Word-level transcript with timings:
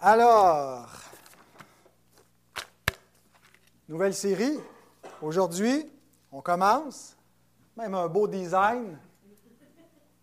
Alors, 0.00 0.88
nouvelle 3.88 4.14
série. 4.14 4.56
Aujourd'hui, 5.20 5.90
on 6.30 6.40
commence. 6.40 7.16
Même 7.76 7.94
un 7.94 8.06
beau 8.06 8.28
design. 8.28 8.96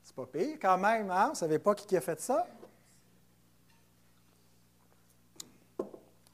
C'est 0.01 0.15
pas 0.15 0.27
pire 0.27 0.57
quand 0.61 0.77
même, 0.77 1.11
hein? 1.11 1.25
Vous 1.25 1.31
ne 1.31 1.35
savez 1.35 1.59
pas 1.59 1.75
qui 1.75 1.97
a 1.97 1.99
fait 1.99 2.21
ça? 2.21 2.47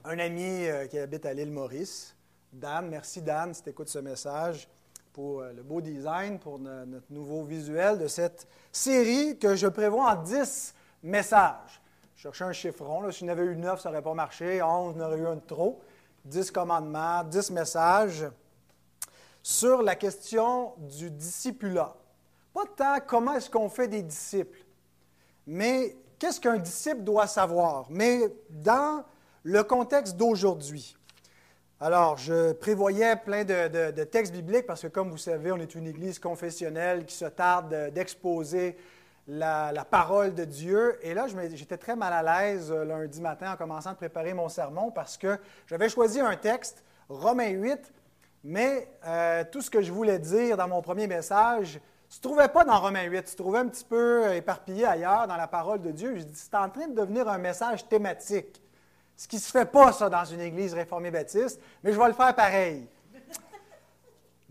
Un 0.04 0.20
ami 0.20 0.68
euh, 0.68 0.86
qui 0.86 1.00
habite 1.00 1.26
à 1.26 1.34
l'île 1.34 1.52
Maurice, 1.52 2.16
Dan. 2.54 2.90
Merci 2.90 3.24
Dan 3.24 3.56
si 3.56 3.64
tu 3.64 3.70
écoutes 3.70 3.90
ce 3.90 4.00
message 4.00 4.70
pour 5.14 5.42
euh, 5.42 5.52
le 5.52 5.64
beau 5.64 5.82
design, 5.82 6.38
pour 6.38 6.60
notre 6.60 7.12
nouveau 7.12 7.44
visuel 7.44 7.98
de 7.98 8.08
cette 8.08 8.48
série 8.72 9.40
que 9.40 9.56
je 9.56 9.66
prévois 9.66 10.12
en 10.12 10.16
10 10.22 10.76
messages. 11.02 11.81
Je 12.22 12.28
cherchais 12.28 12.44
un 12.44 12.54
chiffron. 12.54 13.02
Là. 13.02 13.12
Si 13.12 13.26
je 13.26 13.32
avais 13.32 13.46
eu 13.46 13.56
9, 13.56 13.82
ça 13.82 13.90
n'aurait 13.90 14.04
pas 14.04 14.14
marché. 14.14 14.62
11, 14.62 14.94
j'en 14.96 15.06
aurait 15.08 15.18
eu 15.18 15.26
un 15.26 15.38
de 15.38 15.42
trop. 15.42 15.82
10 16.26 16.52
commandements, 16.52 17.24
10 17.24 17.50
messages 17.50 18.28
sur 19.42 19.82
la 19.82 19.96
question 19.96 20.74
du 20.78 21.10
discipulat. 21.10 21.96
Pas 22.54 22.66
tant 22.78 23.00
comment 23.08 23.34
est-ce 23.34 23.50
qu'on 23.50 23.70
fait 23.70 23.88
des 23.88 24.04
disciples, 24.04 24.64
mais 25.48 25.96
qu'est-ce 26.20 26.40
qu'un 26.40 26.60
disciple 26.60 27.02
doit 27.02 27.26
savoir, 27.26 27.88
mais 27.90 28.32
dans 28.52 29.04
le 29.42 29.64
contexte 29.64 30.16
d'aujourd'hui. 30.16 30.96
Alors, 31.80 32.18
je 32.18 32.52
prévoyais 32.52 33.16
plein 33.16 33.46
de, 33.46 34.04
textes 34.04 34.32
bibliques 34.32 34.68
parce 34.68 34.84
que, 34.84 34.90
comme 34.90 35.10
vous 35.10 35.18
savez, 35.18 35.52
on 35.52 35.58
est 35.58 35.74
une 35.74 35.88
église 35.88 36.20
confessionnelle 36.20 37.04
qui 37.04 37.16
se 37.16 37.26
tarde 37.26 37.92
d'exposer 37.96 38.78
la, 39.28 39.86
parole 39.90 40.34
de 40.34 40.46
Dieu. 40.46 40.98
Et 41.02 41.14
là, 41.14 41.26
j'étais 41.54 41.78
très 41.78 41.96
mal 41.96 42.14
à 42.14 42.24
l'aise 42.24 42.72
euh, 42.72 42.84
lundi 42.86 43.22
matin 43.22 43.54
en 43.54 43.56
commençant 43.56 43.92
à 43.92 43.96
préparer 43.96 44.34
mon 44.34 44.50
sermon 44.50 44.92
parce 44.92 45.18
que 45.18 45.38
j'avais 45.68 45.90
choisi 45.90 46.20
un 46.20 46.36
texte, 46.36 46.84
Romains 47.10 47.50
8, 47.50 47.94
mais 48.44 48.88
euh, 49.06 49.44
tout 49.52 49.62
ce 49.62 49.70
que 49.70 49.82
je 49.82 49.92
voulais 49.92 50.20
dire 50.20 50.58
dans 50.58 50.68
mon 50.68 50.82
premier 50.82 51.08
message 51.08 51.76
ne 51.76 52.14
se 52.14 52.22
trouvait 52.22 52.50
pas 52.50 52.64
dans 52.64 52.80
Romains 52.80 53.04
8, 53.04 53.28
se 53.28 53.36
trouvait 53.36 53.60
un 53.60 53.68
petit 53.68 53.86
peu 53.86 54.34
éparpillé 54.34 54.86
ailleurs 54.86 55.28
dans 55.28 55.38
la 55.38 55.48
parole 55.48 55.82
de 55.82 55.92
Dieu. 55.92 56.16
Je 56.16 56.24
dis, 56.24 56.36
c'est 56.36 56.56
en 56.56 56.70
train 56.70 56.88
de 56.88 56.96
devenir 56.96 57.28
un 57.30 57.38
message 57.38 57.88
thématique. 57.88 58.62
Ce 59.16 59.28
qui 59.28 59.36
ne 59.36 59.42
se 59.42 59.52
fait 59.52 59.66
pas, 59.66 59.92
ça, 59.92 60.10
dans 60.10 60.26
une 60.26 60.42
église 60.42 60.74
réformée 60.74 61.12
baptiste, 61.12 61.62
mais 61.84 61.94
je 61.94 62.00
vais 62.00 62.08
le 62.08 62.14
faire 62.14 62.34
pareil. 62.36 62.88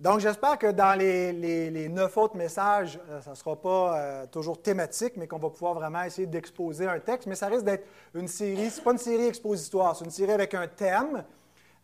Donc, 0.00 0.20
j'espère 0.20 0.56
que 0.56 0.68
dans 0.68 0.98
les, 0.98 1.88
neuf 1.90 2.16
autres 2.16 2.34
messages, 2.34 2.98
euh, 3.10 3.20
ça 3.20 3.32
ne 3.32 3.34
sera 3.34 3.54
pas 3.54 3.98
euh, 3.98 4.26
toujours 4.26 4.62
thématique, 4.62 5.12
mais 5.18 5.28
qu'on 5.28 5.38
va 5.38 5.50
pouvoir 5.50 5.74
vraiment 5.74 6.02
essayer 6.02 6.26
d'exposer 6.26 6.86
un 6.86 6.98
texte. 6.98 7.26
Mais 7.26 7.34
ça 7.34 7.48
risque 7.48 7.66
d'être 7.66 7.86
une 8.14 8.26
série, 8.26 8.70
ce 8.70 8.78
n'est 8.78 8.84
pas 8.84 8.92
une 8.92 8.98
série 8.98 9.26
expositoire, 9.26 9.94
c'est 9.94 10.06
une 10.06 10.10
série 10.10 10.32
avec 10.32 10.54
un 10.54 10.66
thème. 10.68 11.22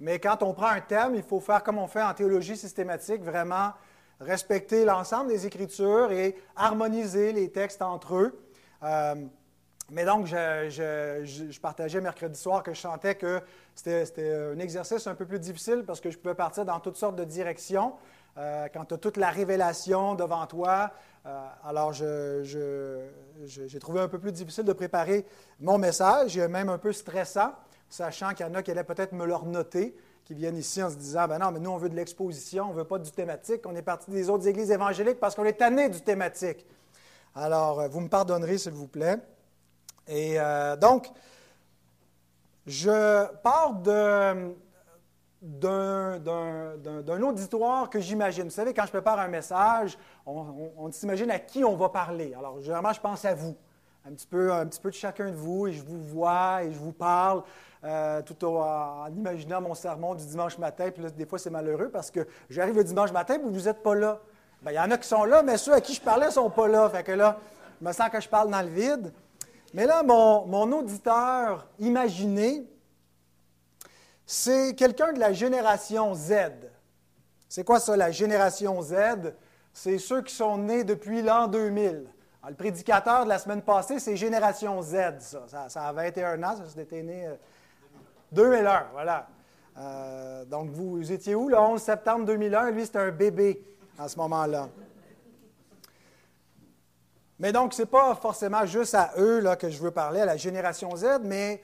Mais 0.00 0.19
quand 0.19 0.42
on 0.42 0.55
prend 0.55 0.69
un 0.69 0.81
thème, 0.81 1.14
il 1.14 1.23
faut 1.23 1.41
faire 1.41 1.62
comme 1.62 1.77
on 1.77 1.89
fait 1.89 2.03
en 2.03 2.14
théologie 2.14 2.56
systématique, 2.56 3.23
vraiment 3.23 3.73
respecter 4.19 4.86
l'ensemble 4.86 5.28
des 5.28 5.45
Écritures 5.47 6.11
et 6.11 6.36
harmoniser 6.56 7.34
les 7.34 7.53
textes 7.53 7.83
entre 7.83 8.14
eux. 8.14 8.41
Euh, 8.83 9.14
mais 9.91 10.05
donc, 10.05 10.27
je, 10.27 11.61
partageais 11.61 12.01
mercredi 12.01 12.39
soir 12.39 12.62
que 12.62 12.75
je 12.75 12.81
sentais 12.81 13.15
que 13.15 13.41
c'était 13.75 14.34
un 14.34 14.59
exercice 14.59 15.06
un 15.06 15.15
peu 15.15 15.27
plus 15.27 15.39
difficile 15.39 15.84
parce 15.87 16.01
que 16.01 16.11
je 16.11 16.19
pouvais 16.19 16.34
partir 16.34 16.65
dans 16.65 16.81
toutes 16.81 16.97
sortes 16.97 17.17
de 17.17 17.25
directions. 17.25 17.95
Euh, 18.39 18.67
quand 18.73 18.84
tu 18.84 18.95
as 18.95 18.98
toute 18.98 19.17
la 19.17 19.31
révélation 19.31 20.14
devant 20.14 20.45
toi, 20.47 20.91
euh, 21.25 21.47
alors 21.64 21.92
j'ai 21.92 23.79
trouvé 23.79 24.01
un 24.01 24.09
peu 24.09 24.19
plus 24.19 24.33
difficile 24.33 24.64
de 24.64 24.73
préparer 24.73 25.25
mon 25.61 25.79
message, 25.79 26.37
même 26.37 26.69
un 26.69 26.79
peu 26.79 26.92
stressant, 26.92 27.53
sachant 27.89 28.34
qu'il 28.34 28.45
y 28.45 28.48
en 28.48 28.55
a 28.55 28.62
qui 28.62 28.73
allaient 28.73 28.84
peut-être 28.84 29.12
me 29.12 29.25
le 29.25 29.34
noter, 29.47 29.97
qui 30.25 30.34
viennent 30.34 30.57
ici 30.57 30.83
en 30.83 30.91
se 30.91 30.97
disant, 30.97 31.29
ben 31.29 31.39
non, 31.39 31.53
mais 31.53 31.61
nous, 31.61 31.70
on 31.70 31.77
veut 31.77 31.89
de 31.89 31.95
l'exposition, 31.95 32.64
on 32.64 32.73
ne 32.73 32.79
veut 32.79 32.84
pas 32.84 32.98
du 32.98 33.11
thématique, 33.11 33.63
on 33.64 33.77
est 33.77 33.83
parti 33.83 34.11
des 34.11 34.29
autres 34.29 34.48
églises 34.48 34.73
évangéliques 34.73 35.20
parce 35.20 35.36
qu'on 35.36 35.45
est 35.45 35.55
tanné 35.55 35.89
du 35.89 36.01
thématique. 36.01 36.67
Alors, 37.35 37.80
euh, 37.80 37.89
vous 37.89 38.01
me 38.01 38.08
pardonnerez, 38.08 38.58
s'il 38.58 38.73
vous 38.73 38.89
plaît. 38.89 39.19
Et 40.08 40.39
euh, 40.39 40.77
donc, 40.77 41.08
je 42.67 43.27
pars 43.42 43.74
d'un 43.74 44.52
auditoire 47.22 47.90
que 47.90 48.00
j'imagine. 48.00 48.45
Vous 48.45 48.50
savez, 48.50 48.72
quand 48.72 48.86
je 48.86 48.90
prépare 48.90 49.18
un 49.18 49.28
message, 49.28 49.98
on, 50.24 50.90
s'imagine 50.90 51.30
à 51.30 51.39
qui 51.39 51.64
on 51.64 51.77
va 51.77 51.89
parler. 51.89 52.34
Alors, 52.36 52.61
généralement, 52.61 52.92
je 52.92 53.00
pense 53.00 53.24
à 53.24 53.34
vous, 53.34 53.56
un 54.06 54.12
petit 54.12 54.27
peu, 54.27 54.52
un 54.52 54.66
petit 54.66 54.80
peu 54.80 54.90
de 54.90 54.95
chacun 54.95 55.30
de 55.30 55.36
vous, 55.36 55.66
et 55.66 55.72
je 55.72 55.83
vous 55.83 56.02
vois 56.02 56.62
et 56.64 56.72
je 56.72 56.78
vous 56.78 56.92
parle. 56.92 57.42
Euh, 57.84 58.20
tout 58.22 58.45
en 58.46 59.06
imaginant 59.14 59.61
mon 59.61 59.74
sermon 59.74 60.14
du 60.14 60.27
dimanche 60.27 60.58
matin. 60.58 60.90
Puis 60.90 61.02
là, 61.02 61.11
des 61.11 61.27
fois, 61.27 61.39
c'est 61.39 61.50
malheureux 61.50 61.89
parce 61.89 62.11
que 62.11 62.27
j'arrive 62.50 62.74
le 62.74 62.83
dimanche 62.83 63.12
matin 63.12 63.34
et 63.34 63.39
vous 63.39 63.61
n'êtes 63.61 63.83
pas 63.83 63.95
là. 63.95 64.18
Bien, 64.62 64.72
il 64.72 64.74
y 64.74 64.80
en 64.80 64.90
a 64.90 64.98
qui 64.98 65.06
sont 65.06 65.24
là, 65.24 65.42
mais 65.45 65.56
ceux 65.56 65.74
à 65.74 65.80
qui 65.80 65.95
je 65.95 66.00
parlais 66.00 66.27
ne 66.27 66.33
sont 66.33 66.50
pas 66.50 66.66
là. 66.66 66.89
Fait 66.89 67.05
que 67.05 67.12
là, 67.12 67.39
je 67.80 67.86
me 67.86 67.92
sens 67.92 68.08
que 68.08 68.20
je 68.20 68.28
parle 68.28 68.50
dans 68.50 68.62
le 68.62 68.68
vide. 68.68 69.12
Mais 69.77 69.85
là, 69.85 70.03
mon, 70.03 70.73
auditeur 70.73 71.69
imaginé, 71.79 72.67
c'est 74.25 74.75
quelqu'un 74.75 75.13
de 75.13 75.20
la 75.20 75.35
génération 75.35 76.14
Z. 76.14 76.33
C'est 77.47 77.63
quoi 77.63 77.79
ça, 77.79 77.95
la 77.95 78.11
génération 78.11 78.81
Z? 78.81 79.35
C'est 79.75 79.98
ceux 79.98 80.23
qui 80.23 80.35
sont 80.35 80.57
nés 80.57 80.83
depuis 80.83 81.20
l'an 81.20 81.47
2000. 81.47 82.07
le 82.48 82.55
prédicateur 82.55 83.25
de 83.25 83.29
la 83.29 83.39
semaine 83.39 83.61
passée, 83.61 83.98
c'est 83.98 84.17
Génération 84.17 84.81
Z, 84.81 85.19
ça. 85.19 85.69
Ça, 85.69 85.83
a 85.87 85.93
21 85.93 86.43
ans, 86.43 86.57
ça, 86.57 86.63
c'était 86.75 87.03
né 87.03 87.29
2001, 88.33 88.57
euh, 88.57 88.81
voilà. 88.93 89.29
Euh, 89.77 90.47
donc, 90.47 90.70
vous, 90.70 91.13
étiez 91.13 91.35
où 91.35 91.51
le 91.51 91.58
11 91.58 91.83
septembre 91.83 92.25
2001? 92.25 92.70
Lui, 92.70 92.87
c'était 92.87 93.01
un 93.01 93.11
bébé 93.11 93.63
à 93.98 94.08
ce 94.08 94.17
moment-là. 94.20 94.70
Mais 97.39 97.52
donc, 97.52 97.74
ce 97.74 97.83
n'est 97.83 97.86
pas 97.86 98.14
forcément 98.14 98.64
juste 98.64 98.95
à 98.95 99.13
eux 99.19 99.41
là, 99.41 99.57
que 99.57 99.69
je 99.69 99.79
veux 99.80 99.91
parler, 99.91 100.20
à 100.20 100.24
la 100.24 100.36
génération 100.36 100.95
Z, 100.97 101.20
mais 101.23 101.63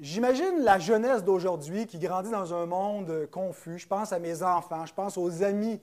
j'imagine 0.00 0.60
la 0.60 0.78
jeunesse 0.78 1.24
d'aujourd'hui 1.24 1.86
qui 1.86 1.98
grandit 1.98 2.30
dans 2.30 2.54
un 2.54 2.66
monde 2.66 3.28
confus. 3.30 3.78
Je 3.78 3.86
pense 3.86 4.12
à 4.12 4.18
mes 4.18 4.42
enfants, 4.42 4.84
je 4.84 4.94
pense 4.94 5.16
aux 5.16 5.42
amis 5.42 5.80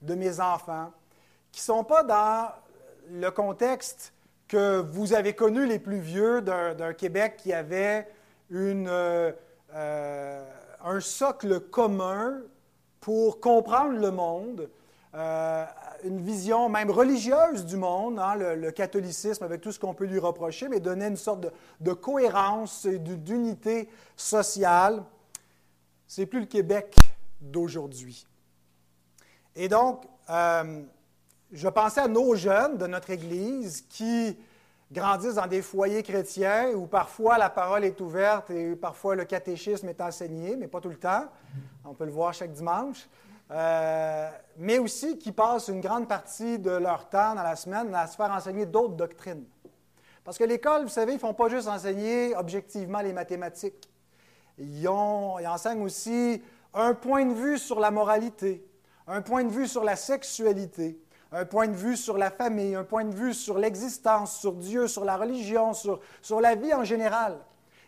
de 0.00 0.14
mes 0.14 0.40
enfants, 0.40 0.90
qui 1.50 1.60
ne 1.60 1.64
sont 1.64 1.84
pas 1.84 2.02
dans 2.02 2.48
le 3.10 3.30
contexte 3.30 4.12
que 4.48 4.80
vous 4.80 5.14
avez 5.14 5.34
connu 5.34 5.66
les 5.66 5.78
plus 5.78 6.00
vieux 6.00 6.42
d'un 6.42 6.92
Québec 6.92 7.36
qui 7.38 7.52
avait 7.52 8.06
euh, 8.52 9.32
euh, 9.74 10.44
un 10.84 11.00
socle 11.00 11.60
commun 11.60 12.40
pour 13.00 13.40
comprendre 13.40 13.98
le 13.98 14.10
monde, 14.10 14.68
euh, 15.14 15.64
une 16.04 16.20
vision 16.20 16.68
même 16.68 16.90
religieuse 16.90 17.64
du 17.64 17.76
monde, 17.76 18.18
hein, 18.18 18.34
le, 18.34 18.70
catholicisme 18.70 19.44
avec 19.44 19.60
tout 19.60 19.72
ce 19.72 19.78
qu'on 19.78 19.94
peut 19.94 20.06
lui 20.06 20.18
reprocher, 20.18 20.68
mais 20.68 20.80
donner 20.80 21.06
une 21.06 21.16
sorte 21.16 21.46
de, 21.80 21.92
cohérence 21.92 22.84
et 22.84 22.98
d'unité 22.98 23.88
sociale. 24.16 25.02
C'est 26.06 26.26
plus 26.26 26.40
le 26.40 26.46
Québec 26.46 26.94
d'aujourd'hui. 27.40 28.26
Et 29.54 29.68
donc, 29.68 30.04
euh, 30.30 30.82
je 31.52 31.68
pensais 31.68 32.00
à 32.00 32.08
nos 32.08 32.34
jeunes 32.34 32.78
de 32.78 32.86
notre 32.86 33.10
Église 33.10 33.82
qui 33.88 34.36
grandissent 34.90 35.34
dans 35.34 35.46
des 35.46 35.62
foyers 35.62 36.02
chrétiens 36.02 36.70
où 36.74 36.86
parfois 36.86 37.38
la 37.38 37.50
parole 37.50 37.84
est 37.84 38.00
ouverte 38.00 38.50
et 38.50 38.76
parfois 38.76 39.14
le 39.14 39.24
catéchisme 39.24 39.88
est 39.88 40.00
enseigné, 40.00 40.56
mais 40.56 40.68
pas 40.68 40.80
tout 40.80 40.90
le 40.90 40.96
temps. 40.96 41.26
On 41.84 41.94
peut 41.94 42.04
le 42.04 42.10
voir 42.10 42.34
chaque 42.34 42.52
dimanche. 42.52 43.08
Euh, 43.52 44.30
mais 44.56 44.78
aussi 44.78 45.18
qui 45.18 45.30
passent 45.30 45.68
une 45.68 45.80
grande 45.80 46.08
partie 46.08 46.58
de 46.58 46.70
leur 46.70 47.08
temps 47.08 47.34
dans 47.34 47.42
la 47.42 47.56
semaine 47.56 47.94
à 47.94 48.06
se 48.06 48.16
faire 48.16 48.30
enseigner 48.30 48.64
d'autres 48.64 48.94
doctrines. 48.94 49.44
Parce 50.24 50.38
que 50.38 50.44
l'école, 50.44 50.84
vous 50.84 50.88
savez, 50.88 51.12
ils 51.12 51.16
ne 51.16 51.20
font 51.20 51.34
pas 51.34 51.48
juste 51.48 51.68
enseigner 51.68 52.34
objectivement 52.36 53.00
les 53.00 53.12
mathématiques. 53.12 53.90
Ils, 54.58 54.88
ont, 54.88 55.38
ils 55.38 55.46
enseignent 55.46 55.82
aussi 55.82 56.42
un 56.72 56.94
point 56.94 57.26
de 57.26 57.34
vue 57.34 57.58
sur 57.58 57.78
la 57.78 57.90
moralité, 57.90 58.64
un 59.06 59.20
point 59.20 59.44
de 59.44 59.50
vue 59.50 59.66
sur 59.66 59.84
la 59.84 59.96
sexualité, 59.96 60.98
un 61.32 61.44
point 61.44 61.66
de 61.66 61.74
vue 61.74 61.96
sur 61.96 62.16
la 62.16 62.30
famille, 62.30 62.74
un 62.74 62.84
point 62.84 63.04
de 63.04 63.14
vue 63.14 63.34
sur 63.34 63.58
l'existence, 63.58 64.38
sur 64.38 64.52
Dieu, 64.52 64.86
sur 64.86 65.04
la 65.04 65.16
religion, 65.16 65.74
sur, 65.74 66.00
sur 66.22 66.40
la 66.40 66.54
vie 66.54 66.72
en 66.72 66.84
général. 66.84 67.38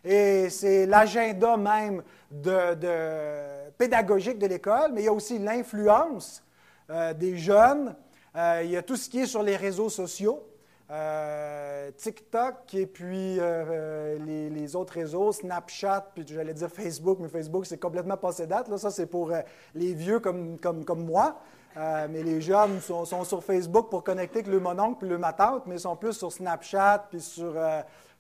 Et 0.05 0.51
c'est 0.51 0.85
l'agenda 0.85 1.57
même 1.57 2.03
de, 2.31 3.71
pédagogique 3.79 4.39
de 4.39 4.47
l'école, 4.47 4.93
mais 4.93 5.03
il 5.03 5.05
y 5.05 5.09
a 5.09 5.13
aussi 5.13 5.39
l'influence 5.39 6.43
euh, 6.91 7.15
des 7.15 7.39
jeunes. 7.39 7.95
Euh, 8.37 8.61
il 8.65 8.71
y 8.71 8.77
a 8.77 8.83
tout 8.83 8.97
ce 8.97 9.09
qui 9.09 9.21
est 9.21 9.27
sur 9.27 9.43
les 9.43 9.57
réseaux 9.57 9.89
sociaux. 9.89 10.47
Euh, 10.91 11.91
TikTok 11.97 12.75
et 12.75 12.87
puis 12.87 13.39
les, 13.39 14.77
autres 14.77 14.93
réseaux, 14.93 15.33
Snapchat, 15.33 16.11
puis 16.15 16.27
j'allais 16.29 16.53
dire 16.53 16.69
Facebook, 16.69 17.19
mais 17.21 17.29
Facebook, 17.29 17.65
c'est 17.65 17.81
complètement 17.81 18.19
passé 18.19 18.47
date. 18.47 18.69
Là. 18.69 18.77
Ça, 18.77 18.91
c'est 18.91 19.07
pour 19.07 19.33
les 19.75 19.95
vieux 19.95 20.21
comme, 20.21 20.59
comme, 20.59 20.85
comme 20.85 21.07
moi. 21.07 21.41
mais 21.75 22.23
les 22.23 22.43
jeunes 22.43 22.81
sont, 22.83 23.25
sur 23.25 23.43
Facebook 23.43 23.89
pour 23.89 24.05
connecter 24.05 24.41
avec 24.41 24.53
le 24.53 24.61
mononcle 24.61 25.07
et 25.07 25.09
le 25.09 25.17
ma 25.17 25.35
mais 25.65 25.77
ils 25.77 25.81
sont 25.81 25.97
plus 25.97 26.13
sur 26.13 26.31
Snapchat, 26.31 27.07
puis 27.09 27.23
sur, 27.23 27.57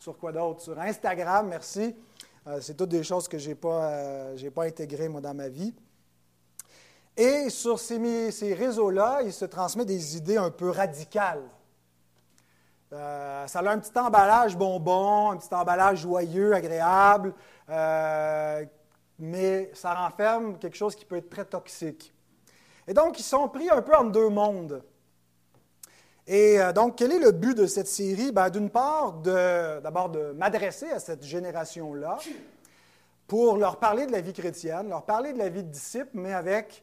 sur 0.05 0.19
quoi 0.19 0.33
d'autre? 0.33 0.61
Sur 0.61 0.79
Instagram, 0.79 1.49
merci. 1.49 1.97
Euh, 2.47 2.59
c'est 2.61 2.75
toutes 2.75 2.91
des 2.91 3.03
choses 3.03 3.27
que 3.27 3.39
je 3.39 3.49
n'ai 3.49 3.55
pas, 3.55 3.87
euh, 3.87 4.51
pas 4.51 4.65
intégrées, 4.65 5.09
moi, 5.09 5.23
dans 5.23 5.33
ma 5.33 5.49
vie. 5.49 5.75
Et 7.17 7.49
sur 7.49 7.81
ces, 7.81 8.31
ces 8.31 8.53
réseaux-là, 8.53 9.23
il 9.23 9.33
se 9.33 9.47
transmet 9.47 9.87
des 9.87 10.19
idées 10.19 10.37
un 10.37 10.51
peu 10.51 10.69
radicales. 10.69 11.49
ça 12.91 13.47
a 13.47 13.71
un 13.71 13.79
petit 13.79 13.99
emballage 13.99 14.59
bonbon, 14.59 15.31
un 15.31 15.39
petit 15.39 15.55
emballage 15.55 16.01
joyeux, 16.01 16.53
agréable, 16.55 17.33
mais 19.19 19.71
ça 19.73 19.95
renferme 19.95 20.59
quelque 20.59 20.77
chose 20.77 20.95
qui 20.95 21.07
peut 21.07 21.17
être 21.17 21.31
très 21.31 21.47
toxique. 21.47 22.13
Et 22.87 22.93
donc, 22.93 23.19
ils 23.19 23.23
sont 23.23 23.49
pris 23.49 23.71
un 23.71 23.81
peu 23.81 23.97
en 23.97 24.05
deux 24.05 24.29
mondes. 24.29 24.83
Et 26.27 26.59
euh, 26.59 26.73
donc, 26.73 26.97
quel 26.97 27.13
est 27.13 27.19
le 27.19 27.33
but 27.33 27.57
de 27.57 27.67
cette 27.67 27.87
série? 27.87 28.33
Ben, 28.33 28.49
D'une 28.49 28.71
part, 28.71 29.15
d'abord 29.15 30.09
de, 30.09 30.33
m'adresser 30.33 30.91
à 30.91 30.99
cette 30.99 31.23
génération-là 31.23 32.19
pour 33.27 33.57
leur 33.57 33.79
parler 33.79 34.07
de 34.07 34.13
la 34.13 34.21
vie 34.21 34.33
chrétienne, 34.33 34.89
leur 34.89 35.05
parler 35.05 35.33
de 35.33 35.39
la 35.39 35.51
vie 35.51 35.63
de 35.63 35.69
disciple, 35.69 36.11
mais 36.15 36.33
avec 36.33 36.83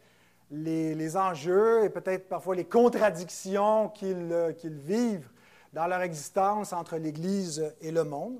les, 0.51 1.17
enjeux 1.17 1.85
et 1.85 1.89
peut-être 1.89 2.27
parfois 2.29 2.55
les 2.55 2.65
contradictions 2.65 3.89
qu'ils 3.89 4.29
euh, 4.31 4.53
vivent 4.63 5.29
dans 5.73 5.87
leur 5.87 6.01
existence 6.01 6.73
entre 6.73 6.97
l'Église 6.97 7.73
et 7.81 7.91
le 7.91 8.03
monde. 8.03 8.39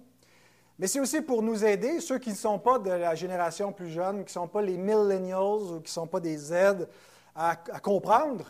Mais 0.78 0.88
c'est 0.88 1.00
aussi 1.00 1.22
pour 1.22 1.42
nous 1.42 1.64
aider, 1.64 2.00
ceux 2.00 2.20
qui 2.20 2.32
ne 2.32 2.36
sont 2.36 2.60
pas 2.60 2.78
de 2.78 2.92
la 2.92 3.16
génération 3.16 3.72
plus 3.72 3.90
jeune, 3.90 4.18
qui 4.18 4.26
ne 4.26 4.42
sont 4.42 4.48
pas 4.48 4.62
les 4.62 4.78
millennials 4.78 5.62
ou 5.64 5.80
qui 5.80 5.90
ne 5.92 5.94
sont 5.94 6.08
pas 6.08 6.20
des 6.20 6.38
Z, 6.38 6.88
à 7.36 7.56
comprendre 7.82 8.46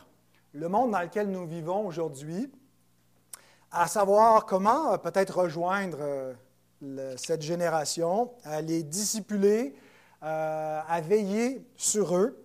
le 0.53 0.67
monde 0.67 0.91
dans 0.91 1.01
lequel 1.01 1.29
nous 1.29 1.45
vivons 1.45 1.85
aujourd'hui, 1.85 2.51
à 3.71 3.87
savoir 3.87 4.45
comment 4.45 4.93
euh, 4.93 4.97
peut-être 4.97 5.39
rejoindre 5.39 5.99
euh, 6.01 7.15
cette 7.15 7.41
génération, 7.41 8.31
à 8.43 8.61
les 8.61 8.83
discipuler, 8.83 9.73
euh, 10.23 10.81
à 10.87 11.01
veiller 11.01 11.65
sur 11.75 12.15
eux. 12.17 12.37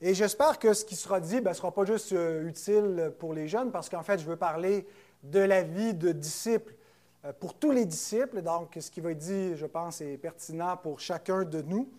Et 0.00 0.14
j'espère 0.14 0.58
que 0.58 0.72
ce 0.72 0.84
qui 0.84 0.96
sera 0.96 1.20
dit 1.20 1.36
ne 1.36 1.40
ben, 1.40 1.52
sera 1.52 1.72
pas 1.72 1.84
juste 1.84 2.12
utile 2.12 3.12
pour 3.18 3.34
les 3.34 3.46
jeunes, 3.46 3.70
parce 3.70 3.90
qu'en 3.90 4.02
fait, 4.02 4.18
je 4.18 4.24
veux 4.24 4.36
parler 4.36 4.86
de 5.22 5.40
la 5.40 5.62
vie 5.62 5.92
de 5.92 6.12
disciples 6.12 6.74
pour 7.38 7.52
tous 7.52 7.70
les 7.70 7.84
disciples. 7.84 8.40
Donc, 8.40 8.78
ce 8.80 8.90
qui 8.90 9.02
va 9.02 9.10
être 9.10 9.18
dit, 9.18 9.54
je 9.56 9.66
pense, 9.66 10.00
est 10.00 10.16
pertinent 10.16 10.78
pour 10.78 11.00
chacun 11.00 11.44
de 11.44 11.60
nous 11.60 11.90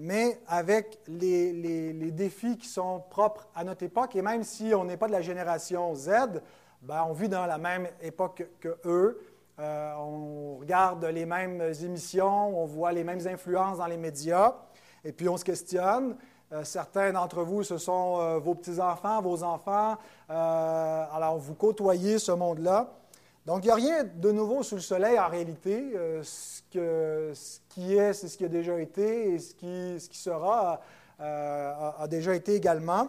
mais 0.00 0.40
avec 0.46 0.98
les, 1.08 1.92
défis 2.10 2.56
qui 2.56 2.68
sont 2.68 3.02
propres 3.10 3.46
à 3.54 3.64
notre 3.64 3.82
époque. 3.82 4.16
Et 4.16 4.22
même 4.22 4.44
si 4.44 4.72
on 4.74 4.84
n'est 4.84 4.96
pas 4.96 5.08
de 5.08 5.12
la 5.12 5.20
génération 5.20 5.94
Z, 5.94 6.10
ben, 6.80 7.04
on 7.06 7.12
vit 7.12 7.28
dans 7.28 7.44
la 7.44 7.58
même 7.58 7.86
époque 8.00 8.48
que 8.60 8.78
eux. 8.86 9.20
Euh, 9.58 9.92
on 9.98 10.56
regarde 10.58 11.04
les 11.04 11.26
mêmes 11.26 11.60
émissions, 11.84 12.62
on 12.62 12.64
voit 12.64 12.92
les 12.92 13.04
mêmes 13.04 13.26
influences 13.26 13.76
dans 13.76 13.86
les 13.86 13.98
médias, 13.98 14.54
et 15.04 15.12
puis 15.12 15.28
on 15.28 15.36
se 15.36 15.44
questionne. 15.44 16.16
Euh, 16.50 16.64
certains 16.64 17.12
d'entre 17.12 17.42
vous, 17.42 17.62
ce 17.62 17.76
sont 17.76 18.20
euh, 18.20 18.38
vos 18.38 18.54
petits-enfants, 18.54 19.20
vos 19.20 19.42
enfants. 19.42 19.98
alors, 20.30 21.36
vous 21.36 21.54
côtoyez 21.54 22.18
ce 22.18 22.32
monde-là. 22.32 22.90
Donc, 23.44 23.64
il 23.64 23.66
n'y 23.66 23.72
a 23.72 23.74
rien 23.74 24.04
de 24.04 24.32
nouveau 24.32 24.62
sous 24.62 24.76
le 24.76 24.80
soleil 24.80 25.18
en 25.18 25.28
réalité. 25.28 25.92
Ce, 26.22 27.59
qui 27.70 27.96
est, 27.96 28.12
c'est 28.12 28.28
ce 28.28 28.36
qui 28.36 28.44
a 28.44 28.48
déjà 28.48 28.78
été 28.78 29.32
et 29.32 29.38
ce 29.38 29.54
qui, 29.54 29.98
ce 29.98 30.08
qui 30.08 30.18
sera 30.18 30.80
euh, 31.20 31.90
a, 31.98 32.06
déjà 32.08 32.34
été 32.34 32.54
également. 32.54 33.08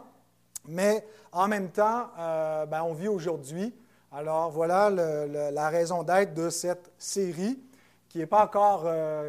Mais 0.68 1.06
en 1.32 1.48
même 1.48 1.70
temps, 1.70 2.08
euh, 2.18 2.66
ben, 2.66 2.84
on 2.84 2.94
vit 2.94 3.10
aujourd'hui. 3.10 3.74
Alors, 4.12 4.52
voilà 4.52 4.90
la 4.90 5.70
raison 5.70 6.04
d'être 6.04 6.34
de 6.34 6.50
cette 6.50 6.92
série 6.98 7.60
qui 8.10 8.18
n'est 8.18 8.26
pas 8.26 8.44
encore 8.44 8.86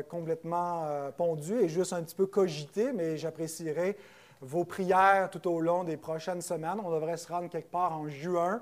complètement 0.09 0.89
pondue 1.17 1.61
et 1.61 1.69
juste 1.69 1.93
un 1.93 2.03
petit 2.03 2.17
peu 2.17 2.27
cogitée, 2.27 2.93
mais 2.93 3.17
j'apprécierai 3.17 3.97
vos 4.41 4.65
prières 4.65 5.31
tout 5.31 5.49
au 5.49 5.61
long 5.61 5.85
des 5.85 5.97
prochaines 5.97 6.43
semaines. 6.43 6.81
On 6.85 6.91
devrait 6.91 7.17
se 7.17 7.29
rendre 7.29 7.49
quelque 7.49 7.71
part 7.71 7.97
en 7.97 8.09
juin 8.09 8.61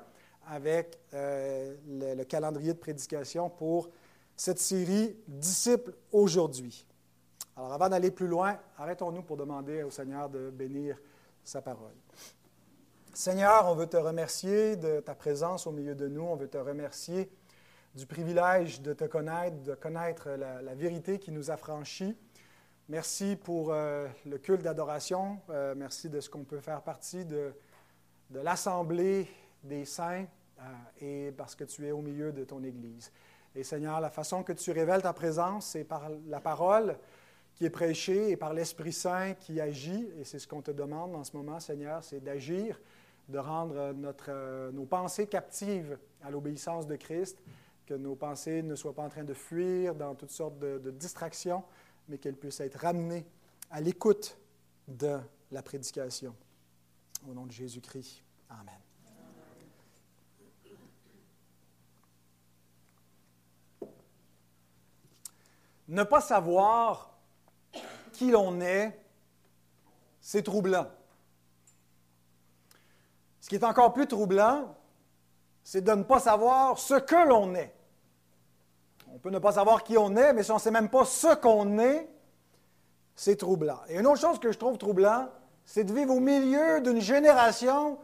avec 0.50 0.98
euh, 1.14 1.74
le, 1.88 2.24
calendrier 2.24 2.72
de 2.74 2.78
prédication 2.78 3.48
pour 3.48 3.88
cette 4.40 4.58
série 4.58 5.14
Disciples 5.28 5.92
aujourd'hui. 6.12 6.86
Alors 7.58 7.74
avant 7.74 7.90
d'aller 7.90 8.10
plus 8.10 8.26
loin, 8.26 8.58
arrêtons-nous 8.78 9.20
pour 9.20 9.36
demander 9.36 9.82
au 9.82 9.90
Seigneur 9.90 10.30
de 10.30 10.48
bénir 10.48 10.96
sa 11.44 11.60
parole. 11.60 11.92
Seigneur, 13.12 13.68
on 13.68 13.74
veut 13.74 13.86
te 13.86 13.98
remercier 13.98 14.76
de 14.76 15.00
ta 15.00 15.14
présence 15.14 15.66
au 15.66 15.72
milieu 15.72 15.94
de 15.94 16.08
nous. 16.08 16.22
On 16.22 16.36
veut 16.36 16.48
te 16.48 16.56
remercier 16.56 17.30
du 17.94 18.06
privilège 18.06 18.80
de 18.80 18.94
te 18.94 19.04
connaître, 19.04 19.62
de 19.62 19.74
connaître 19.74 20.30
la, 20.30 20.74
vérité 20.74 21.18
qui 21.18 21.32
nous 21.32 21.50
a 21.50 21.58
franchis. 21.58 22.16
Merci 22.88 23.36
pour 23.36 23.74
euh, 23.74 24.08
le 24.24 24.38
culte 24.38 24.62
d'adoration. 24.62 25.38
Euh, 25.50 25.74
merci 25.76 26.08
de 26.08 26.18
ce 26.18 26.30
qu'on 26.30 26.44
peut 26.44 26.60
faire 26.60 26.80
partie 26.80 27.26
de, 27.26 27.52
de 28.30 28.40
l'assemblée 28.40 29.28
des 29.64 29.84
saints 29.84 30.24
euh, 30.60 30.62
et 31.28 31.32
parce 31.32 31.54
que 31.54 31.64
tu 31.64 31.86
es 31.86 31.90
au 31.90 32.00
milieu 32.00 32.32
de 32.32 32.44
ton 32.44 32.64
Église. 32.64 33.12
Et 33.54 33.64
Seigneur, 33.64 34.00
la 34.00 34.10
façon 34.10 34.42
que 34.42 34.52
tu 34.52 34.70
révèles 34.70 35.02
ta 35.02 35.12
présence, 35.12 35.66
c'est 35.66 35.84
par 35.84 36.08
la 36.28 36.40
parole 36.40 36.96
qui 37.54 37.64
est 37.64 37.70
prêchée 37.70 38.30
et 38.30 38.36
par 38.36 38.54
l'Esprit 38.54 38.92
Saint 38.92 39.34
qui 39.34 39.60
agit. 39.60 40.08
Et 40.18 40.24
c'est 40.24 40.38
ce 40.38 40.46
qu'on 40.46 40.62
te 40.62 40.70
demande 40.70 41.14
en 41.14 41.24
ce 41.24 41.36
moment, 41.36 41.58
Seigneur, 41.60 42.02
c'est 42.04 42.20
d'agir, 42.20 42.80
de 43.28 43.38
rendre 43.38 43.74
euh, 44.28 44.70
nos 44.72 44.86
pensées 44.86 45.26
captives 45.26 45.98
à 46.22 46.30
l'obéissance 46.30 46.86
de 46.86 46.96
Christ, 46.96 47.38
que 47.86 47.94
nos 47.94 48.14
pensées 48.14 48.62
ne 48.62 48.76
soient 48.76 48.94
pas 48.94 49.02
en 49.02 49.08
train 49.08 49.24
de 49.24 49.34
fuir 49.34 49.94
dans 49.94 50.14
toutes 50.14 50.30
sortes 50.30 50.58
de 50.58 50.90
distractions, 50.90 51.64
mais 52.08 52.18
qu'elles 52.18 52.36
puissent 52.36 52.60
être 52.60 52.78
ramenées 52.78 53.26
à 53.70 53.80
l'écoute 53.80 54.38
de 54.86 55.18
la 55.50 55.62
prédication. 55.62 56.34
Au 57.28 57.34
nom 57.34 57.46
de 57.46 57.52
Jésus-Christ. 57.52 58.22
Amen. 58.48 58.89
Ne 65.90 66.04
pas 66.04 66.20
savoir 66.20 67.10
qui 68.12 68.30
l'on 68.30 68.60
est, 68.60 68.98
c'est 70.20 70.42
troublant. 70.42 70.86
Ce 73.40 73.48
qui 73.48 73.56
est 73.56 73.64
encore 73.64 73.92
plus 73.92 74.06
troublant, 74.06 74.74
c'est 75.64 75.82
de 75.82 75.92
ne 75.92 76.04
pas 76.04 76.20
savoir 76.20 76.78
ce 76.78 76.94
que 76.94 77.28
l'on 77.28 77.54
est. 77.54 77.74
On 79.12 79.18
peut 79.18 79.30
ne 79.30 79.40
pas 79.40 79.52
savoir 79.52 79.82
qui 79.82 79.98
on 79.98 80.16
est, 80.16 80.32
mais 80.32 80.44
si 80.44 80.52
on 80.52 80.56
ne 80.56 80.60
sait 80.60 80.70
même 80.70 80.88
pas 80.88 81.04
ce 81.04 81.34
qu'on 81.34 81.78
est, 81.78 82.08
c'est 83.16 83.36
troublant. 83.36 83.80
Et 83.88 83.98
une 83.98 84.06
autre 84.06 84.20
chose 84.20 84.38
que 84.38 84.52
je 84.52 84.58
trouve 84.58 84.78
troublant, 84.78 85.28
c'est 85.64 85.84
de 85.84 85.92
vivre 85.92 86.14
au 86.14 86.20
milieu 86.20 86.80
d'une 86.80 87.00
génération 87.00 87.98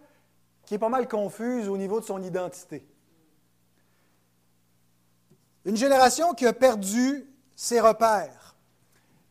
qui 0.65 0.75
est 0.75 0.79
pas 0.79 0.89
mal 0.89 1.07
confuse 1.07 1.69
au 1.69 1.77
niveau 1.77 2.01
de 2.01 2.05
son 2.05 2.21
identité. 2.23 2.89
Une 5.65 5.77
génération 5.77 6.35
qui 6.35 6.47
a 6.47 6.53
perdu 6.53 7.29
ses 7.57 7.81
repères. 7.81 8.55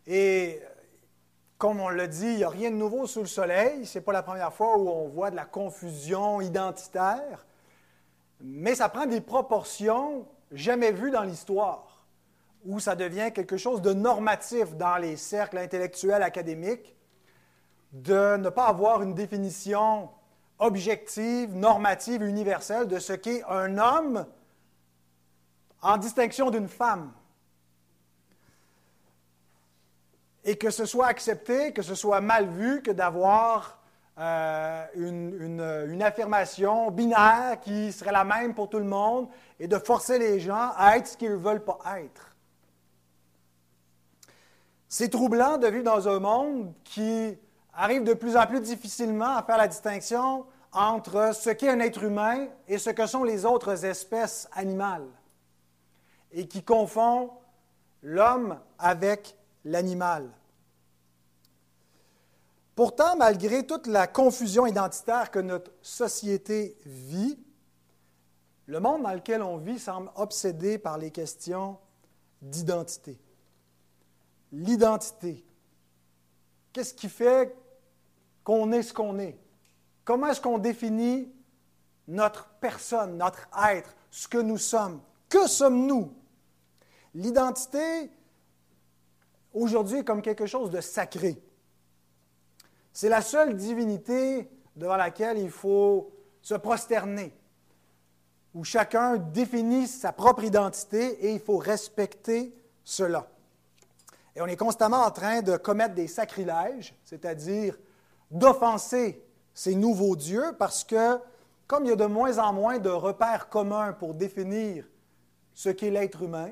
Et 0.08 0.60
comme 1.58 1.80
on 1.80 1.90
l'a 1.90 2.08
dit, 2.08 2.26
il 2.26 2.38
n'y 2.38 2.44
a 2.44 2.50
rien 2.50 2.72
de 2.72 2.76
nouveau 2.76 3.08
sous 3.08 3.22
le 3.22 3.28
soleil. 3.28 3.86
Ce 3.86 3.98
n'est 3.98 4.04
pas 4.04 4.12
la 4.12 4.24
première 4.24 4.52
fois 4.52 4.78
où 4.78 4.90
on 4.90 5.08
voit 5.08 5.32
de 5.32 5.36
la 5.36 5.46
confusion 5.46 6.42
identitaire. 6.42 7.46
Mais 8.42 8.76
ça 8.76 8.90
prend 8.90 9.06
des 9.06 9.22
proportions 9.22 10.28
jamais 10.52 10.92
vues 10.92 11.12
dans 11.12 11.24
l'histoire, 11.24 12.06
où 12.66 12.80
ça 12.80 12.96
devient 12.96 13.32
quelque 13.34 13.58
chose 13.58 13.82
de 13.82 13.94
normatif 13.94 14.76
dans 14.76 14.98
les 14.98 15.16
cercles 15.16 15.58
intellectuels 15.58 16.24
académiques, 16.24 16.96
de 17.94 18.36
ne 18.38 18.50
pas 18.50 18.66
avoir 18.66 19.02
une 19.02 19.14
définition 19.14 20.10
objective, 20.60 21.56
normative, 21.56 22.24
universelle 22.24 22.88
de 22.88 23.00
ce 23.00 23.14
qu'est 23.14 23.44
un 23.46 23.78
homme 23.78 24.26
en 25.82 25.98
distinction 25.98 26.50
d'une 26.50 26.68
femme. 26.68 27.14
Et 30.46 30.58
que 30.58 30.70
ce 30.70 30.86
soit 30.86 31.08
accepté, 31.08 31.74
que 31.74 31.82
ce 31.82 31.96
soit 31.96 32.22
mal 32.22 32.48
vu 32.48 32.84
que 32.84 32.92
d'avoir 32.92 33.80
euh, 34.20 34.86
une, 34.96 36.02
affirmation 36.04 36.92
binaire 36.92 37.60
qui 37.62 37.92
serait 37.92 38.12
la 38.12 38.24
même 38.24 38.54
pour 38.54 38.70
tout 38.70 38.78
le 38.78 38.86
monde 38.86 39.28
et 39.60 39.68
de 39.68 39.78
forcer 39.80 40.20
les 40.20 40.40
gens 40.40 40.72
à 40.78 40.98
être 40.98 41.08
ce 41.08 41.18
qu'ils 41.18 41.32
ne 41.32 41.36
veulent 41.36 41.66
pas 41.66 41.80
être. 41.98 42.36
C'est 44.88 45.10
troublant 45.10 45.58
de 45.58 45.68
vivre 45.68 45.84
dans 45.84 46.08
un 46.08 46.20
monde 46.20 46.74
qui 46.84 47.38
arrive 47.74 48.04
de 48.04 48.14
plus 48.14 48.38
en 48.38 48.46
plus 48.46 48.62
difficilement 48.62 49.36
à 49.36 49.44
faire 49.44 49.58
la 49.58 49.68
distinction 49.68 50.46
entre 50.72 51.34
ce 51.34 51.50
qu'est 51.50 51.70
un 51.70 51.80
être 51.80 52.04
humain 52.04 52.48
et 52.68 52.78
ce 52.78 52.92
que 52.92 53.08
sont 53.08 53.24
les 53.24 53.46
autres 53.46 53.84
espèces 53.84 54.48
animales, 54.54 55.08
et 56.32 56.48
qui 56.48 56.64
confond 56.64 57.32
l'homme 58.04 58.60
avec 58.78 59.36
l'animal. 59.66 60.32
Pourtant, 62.76 63.16
malgré 63.16 63.66
toute 63.66 63.88
la 63.88 64.08
confusion 64.08 64.66
identitaire 64.66 65.32
que 65.32 65.40
notre 65.40 65.72
société 65.82 66.78
vit, 66.86 67.38
le 68.68 68.80
monde 68.80 69.04
dans 69.04 69.14
lequel 69.14 69.42
on 69.42 69.58
vit 69.58 69.80
semble 69.80 70.12
obsédé 70.16 70.78
par 70.78 70.98
les 70.98 71.12
questions 71.12 71.78
d'identité. 72.42 73.20
l'identité. 74.52 75.44
Qu'est-ce 76.72 76.94
qui 76.94 77.10
fait 77.10 77.56
qu'on 78.44 78.72
est 78.72 78.84
ce 78.84 78.94
qu'on 78.94 79.20
est? 79.20 79.38
Comment 80.04 80.28
est-ce 80.28 80.42
qu'on 80.42 80.60
définit 80.60 81.34
notre 82.08 82.48
personne, 82.62 83.18
notre 83.18 83.48
être, 83.70 83.96
ce 84.12 84.28
que 84.28 84.38
nous 84.38 84.58
sommes? 84.58 85.02
Que 85.28 85.48
sommes-nous? 85.48 86.14
L'identité, 87.14 88.12
aujourd'hui, 89.56 90.04
comme 90.04 90.22
quelque 90.22 90.46
chose 90.46 90.70
de 90.70 90.82
sacré. 90.82 91.42
C'est 92.94 93.10
la 93.10 93.22
seule 93.22 93.56
divinité 93.56 94.50
devant 94.76 94.98
laquelle 94.98 95.38
il 95.38 95.50
faut 95.50 96.12
se 96.42 96.54
prosterner, 96.54 97.34
où 98.54 98.64
chacun 98.64 99.18
définit 99.18 99.88
sa 99.88 100.12
propre 100.12 100.44
identité 100.44 101.26
et 101.26 101.34
il 101.34 101.40
faut 101.40 101.58
respecter 101.58 102.54
cela. 102.84 103.28
Et 104.36 104.42
on 104.42 104.48
est 104.48 104.58
constamment 104.58 105.04
en 105.04 105.12
train 105.12 105.42
de 105.42 105.58
commettre 105.58 105.96
des 105.96 106.08
sacrilèges, 106.08 106.94
c'est-à-dire 107.04 107.78
d'offenser 108.30 109.24
ces 109.54 109.76
nouveaux 109.76 110.16
dieux, 110.16 110.54
parce 110.60 110.84
que 110.84 111.18
comme 111.68 111.86
il 111.86 111.90
y 111.90 111.94
a 111.94 111.96
de 111.96 112.06
moins 112.06 112.38
en 112.38 112.54
moins 112.54 112.78
de 112.78 112.90
repères 112.90 113.50
communs 113.50 113.94
pour 113.94 114.14
définir 114.14 114.86
ce 115.54 115.70
qu'est 115.70 115.90
l'être 115.90 116.22
humain, 116.22 116.52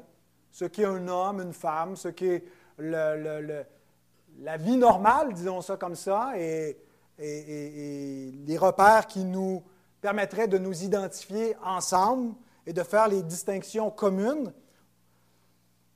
ce 0.51 0.65
qu'est 0.65 0.85
un 0.85 1.07
homme, 1.07 1.41
une 1.41 1.53
femme, 1.53 1.95
ce 1.95 2.07
qu'est 2.07 2.45
la 2.79 4.57
vie 4.57 4.77
normale, 4.77 5.33
disons 5.33 5.61
ça 5.61 5.77
comme 5.77 5.95
ça, 5.95 6.33
et, 6.37 6.77
les 7.19 8.57
repères 8.57 9.05
qui 9.07 9.23
nous 9.23 9.63
permettraient 10.01 10.47
de 10.47 10.57
nous 10.57 10.83
identifier 10.83 11.55
ensemble 11.63 12.33
et 12.65 12.73
de 12.73 12.81
faire 12.83 13.07
les 13.07 13.21
distinctions 13.21 13.91
communes, 13.91 14.51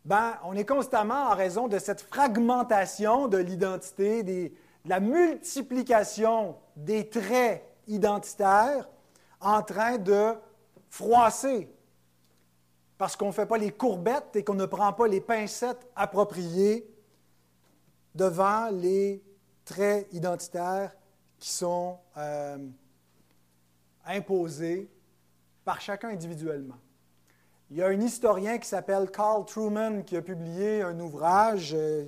ben, 0.06 0.36
on 0.46 0.56
est 0.56 0.64
constamment, 0.64 1.32
en 1.32 1.36
raison 1.36 1.68
de 1.68 1.80
cette 1.80 2.02
fragmentation 2.02 3.28
de 3.28 3.38
l'identité, 3.38 4.24
de 4.24 4.52
la 4.86 5.00
multiplication 5.02 6.56
des 6.78 7.10
traits 7.10 7.66
identitaires, 7.88 8.88
en 9.42 9.62
train 9.64 9.98
de 9.98 10.34
froisser 10.90 11.70
parce 12.98 13.16
qu'on 13.16 13.28
ne 13.28 13.32
fait 13.32 13.46
pas 13.46 13.58
les 13.58 13.72
courbettes 13.72 14.36
et 14.36 14.44
qu'on 14.44 14.56
ne 14.56 14.66
prend 14.66 14.92
pas 14.94 15.08
les 15.08 15.22
pincettes 15.22 15.88
appropriées 15.96 16.90
devant 18.16 18.70
les 18.72 19.24
traits 19.64 20.08
identitaires 20.12 20.96
qui 21.38 21.50
sont 21.50 22.00
euh, 22.18 22.58
imposés 24.06 24.90
par 25.64 25.80
chacun 25.82 26.10
individuellement. 26.10 26.78
Il 27.70 27.78
y 27.78 27.84
a 27.84 27.88
un 27.88 28.00
historien 28.00 28.58
qui 28.58 28.68
s'appelle 28.68 29.12
Carl 29.12 29.46
Truman 29.46 30.02
qui 30.04 30.16
a 30.16 30.22
publié 30.22 30.82
un 30.82 31.00
ouvrage 31.00 31.74
euh, 31.74 32.08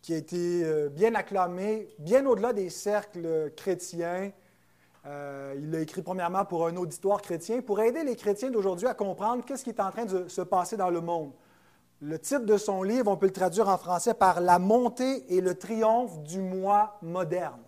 qui 0.00 0.14
a 0.14 0.16
été 0.16 0.64
euh, 0.64 0.88
bien 0.88 1.14
acclamé, 1.14 1.88
bien 1.98 2.24
au-delà 2.26 2.52
des 2.52 2.70
cercles 2.70 3.52
chrétiens. 3.54 4.32
Euh, 5.06 5.54
il 5.56 5.70
l'a 5.70 5.80
écrit 5.80 6.02
premièrement 6.02 6.44
pour 6.44 6.66
un 6.66 6.76
auditoire 6.76 7.22
chrétien, 7.22 7.62
pour 7.62 7.80
aider 7.80 8.02
les 8.02 8.16
chrétiens 8.16 8.50
d'aujourd'hui 8.50 8.88
à 8.88 8.94
comprendre 8.94 9.44
qu'est-ce 9.44 9.62
qui 9.62 9.70
est 9.70 9.80
en 9.80 9.90
train 9.90 10.04
de 10.04 10.28
se 10.28 10.42
passer 10.42 10.76
dans 10.76 10.90
le 10.90 11.00
monde. 11.00 11.32
Le 12.00 12.18
titre 12.18 12.44
de 12.44 12.58
son 12.58 12.82
livre, 12.82 13.10
on 13.10 13.16
peut 13.16 13.26
le 13.26 13.32
traduire 13.32 13.68
en 13.68 13.78
français 13.78 14.14
par 14.14 14.40
La 14.40 14.58
montée 14.58 15.32
et 15.34 15.40
le 15.40 15.54
triomphe 15.54 16.22
du 16.22 16.40
moi 16.40 16.98
moderne 17.02 17.60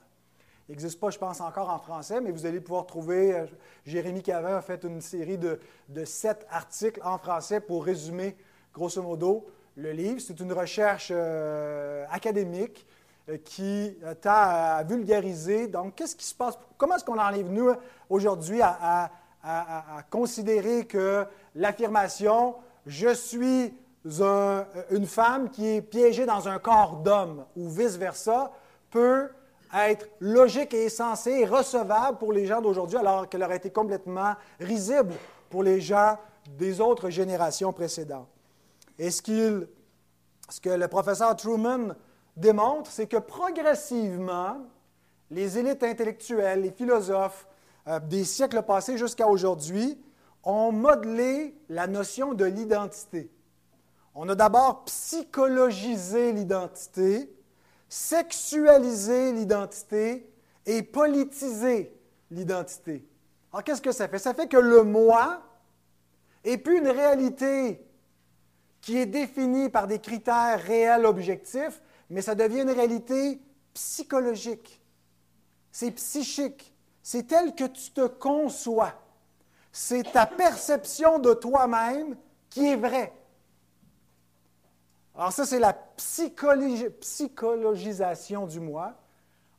n'existe 0.69 1.01
pas, 1.01 1.11
je 1.11 1.19
pense, 1.19 1.41
encore 1.41 1.71
en 1.71 1.79
français, 1.79 2.21
mais 2.21 2.31
vous 2.31 2.47
allez 2.47 2.61
pouvoir 2.61 2.87
trouver, 2.87 3.35
euh, 3.35 3.47
Jérémy 3.85 4.23
Cavin 4.23 4.57
a 4.57 4.61
fait 4.61 4.85
une 4.85 5.01
série 5.01 5.39
de, 5.39 5.59
sept 6.05 6.47
articles 6.51 7.01
en 7.05 7.19
français 7.19 7.61
pour 7.61 7.85
résumer, 7.85 8.37
grosso 8.75 9.03
modo, 9.03 9.47
le 9.77 9.93
livre. 9.93 10.21
C'est 10.21 10.41
une 10.41 10.53
recherche 10.53 11.11
euh, 11.15 12.05
académique 12.11 12.87
qui 13.37 13.97
tend 14.21 14.31
à 14.31 14.83
vulgariser. 14.83 15.69
Donc, 15.69 15.95
qu'est-ce 15.95 16.17
qui 16.17 16.25
se 16.25 16.35
passe? 16.35 16.59
Comment 16.77 16.97
est-ce 16.97 17.05
qu'on 17.05 17.19
arrive, 17.19 17.51
nous, 17.51 17.73
aujourd'hui, 18.09 18.61
à, 18.63 19.11
considérer 20.11 20.87
que 20.87 21.25
l'affirmation 21.55 22.57
«je 22.87 23.15
suis 23.15 23.73
une 24.91 25.07
femme 25.07 25.51
qui 25.51 25.67
est 25.67 25.83
piégée 25.83 26.27
dans 26.27 26.49
un 26.49 26.59
corps 26.59 26.97
d'homme» 26.97 27.45
ou 27.57 27.69
vice-versa 27.69 28.53
peut 28.91 29.29
être 29.75 30.09
logique 30.21 30.75
et 30.75 30.89
sensée 30.89 31.33
et 31.33 31.45
recevable 31.45 32.19
pour 32.19 32.33
les 32.33 32.47
gens 32.47 32.61
d'aujourd'hui, 32.61 32.99
alors 32.99 33.29
qu'elle 33.29 33.43
aurait 33.43 33.57
été 33.57 33.71
complètement 33.71 34.35
risible 34.59 35.15
pour 35.51 35.63
les 35.63 35.81
gens 35.81 36.19
des 36.59 36.81
autres 36.81 37.11
générations 37.11 37.73
précédentes? 37.73 38.29
Et 38.99 39.11
ce, 39.11 39.67
ce 40.49 40.61
que 40.61 40.71
le 40.71 40.89
professeur 40.89 41.37
Truman 41.37 41.95
démontre, 42.39 42.91
c'est 42.91 43.07
que 43.07 43.17
progressivement, 43.17 44.59
les 45.31 45.59
élites 45.59 45.83
intellectuelles, 45.83 46.63
les 46.63 46.71
philosophes 46.71 47.47
euh, 47.87 48.01
des 48.01 48.25
siècles 48.25 48.63
passés 48.63 48.97
jusqu'à 48.97 49.29
aujourd'hui 49.29 50.01
ont 50.45 50.73
modelé 50.73 51.55
la 51.69 51.87
notion 51.87 52.33
de 52.35 52.45
l'identité. 52.45 53.31
On 54.15 54.29
a 54.29 54.35
d'abord 54.35 54.85
psychologisé 54.85 56.33
l'identité 56.33 57.31
sexualiser 57.89 59.33
l'identité 59.33 60.31
et 60.67 60.83
politiser 60.83 61.95
l'identité. 62.31 63.07
Alors, 63.53 63.65
qu'est-ce 63.65 63.81
que 63.81 63.93
ça 63.93 64.09
fait? 64.09 64.19
Ça 64.19 64.35
fait 64.35 64.49
que 64.49 64.59
le 64.59 64.83
moi 64.83 65.43
n'est 66.45 66.59
plus 66.59 66.79
une 66.79 66.89
réalité 66.89 67.85
qui 68.81 68.99
est 68.99 69.07
définie 69.07 69.71
par 69.71 69.87
des 69.87 69.99
critères 69.99 70.63
réels 70.63 71.07
objectifs, 71.07 71.83
mais 72.11 72.23
ça 72.23 72.35
devient 72.35 72.63
une 72.63 72.71
réalité 72.71 73.41
psychologique. 73.75 74.81
C'est 75.71 75.91
psychique. 75.93 76.75
C'est 77.03 77.27
tel 77.27 77.55
que 77.55 77.65
tu 77.65 77.91
te 77.91 78.07
conçois. 78.07 78.95
C'est 79.73 80.13
ta 80.13 80.25
perception 80.27 81.19
de 81.19 81.35
toi-même 81.35 82.17
qui 82.51 82.67
est 82.67 82.77
vraie. 82.77 83.13
Alors 85.15 85.33
ça, 85.33 85.47
c'est 85.47 85.59
la 85.59 85.73
psychologisation 85.73 88.47
du 88.47 88.61
moi. 88.61 88.95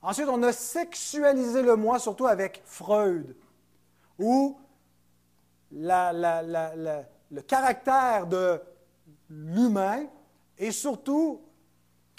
Ensuite, 0.02 0.30
on 0.30 0.42
a 0.44 0.54
sexualisé 0.54 1.62
le 1.62 1.76
moi, 1.76 2.00
surtout 2.00 2.28
avec 2.28 2.62
Freud, 2.66 3.36
où 4.18 4.58
le 5.72 7.42
caractère 7.42 8.26
de 8.28 8.62
l'humain 9.30 10.06
est 10.58 10.72
surtout 10.72 11.42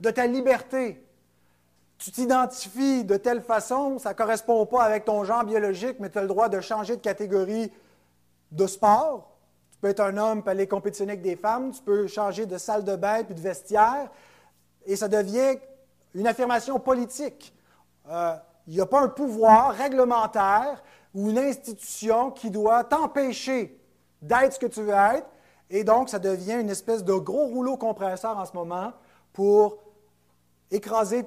de 0.00 0.10
ta 0.10 0.26
liberté. 0.26 1.04
Tu 1.98 2.10
t'identifies 2.12 3.04
de 3.04 3.18
telle 3.18 3.42
façon, 3.42 3.98
ça 3.98 4.12
ne 4.12 4.14
correspond 4.14 4.64
pas 4.64 4.84
avec 4.84 5.04
ton 5.04 5.22
genre 5.24 5.44
biologique, 5.44 5.96
mais 6.00 6.08
tu 6.08 6.16
as 6.16 6.22
le 6.22 6.28
droit 6.28 6.48
de 6.48 6.62
changer 6.62 6.96
de 6.96 7.02
catégorie 7.02 7.70
de 8.50 8.66
sport. 8.66 9.36
Tu 9.72 9.78
peux 9.78 9.88
être 9.88 10.00
un 10.00 10.16
homme 10.16 10.42
et 10.46 10.50
aller 10.50 10.66
compétitionner 10.66 11.12
avec 11.12 11.22
des 11.22 11.36
femmes, 11.36 11.72
tu 11.72 11.82
peux 11.82 12.06
changer 12.06 12.46
de 12.46 12.58
salle 12.58 12.84
de 12.84 12.96
bain 12.96 13.24
puis 13.24 13.34
de 13.34 13.40
vestiaire, 13.40 14.10
et 14.84 14.96
ça 14.96 15.08
devient 15.08 15.58
une 16.14 16.26
affirmation 16.26 16.78
politique. 16.78 17.54
Euh, 18.08 18.34
il 18.66 18.74
n'y 18.74 18.80
a 18.80 18.86
pas 18.86 19.00
un 19.00 19.08
pouvoir 19.08 19.72
réglementaire 19.74 20.82
ou 21.14 21.30
une 21.30 21.38
institution 21.38 22.30
qui 22.30 22.50
doit 22.50 22.84
t'empêcher 22.84 23.78
d'être 24.22 24.54
ce 24.54 24.58
que 24.58 24.66
tu 24.66 24.82
veux 24.82 24.94
être. 24.94 25.26
Et 25.70 25.84
donc, 25.84 26.08
ça 26.08 26.18
devient 26.18 26.60
une 26.60 26.70
espèce 26.70 27.04
de 27.04 27.14
gros 27.14 27.46
rouleau 27.46 27.76
compresseur 27.76 28.36
en 28.36 28.44
ce 28.44 28.52
moment 28.52 28.92
pour 29.32 29.78
écraser 30.70 31.24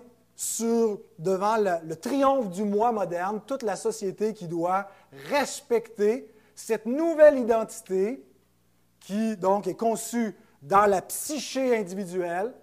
devant 1.20 1.58
le 1.58 1.96
triomphe 1.96 2.50
du 2.50 2.64
moi 2.64 2.92
moderne 2.92 3.40
toute 3.46 3.64
la 3.64 3.76
société 3.76 4.34
qui 4.34 4.48
doit 4.48 4.88
respecter 5.30 6.33
cette 6.56 6.86
nouvelle 6.86 7.40
identité 7.40 8.26
qui 9.00 9.36
donc 9.38 9.68
est 9.68 9.76
conçue 9.76 10.36
dans 10.62 10.86
la 10.86 11.02
psyché 11.02 11.78
individuelle, 11.78 12.54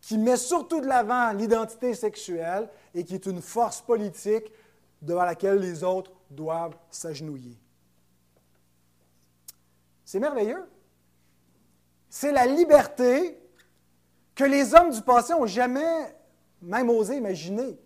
qui 0.00 0.16
met 0.18 0.36
surtout 0.36 0.80
de 0.80 0.86
l'avant 0.86 1.32
l'identité 1.32 1.94
sexuelle 1.94 2.68
et 2.94 3.04
qui 3.04 3.14
est 3.14 3.26
une 3.26 3.42
force 3.42 3.80
politique 3.80 4.50
devant 5.02 5.24
laquelle 5.24 5.58
les 5.58 5.84
autres 5.84 6.12
doivent 6.30 6.76
s'agenouiller. 6.90 7.58
C'est 10.04 10.20
merveilleux. 10.20 10.64
C'est 12.08 12.32
la 12.32 12.46
liberté 12.46 13.38
que 14.34 14.44
les 14.44 14.74
hommes 14.74 14.90
du 14.90 15.02
passé 15.02 15.32
n'ont 15.32 15.46
jamais 15.46 16.16
même 16.62 16.90
osé 16.90 17.16
imaginer. 17.16 17.78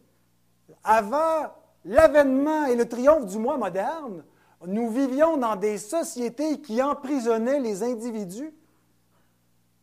Avant 0.83 1.53
l'avènement 1.85 2.67
et 2.67 2.77
le 2.77 2.89
triomphe 2.89 3.27
du 3.27 3.39
moi 3.39 3.57
moderne, 3.57 4.25
nous 4.67 4.91
vivions 4.91 5.37
dans 5.37 5.57
des 5.57 5.79
sociétés 5.79 6.61
qui 6.61 6.83
emprisonnaient 6.83 7.61
les 7.61 7.83
individus. 7.83 8.53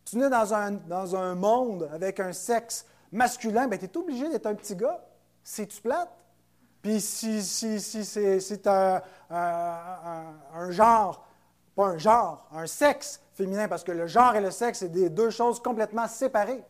Tu 0.04 0.16
nais 0.18 0.30
dans 0.30 0.54
un, 0.54 0.72
dans 0.72 1.16
un 1.16 1.34
monde 1.34 1.88
avec 1.92 2.20
un 2.20 2.32
sexe 2.32 2.86
masculin, 3.10 3.68
ben, 3.68 3.78
tu 3.78 3.84
es 3.84 3.96
obligé 3.96 4.28
d'être 4.28 4.46
un 4.46 4.54
petit 4.54 4.76
gars. 4.76 5.04
C'est-tu 5.44 5.80
plate? 5.80 6.10
Puis 6.80 7.00
si, 7.00 7.42
si, 7.42 7.80
si 7.80 8.04
c'est 8.04 8.66
un, 8.66 9.02
un, 9.30 10.70
genre, 10.70 11.26
pas 11.76 11.86
un 11.86 11.98
genre, 11.98 12.48
un 12.52 12.66
sexe 12.66 13.20
féminin, 13.34 13.68
parce 13.68 13.84
que 13.84 13.92
le 13.92 14.06
genre 14.06 14.34
et 14.34 14.40
le 14.40 14.50
sexe, 14.50 14.80
c'est 14.80 14.88
des 14.88 15.08
deux 15.08 15.30
choses 15.30 15.60
complètement 15.60 16.08
séparées, 16.08 16.64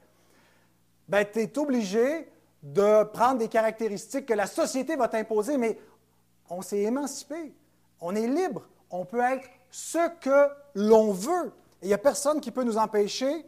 ben, 1.09 1.25
tu 1.31 1.40
es 1.40 1.59
obligé 1.59 2.31
de 2.62 3.04
prendre 3.04 3.38
des 3.38 3.49
caractéristiques 3.49 4.26
que 4.26 4.35
la 4.35 4.47
société 4.47 4.97
va 4.97 5.09
t'imposer, 5.09 5.57
mais 5.57 5.78
on 6.49 6.62
s'est 6.62 6.83
émancipé, 6.83 7.54
on 8.02 8.14
est 8.14 8.26
libre, 8.26 8.68
on 8.90 9.06
peut 9.06 9.21
être 9.21 9.49
ce 9.71 10.11
que 10.21 10.49
l'on 10.75 11.12
veut. 11.12 11.52
Il 11.80 11.88
n'y 11.88 11.94
a 11.94 11.99
personne 11.99 12.42
qui 12.42 12.50
peut 12.50 12.64
nous 12.64 12.76
empêcher. 12.76 13.47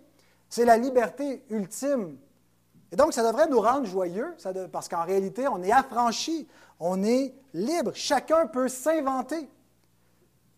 C'est 0.49 0.65
la 0.65 0.79
liberté 0.79 1.45
ultime 1.51 2.17
et 2.95 2.97
donc, 2.97 3.13
ça 3.13 3.25
devrait 3.25 3.49
nous 3.49 3.61
rendre 3.61 3.87
joyeux, 3.87 4.37
parce 4.71 4.89
qu'en 4.89 5.05
réalité, 5.05 5.49
on 5.49 5.61
est 5.65 5.73
affranchi, 5.73 6.47
on 6.79 7.03
est 7.03 7.35
libre, 7.53 7.91
chacun 7.93 8.47
peut 8.47 8.69
s'inventer. 8.69 9.49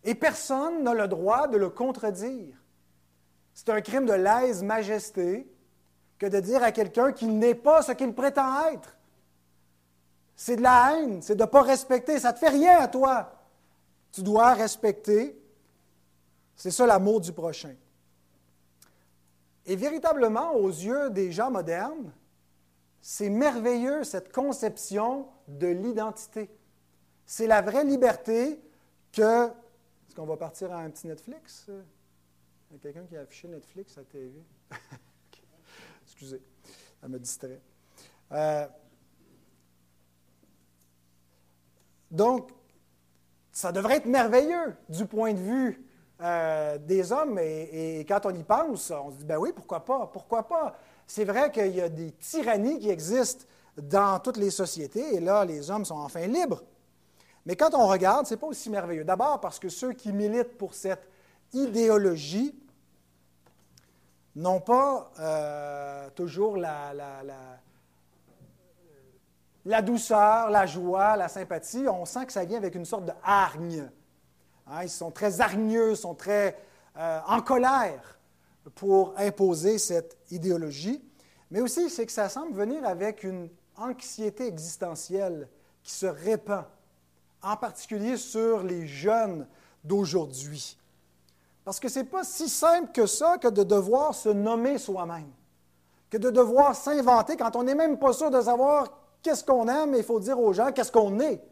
Et 0.04 0.14
personne 0.14 0.82
n'a 0.82 0.92
le 0.92 1.08
droit 1.08 1.48
de 1.48 1.56
le 1.56 1.70
contredire. 1.70 2.54
C'est 3.54 3.70
un 3.70 3.80
crime 3.80 4.04
de 4.04 4.12
lèse-majesté 4.12 5.50
que 6.18 6.26
de 6.26 6.38
dire 6.40 6.62
à 6.62 6.72
quelqu'un 6.72 7.10
qu'il 7.10 7.38
n'est 7.38 7.54
pas 7.54 7.80
ce 7.80 7.92
qu'il 7.92 8.12
prétend 8.12 8.68
être. 8.68 8.98
C'est 10.34 10.56
de 10.56 10.62
la 10.62 10.92
haine, 10.92 11.22
c'est 11.22 11.36
de 11.36 11.42
ne 11.42 11.48
pas 11.48 11.62
respecter. 11.62 12.18
Ça 12.18 12.32
ne 12.32 12.34
te 12.34 12.40
fait 12.40 12.50
rien 12.50 12.80
à 12.80 12.88
toi. 12.88 13.32
Tu 14.16 14.22
dois 14.22 14.54
respecter. 14.54 15.38
C'est 16.54 16.70
ça 16.70 16.86
l'amour 16.86 17.20
du 17.20 17.34
prochain. 17.34 17.76
Et 19.66 19.76
véritablement, 19.76 20.54
aux 20.54 20.70
yeux 20.70 21.10
des 21.10 21.32
gens 21.32 21.50
modernes, 21.50 22.14
c'est 23.02 23.28
merveilleux, 23.28 24.04
cette 24.04 24.32
conception 24.32 25.28
de 25.48 25.66
l'identité. 25.66 26.48
C'est 27.26 27.46
la 27.46 27.60
vraie 27.60 27.84
liberté 27.84 28.58
que... 29.12 29.48
Est-ce 29.48 30.14
qu'on 30.14 30.24
va 30.24 30.38
partir 30.38 30.72
à 30.72 30.78
un 30.78 30.88
petit 30.88 31.06
Netflix? 31.08 31.66
Il 31.68 32.72
y 32.72 32.76
a 32.76 32.78
quelqu'un 32.78 33.04
qui 33.04 33.18
a 33.18 33.20
affiché 33.20 33.48
Netflix 33.48 33.98
à 33.98 34.04
TV. 34.04 34.42
Excusez, 36.06 36.40
ça 37.02 37.06
me 37.06 37.18
distrait. 37.18 37.60
Euh, 38.32 38.66
donc, 42.10 42.50
ça 43.56 43.72
devrait 43.72 43.96
être 43.96 44.04
merveilleux 44.04 44.76
du 44.90 45.06
point 45.06 45.32
de 45.32 45.38
vue 45.38 45.82
euh, 46.20 46.76
des 46.76 47.10
hommes. 47.10 47.38
Et, 47.38 48.04
quand 48.06 48.26
on 48.26 48.34
y 48.34 48.42
pense, 48.42 48.90
on 48.90 49.10
se 49.10 49.16
dit, 49.16 49.24
ben 49.24 49.38
oui, 49.38 49.50
pourquoi 49.56 49.82
pas? 49.82 50.10
Pourquoi 50.12 50.46
pas? 50.46 50.76
C'est 51.06 51.24
vrai 51.24 51.50
qu'il 51.50 51.74
y 51.74 51.80
a 51.80 51.88
des 51.88 52.10
tyrannies 52.10 52.78
qui 52.78 52.90
existent 52.90 53.46
dans 53.78 54.20
toutes 54.20 54.36
les 54.36 54.50
sociétés, 54.50 55.14
et 55.14 55.20
là, 55.20 55.42
les 55.46 55.70
hommes 55.70 55.86
sont 55.86 55.96
enfin 55.96 56.26
libres. 56.26 56.64
Mais 57.46 57.56
quand 57.56 57.72
on 57.72 57.86
regarde, 57.86 58.26
ce 58.26 58.34
n'est 58.34 58.40
pas 58.40 58.46
aussi 58.46 58.68
merveilleux. 58.68 59.04
D'abord 59.04 59.40
parce 59.40 59.58
que 59.58 59.70
ceux 59.70 59.94
qui 59.94 60.12
militent 60.12 60.58
pour 60.58 60.74
cette 60.74 61.08
idéologie 61.54 62.54
n'ont 64.34 64.60
pas 64.60 65.10
euh, 65.18 66.10
toujours 66.10 66.58
la, 66.58 66.92
douceur, 69.82 70.50
la 70.50 70.64
joie, 70.64 71.16
la 71.16 71.28
sympathie. 71.28 71.86
On 71.88 72.04
sent 72.04 72.26
que 72.26 72.32
ça 72.32 72.44
vient 72.44 72.58
avec 72.58 72.74
une 72.74 72.84
sorte 72.84 73.06
de 73.06 73.12
hargne. 73.24 73.88
Hein, 74.68 74.82
ils 74.82 74.88
sont 74.88 75.10
très 75.10 75.40
hargneux, 75.40 75.94
sont 75.94 76.14
très 76.14 76.56
euh, 76.96 77.20
en 77.26 77.40
colère 77.40 78.18
pour 78.74 79.14
imposer 79.16 79.78
cette 79.78 80.16
idéologie, 80.30 81.02
mais 81.50 81.60
aussi 81.60 81.90
c'est 81.90 82.06
que 82.06 82.12
ça 82.12 82.28
semble 82.28 82.52
venir 82.52 82.84
avec 82.86 83.22
une 83.22 83.48
anxiété 83.76 84.46
existentielle 84.46 85.48
qui 85.82 85.92
se 85.92 86.06
répand, 86.06 86.64
en 87.42 87.56
particulier 87.56 88.16
sur 88.16 88.62
les 88.62 88.86
jeunes 88.86 89.46
d'aujourd'hui. 89.84 90.76
Parce 91.64 91.78
que 91.78 91.88
ce 91.88 92.00
n'est 92.00 92.04
pas 92.04 92.24
si 92.24 92.48
simple 92.48 92.92
que 92.92 93.06
ça 93.06 93.38
que 93.38 93.48
de 93.48 93.62
devoir 93.62 94.14
se 94.14 94.28
nommer 94.28 94.78
soi-même, 94.78 95.30
que 96.10 96.16
de 96.16 96.30
devoir 96.30 96.74
s'inventer 96.74 97.36
quand 97.36 97.56
on 97.56 97.64
n'est 97.64 97.74
même 97.74 97.98
pas 97.98 98.12
sûr 98.12 98.30
de 98.30 98.40
savoir 98.40 98.88
qu'est-ce 99.26 99.44
qu'on 99.44 99.66
aime, 99.66 99.92
et 99.96 99.98
il 99.98 100.04
faut 100.04 100.20
dire 100.20 100.38
aux 100.38 100.52
gens 100.52 100.70
qu'est-ce 100.70 100.92
qu'on 100.92 101.18
est. 101.18 101.42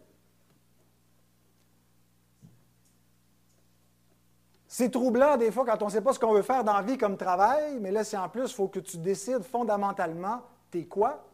C'est 4.68 4.90
troublant 4.90 5.36
des 5.36 5.50
fois 5.50 5.64
quand 5.64 5.82
on 5.82 5.86
ne 5.86 5.90
sait 5.90 6.00
pas 6.00 6.12
ce 6.12 6.20
qu'on 6.20 6.32
veut 6.32 6.42
faire 6.42 6.62
dans 6.62 6.74
la 6.74 6.82
vie 6.82 6.96
comme 6.96 7.16
travail, 7.16 7.78
mais 7.80 7.90
là, 7.90 8.04
c'est 8.04 8.16
en 8.16 8.28
plus, 8.28 8.44
il 8.44 8.54
faut 8.54 8.68
que 8.68 8.78
tu 8.78 8.98
décides 8.98 9.42
fondamentalement, 9.42 10.42
t'es 10.70 10.84
quoi? 10.84 11.24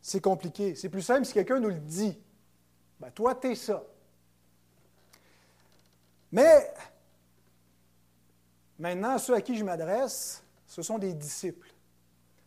C'est 0.00 0.20
compliqué. 0.20 0.76
C'est 0.76 0.88
plus 0.88 1.02
simple 1.02 1.24
si 1.24 1.32
quelqu'un 1.32 1.58
nous 1.58 1.68
le 1.68 1.80
dit. 1.80 2.16
Ben, 3.00 3.10
toi, 3.10 3.34
t'es 3.34 3.56
ça. 3.56 3.82
Mais 6.30 6.72
maintenant, 8.78 9.18
ceux 9.18 9.34
à 9.34 9.40
qui 9.40 9.56
je 9.56 9.64
m'adresse, 9.64 10.44
ce 10.66 10.82
sont 10.82 10.98
des 10.98 11.12
disciples. 11.12 11.72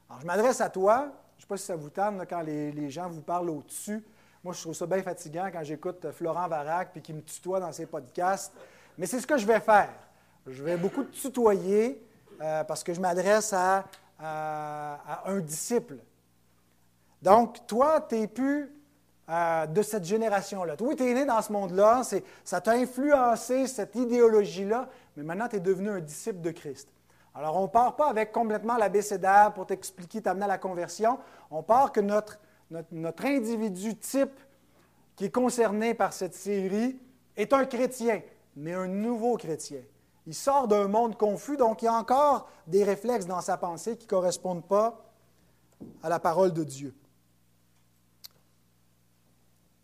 Alors, 0.10 0.22
je 0.22 0.26
m'adresse 0.26 0.62
à 0.62 0.70
toi. 0.70 1.12
Je 1.48 1.54
ne 1.54 1.58
sais 1.58 1.64
pas 1.64 1.64
si 1.64 1.66
ça 1.66 1.76
vous 1.76 1.90
tente 1.92 2.28
quand 2.28 2.42
les, 2.42 2.72
les, 2.72 2.90
gens 2.90 3.08
vous 3.08 3.22
parlent 3.22 3.52
au-dessus. 3.52 4.04
Moi, 4.44 4.52
je 4.56 4.62
trouve 4.62 4.74
ça 4.74 4.88
bien 4.88 5.04
fatigant 5.04 5.48
quand 5.54 5.64
j'écoute 5.64 6.10
Florent 6.12 6.48
Varac 6.48 6.92
puis 6.92 7.04
qu'il 7.04 7.14
me 7.14 7.22
tutoie 7.22 7.60
dans 7.60 7.72
ses 7.72 7.86
podcasts. 7.86 8.52
Mais 8.98 9.06
c'est 9.06 9.20
ce 9.20 9.28
que 9.28 9.38
je 9.38 9.46
vais 9.46 9.60
faire. 9.60 9.94
Je 10.48 10.64
vais 10.64 10.76
beaucoup 10.76 11.04
te 11.04 11.16
tutoyer 11.16 12.04
euh, 12.42 12.64
parce 12.64 12.84
que 12.84 12.96
je 12.96 13.00
m'adresse 13.00 13.54
à, 13.54 13.86
un 14.20 15.40
disciple. 15.40 15.98
Donc, 17.22 17.68
toi, 17.68 18.02
tu 18.02 18.16
n'es 18.16 18.28
plus 18.28 18.72
euh, 19.30 19.68
de 19.68 19.82
cette 19.84 20.06
génération-là. 20.06 20.76
Toi, 20.76 20.96
tu 20.96 21.04
es 21.04 21.14
né 21.14 21.26
dans 21.26 21.44
ce 21.44 21.52
monde-là, 21.52 22.02
ça 22.44 22.60
t'a 22.60 22.72
influencé, 22.72 23.68
cette 23.68 23.94
idéologie-là, 23.94 24.90
mais 25.16 25.22
maintenant, 25.22 25.48
tu 25.48 25.58
es 25.58 25.60
devenu 25.60 25.90
un 25.90 26.00
disciple 26.00 26.42
de 26.42 26.50
Christ. 26.50 26.90
Alors, 27.36 27.58
on 27.58 27.64
ne 27.64 27.68
part 27.68 27.96
pas 27.96 28.10
avec 28.10 28.32
complètement 28.32 28.78
l'abécédaire 28.78 29.54
pour 29.54 29.68
t'expliquer, 29.68 30.22
t'amener 30.22 30.46
à 30.46 30.48
la 30.48 30.58
conversion. 30.58 31.20
On 31.52 31.62
part 31.62 31.92
que 31.92 32.00
notre 32.00 32.40
notre, 32.72 33.26
individu 33.26 33.96
type 33.96 34.40
qui 35.16 35.26
est 35.26 35.32
concerné 35.32 35.94
par 35.94 36.14
cette 36.14 36.34
série 36.34 37.00
est 37.38 37.54
un 37.54 37.66
chrétien, 37.66 38.22
mais 38.56 38.74
un 38.74 38.88
nouveau 38.88 39.38
chrétien. 39.38 39.82
Il 40.28 40.34
sort 40.34 40.68
d'un 40.68 40.88
monde 40.88 41.18
confus, 41.18 41.58
donc 41.58 41.82
il 41.82 41.86
y 41.86 41.88
a 41.88 41.94
encore 41.94 42.50
des 42.68 42.84
réflexes 42.84 43.28
dans 43.28 43.42
sa 43.42 43.58
pensée 43.58 43.98
qui 43.98 44.06
ne 44.06 44.10
correspondent 44.10 44.66
pas 44.66 45.06
à 46.02 46.10
la 46.10 46.20
parole 46.20 46.52
de 46.52 46.64
Dieu. 46.64 46.96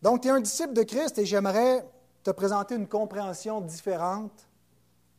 Donc, 0.01 0.21
tu 0.21 0.29
es 0.29 0.31
un 0.31 0.39
disciple 0.39 0.73
de 0.73 0.81
Christ 0.81 1.19
et 1.19 1.25
j'aimerais 1.25 1.87
te 2.23 2.31
présenter 2.31 2.73
une 2.73 2.87
compréhension 2.87 3.61
différente 3.61 4.49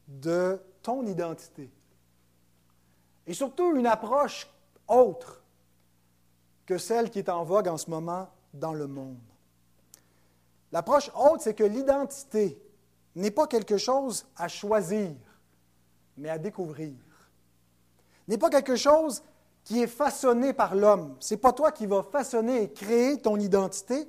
de 0.09 0.61
ton 0.83 1.07
identité. 1.07 1.71
Et 3.27 3.35
surtout 3.35 3.77
une 3.77 3.87
approche 3.87 4.49
autre 4.89 5.43
que 6.67 6.79
celle 6.79 7.11
qui 7.11 7.19
est 7.19 7.29
en 7.29 7.45
vogue 7.45 7.69
en 7.69 7.77
ce 7.77 7.91
moment 7.91 8.29
dans 8.55 8.73
le 8.73 8.87
monde. 8.87 9.19
L'approche 10.71 11.11
haute, 11.15 11.41
c'est 11.43 11.55
que 11.55 11.65
l'identité 11.65 12.61
n'est 13.15 13.31
pas 13.31 13.47
quelque 13.47 13.77
chose 13.77 14.27
à 14.37 14.49
choisir, 14.49 15.15
mais 16.17 16.31
à 16.31 16.39
découvrir. 16.39 16.95
N'est 18.27 18.39
pas 18.39 18.51
quelque 18.51 18.77
chose 18.77 19.23
qui 19.65 19.83
est 19.83 19.89
façonné 19.89 20.53
par 20.53 20.75
l'homme. 20.75 21.17
Ce 21.21 21.35
n'est 21.35 21.41
pas 21.41 21.53
toi 21.53 21.73
qui 21.73 21.87
vas 21.87 22.03
façonner 22.03 22.63
et 22.63 22.73
créer 22.73 23.21
ton 23.21 23.39
identité, 23.39 24.09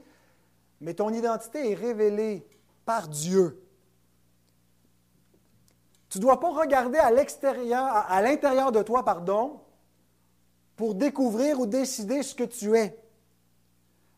mais 0.79 0.93
ton 0.93 1.09
identité 1.09 1.71
est 1.71 1.75
révélée 1.75 2.47
par 2.85 3.07
Dieu. 3.07 3.62
Tu 6.13 6.19
ne 6.19 6.25
dois 6.25 6.39
pas 6.39 6.51
regarder 6.51 6.99
à 6.99 8.21
l'intérieur 8.21 8.71
de 8.71 8.83
toi, 8.83 9.03
pardon, 9.03 9.59
pour 10.75 10.93
découvrir 10.93 11.59
ou 11.59 11.65
décider 11.65 12.21
ce 12.21 12.35
que 12.35 12.43
tu 12.43 12.77
es. 12.77 12.95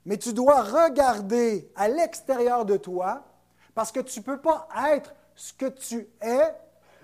Mais 0.03 0.17
tu 0.17 0.33
dois 0.33 0.61
regarder 0.61 1.71
à 1.73 1.87
l'extérieur 1.87 2.65
de 2.65 2.75
toi 2.75 3.23
parce 3.73 3.93
que 3.93 4.01
tu 4.01 4.19
ne 4.19 4.25
peux 4.25 4.41
pas 4.41 4.67
être 4.89 5.15
ce 5.35 5.53
que 5.53 5.67
tu 5.67 6.09
es 6.19 6.53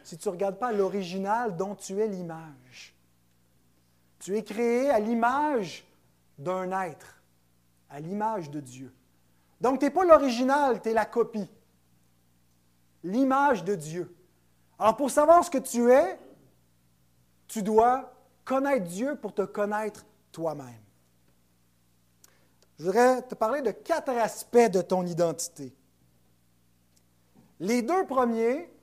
si 0.04 0.18
tu 0.18 0.28
ne 0.28 0.34
regardes 0.34 0.60
pas 0.60 0.74
l'original 0.74 1.56
dont 1.56 1.74
tu 1.74 1.98
es 2.02 2.08
l'image. 2.10 2.94
Tu 4.20 4.36
es 4.36 4.44
créé 4.44 4.90
à 4.90 5.00
l'image 5.00 5.88
d'un 6.38 6.70
être, 6.82 7.24
à 7.90 8.02
l'image 8.02 8.50
de 8.50 8.60
Dieu. 8.60 8.94
Donc, 9.62 9.80
tu 9.80 9.86
n'es 9.86 9.92
pas 9.92 10.04
l'original, 10.04 10.82
tu 10.82 10.90
es 10.90 10.94
la 10.94 11.06
copie. 11.06 11.50
L'image 13.06 13.64
de 13.64 13.76
Dieu. 13.76 14.14
Alors, 14.82 14.98
pour 14.98 15.12
savoir 15.12 15.46
ce 15.46 15.52
que 15.52 15.60
tu 15.60 15.92
es, 15.92 16.18
tu 17.48 17.62
dois 17.62 18.12
connaître 18.44 18.88
Dieu 18.88 19.16
pour 19.16 19.32
te 19.32 19.44
connaître 19.44 20.04
toi-même. 20.32 20.82
Je 22.80 22.86
voudrais 22.86 23.22
te 23.22 23.36
parler 23.36 23.62
de 23.62 23.70
quatre 23.70 24.10
aspects 24.10 24.72
de 24.72 24.82
ton 24.82 25.06
identité. 25.06 25.72
Les 27.60 27.84
deux 27.84 28.08
premiers 28.08 28.74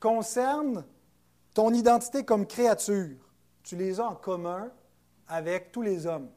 concernent 0.00 0.84
ton 1.54 1.72
identité 1.72 2.26
comme 2.26 2.46
créature. 2.46 3.16
Tu 3.62 3.74
les 3.74 4.00
as 4.00 4.06
en 4.06 4.16
commun 4.16 4.70
avec 5.28 5.72
tous 5.72 5.80
les 5.80 6.04
hommes. 6.04 6.28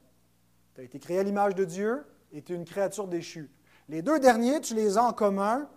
Tu 0.74 0.80
as 0.80 0.84
été 0.86 1.00
créé 1.00 1.20
à 1.20 1.24
l'image 1.24 1.56
de 1.56 1.66
Dieu 1.66 2.06
et 2.32 2.42
tu 2.42 2.54
es 2.54 2.56
une 2.56 2.64
créature 2.64 3.10
déchue. 3.10 3.52
Les 3.90 4.02
deux 4.02 4.22
derniers, 4.22 4.62
tu 4.62 4.74
les 4.74 4.98
as 4.98 5.04
en 5.04 5.12
commun 5.12 5.70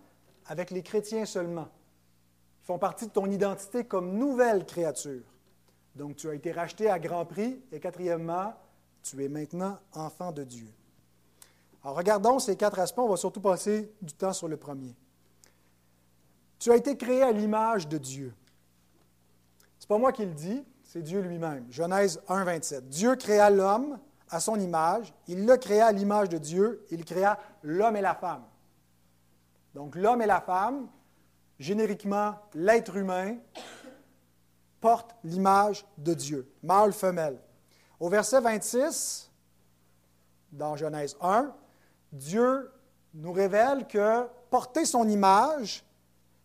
avec 0.46 0.70
les 0.70 0.84
chrétiens 0.84 1.24
seulement. 1.24 1.68
Font 2.64 2.78
partie 2.78 3.06
de 3.06 3.12
ton 3.12 3.30
identité 3.30 3.84
comme 3.84 4.18
nouvelle 4.18 4.64
créature. 4.66 5.22
Donc 5.94 6.16
tu 6.16 6.28
as 6.28 6.34
été 6.34 6.50
racheté 6.50 6.90
à 6.90 6.98
grand 6.98 7.24
prix. 7.24 7.62
Et 7.70 7.78
quatrièmement, 7.78 8.54
tu 9.02 9.22
es 9.22 9.28
maintenant 9.28 9.78
enfant 9.92 10.32
de 10.32 10.44
Dieu. 10.44 10.68
Alors 11.84 11.96
regardons 11.96 12.38
ces 12.38 12.56
quatre 12.56 12.78
aspects. 12.78 12.98
On 12.98 13.08
va 13.08 13.16
surtout 13.16 13.40
passer 13.40 13.92
du 14.00 14.14
temps 14.14 14.32
sur 14.32 14.48
le 14.48 14.56
premier. 14.56 14.94
Tu 16.58 16.72
as 16.72 16.76
été 16.76 16.96
créé 16.96 17.22
à 17.22 17.30
l'image 17.30 17.86
de 17.86 17.98
Dieu. 17.98 18.34
Ce 19.78 19.84
n'est 19.84 19.88
pas 19.88 19.98
moi 19.98 20.12
qui 20.12 20.24
le 20.24 20.32
dis, 20.32 20.64
c'est 20.82 21.02
Dieu 21.02 21.20
lui-même. 21.20 21.66
Genèse 21.70 22.22
1, 22.28 22.44
27. 22.44 22.88
Dieu 22.88 23.16
créa 23.16 23.50
l'homme 23.50 23.98
à 24.30 24.40
son 24.40 24.58
image. 24.58 25.12
Il 25.28 25.44
le 25.44 25.58
créa 25.58 25.86
à 25.86 25.92
l'image 25.92 26.30
de 26.30 26.38
Dieu. 26.38 26.86
Il 26.90 27.04
créa 27.04 27.38
l'homme 27.62 27.96
et 27.96 28.00
la 28.00 28.14
femme. 28.14 28.44
Donc 29.74 29.96
l'homme 29.96 30.22
et 30.22 30.26
la 30.26 30.40
femme, 30.40 30.88
génériquement 31.58 32.34
l'être 32.54 32.96
humain, 32.96 33.36
portent 34.80 35.16
l'image 35.24 35.86
de 35.96 36.12
Dieu, 36.12 36.52
mâle, 36.62 36.92
femelle. 36.92 37.38
Au 37.98 38.08
verset 38.08 38.40
26, 38.40 39.30
dans 40.52 40.76
Genèse 40.76 41.16
1, 41.20 41.52
Dieu 42.12 42.70
nous 43.14 43.32
révèle 43.32 43.86
que 43.86 44.26
porter 44.50 44.84
son 44.84 45.08
image, 45.08 45.84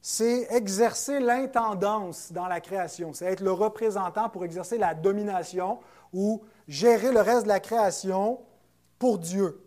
c'est 0.02 0.48
exercer 0.54 1.20
l'intendance 1.20 2.32
dans 2.32 2.48
la 2.48 2.62
création, 2.62 3.12
c'est 3.12 3.26
être 3.26 3.44
le 3.44 3.52
représentant 3.52 4.30
pour 4.30 4.46
exercer 4.46 4.78
la 4.78 4.96
domination 4.96 5.80
ou 6.14 6.42
gérer 6.68 7.12
le 7.12 7.20
reste 7.20 7.44
de 7.44 7.50
la 7.50 7.60
création 7.60 8.40
pour 8.98 9.20
Dieu 9.20 9.62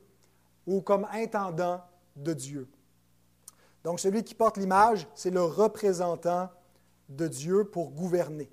ou 0.66 0.80
comme 0.80 1.06
intendant 1.12 1.82
de 2.16 2.32
Dieu. 2.32 2.68
Donc 3.84 4.00
celui 4.00 4.22
qui 4.22 4.34
porte 4.34 4.56
l'image, 4.56 5.06
c'est 5.14 5.30
le 5.30 5.42
représentant 5.42 6.48
de 7.08 7.26
Dieu 7.26 7.64
pour 7.64 7.90
gouverner. 7.90 8.50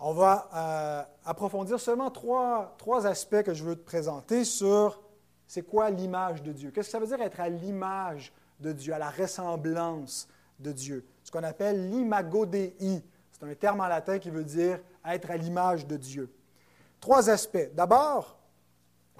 On 0.00 0.12
va 0.12 0.48
euh, 0.52 1.02
approfondir 1.24 1.78
seulement 1.78 2.10
trois, 2.10 2.74
trois, 2.76 3.06
aspects 3.06 3.42
que 3.42 3.54
je 3.54 3.62
veux 3.62 3.76
te 3.76 3.84
présenter 3.84 4.44
sur 4.44 5.00
c'est 5.46 5.62
quoi 5.62 5.90
l'image 5.90 6.42
de 6.42 6.52
Dieu. 6.52 6.72
Qu'est-ce 6.72 6.88
que 6.88 6.92
ça 6.92 6.98
veut 6.98 7.06
dire 7.06 7.20
être 7.20 7.38
à 7.38 7.48
l'image 7.48 8.32
de 8.58 8.72
Dieu, 8.72 8.92
à 8.92 8.98
la 8.98 9.10
ressemblance 9.10 10.28
de 10.58 10.72
Dieu? 10.72 11.06
Ce 11.22 11.30
qu'on 11.30 11.44
appelle 11.44 11.88
l'imago 11.88 12.46
Dei. 12.46 12.74
C'est 13.30 13.44
un 13.44 13.54
terme 13.54 13.80
en 13.80 13.86
latin 13.86 14.18
qui 14.18 14.30
veut 14.30 14.44
dire 14.44 14.80
être 15.04 15.30
à 15.30 15.36
l'image 15.36 15.86
de 15.86 15.96
Dieu. 15.96 16.34
Trois 17.00 17.30
aspects. 17.30 17.70
D'abord, 17.74 18.38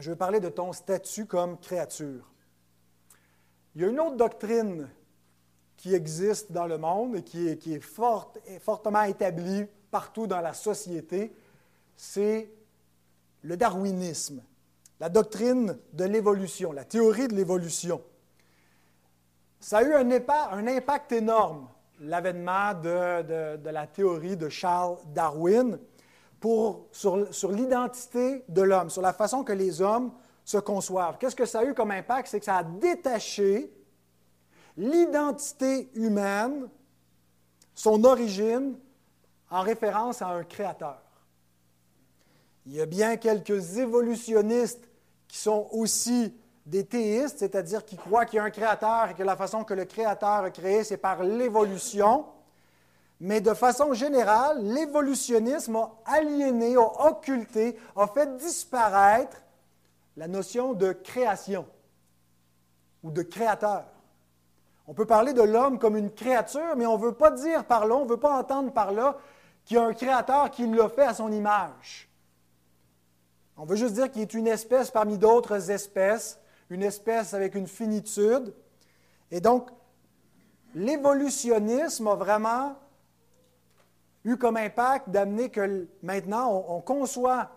je 0.01 0.11
veux 0.11 0.17
parler 0.17 0.41
de 0.41 0.49
ton 0.49 0.73
statut 0.73 1.27
comme 1.27 1.59
créature. 1.59 2.32
Il 3.75 3.81
y 3.81 3.85
a 3.85 3.89
une 3.89 4.01
autre 4.01 4.17
doctrine 4.17 4.89
qui 5.77 5.95
existe 5.95 6.53
dans 6.53 6.67
le 6.67 6.77
monde 6.77 7.17
et 7.17 7.23
qui 7.23 7.49
est, 7.49 7.81
fortement 7.81 9.03
établie 9.03 9.65
partout 9.91 10.27
dans 10.27 10.41
la 10.41 10.53
société, 10.53 11.35
c'est 11.97 12.51
le 13.43 13.57
darwinisme, 13.57 14.43
la 15.01 15.09
doctrine 15.09 15.79
de 15.93 16.05
l'évolution, 16.05 16.73
la 16.73 16.85
théorie 16.85 17.29
de 17.29 17.35
l'évolution. 17.35 18.03
Ça 19.59 19.79
a 19.79 19.83
eu 19.83 19.95
un, 19.95 20.67
impact 20.67 21.13
énorme, 21.13 21.69
l'avènement 22.01 22.75
de, 22.75 23.69
la 23.69 23.87
théorie 23.87 24.37
de 24.37 24.49
Charles 24.49 24.99
Darwin 25.15 25.79
sur 26.93 27.53
l'identité 27.53 28.45
de 28.49 28.63
l'homme, 28.63 28.91
sur 28.91 29.03
la 29.03 29.13
façon 29.13 29.45
que 29.45 29.53
les 29.53 29.81
hommes 29.81 30.13
se 30.45 30.59
conçoivent. 30.59 31.19
Qu'est-ce 31.19 31.37
que 31.37 31.47
ça 31.47 31.61
a 31.61 31.65
eu 31.65 31.75
comme 31.75 31.91
impact? 31.91 32.29
C'est 32.29 32.41
que 32.41 32.45
ça 32.45 32.59
a 32.59 32.65
détaché 32.65 33.73
l'identité 34.77 35.91
humaine, 35.95 36.69
son 37.75 38.05
origine, 38.05 38.77
en 39.51 39.61
référence 39.61 40.23
à 40.23 40.29
un 40.29 40.45
créateur. 40.45 41.03
Il 42.67 42.75
y 42.75 42.81
a 42.81 42.87
bien 42.87 43.17
quelques 43.17 43.77
évolutionnistes 43.77 44.89
qui 45.29 45.39
sont 45.39 45.69
aussi 45.73 46.35
des 46.65 46.87
théistes, 46.87 47.39
c'est-à-dire 47.41 47.85
qui 47.85 47.97
croient 47.97 48.25
qu'il 48.25 48.37
y 48.37 48.41
a 48.41 48.45
un 48.45 48.51
créateur 48.51 49.11
et 49.11 49.15
que 49.15 49.23
la 49.23 49.37
façon 49.37 49.65
que 49.65 49.75
le 49.75 49.85
créateur 49.85 50.45
a 50.45 50.51
créé, 50.51 50.85
c'est 50.85 50.97
par 50.97 51.23
l'évolution. 51.23 52.25
Mais 53.21 53.41
de 53.41 53.55
façon 53.55 53.95
générale, 53.95 54.63
l'évolutionnisme 54.63 55.77
a 55.77 55.93
aliéné, 56.05 56.77
a 56.77 57.09
occulté, 57.09 57.79
a 57.97 58.07
fait 58.07 58.37
disparaître 58.37 59.43
la 60.17 60.29
notion 60.29 60.75
de 60.75 60.93
création 60.93 61.67
ou 63.03 63.11
de 63.11 63.23
créateur. 63.23 63.85
On 64.87 64.95
peut 64.95 65.07
parler 65.07 65.33
de 65.33 65.43
l'homme 65.43 65.79
comme 65.79 65.97
une 65.97 66.11
créature, 66.11 66.77
mais 66.77 66.87
on 66.87 66.99
ne 66.99 67.03
veut 67.03 67.15
pas 67.15 67.31
dire 67.31 67.65
par 67.65 67.87
là, 67.87 67.95
on 67.97 68.05
ne 68.05 68.11
veut 68.11 68.19
pas 68.19 68.39
entendre 68.39 68.73
par 68.73 68.93
là 68.93 69.17
qu'il 69.65 69.77
y 69.77 69.81
a 69.81 69.85
un 69.85 69.95
créateur 69.95 70.51
qui 70.51 70.67
l'a 70.67 70.89
fait 70.89 71.05
à 71.05 71.15
son 71.15 71.31
image. 71.31 72.09
On 73.57 73.65
veut 73.65 73.77
juste 73.77 73.95
dire 73.95 74.11
qu'il 74.11 74.23
est 74.23 74.35
une 74.35 74.49
espèce 74.49 74.91
parmi 74.91 75.19
d'autres 75.19 75.71
espèces, 75.71 76.41
une 76.69 76.83
espèce 76.83 77.35
avec 77.35 77.55
une 77.55 77.69
finitude. 77.69 78.55
Et 79.31 79.41
donc, 79.41 79.71
l'évolutionnisme 80.75 82.09
a 82.09 82.15
vraiment 82.15 82.77
eu 84.25 84.37
comme 84.37 84.57
impact 84.57 85.11
d'amener 85.11 85.51
que 85.51 85.87
maintenant, 86.03 86.65
on, 86.69 86.81
conçoit 86.81 87.51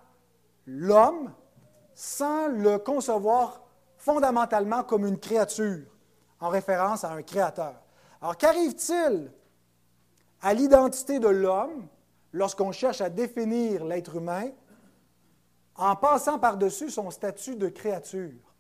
l'homme 0.66 1.32
sans 1.96 2.50
le 2.50 2.78
concevoir 2.78 3.62
fondamentalement 3.98 4.84
comme 4.84 5.08
une 5.08 5.18
créature, 5.18 5.88
en 6.40 6.50
référence 6.50 7.04
à 7.04 7.12
un 7.12 7.24
créateur. 7.24 7.82
Alors, 8.22 8.38
qu'arrive-t-il 8.38 9.32
à 10.42 10.54
l'identité 10.54 11.20
de 11.20 11.30
l'homme 11.30 11.88
lorsqu'on 12.34 12.72
cherche 12.72 13.02
à 13.02 13.10
définir 13.10 13.86
l'être 13.86 14.18
humain 14.18 14.52
en 15.76 15.96
passant 15.96 16.38
par-dessus 16.38 16.90
son 16.90 17.10
statut 17.10 17.56
de 17.56 17.70
créature? 17.70 18.54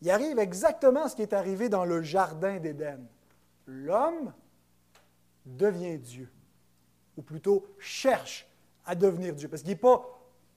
Il 0.00 0.10
arrive 0.10 0.38
exactement 0.38 1.08
ce 1.08 1.16
qui 1.16 1.22
est 1.22 1.32
arrivé 1.32 1.68
dans 1.68 1.84
le 1.84 2.02
Jardin 2.02 2.58
d'Éden. 2.58 3.04
L'homme 3.66 4.32
devient 5.44 5.98
Dieu, 5.98 6.30
ou 7.16 7.22
plutôt 7.22 7.66
cherche 7.78 8.48
à 8.86 8.94
devenir 8.94 9.34
Dieu, 9.34 9.48
parce 9.48 9.62
qu'il 9.62 9.70
n'est 9.70 9.76
pas 9.76 10.06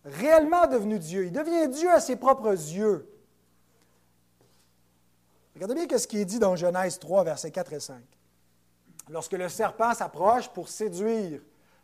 réellement 0.08 0.68
devenu 0.68 1.00
Dieu, 1.00 1.26
il 1.26 1.32
devient 1.32 1.68
Dieu 1.70 1.92
à 1.92 2.00
ses 2.00 2.16
propres 2.16 2.52
yeux. 2.52 3.10
Regardez 5.56 5.88
bien 5.88 5.98
ce 5.98 6.08
qui 6.08 6.20
est 6.20 6.26
dit 6.26 6.40
dans 6.40 6.56
Genèse 6.56 7.00
3, 7.00 7.24
versets 7.24 7.52
4 7.52 7.74
et 7.74 7.80
5. 7.80 8.02
Lorsque 9.10 9.34
le 9.34 9.50
serpent 9.50 9.94
s'approche 9.94 10.50
pour 10.50 10.70
séduire 10.70 11.42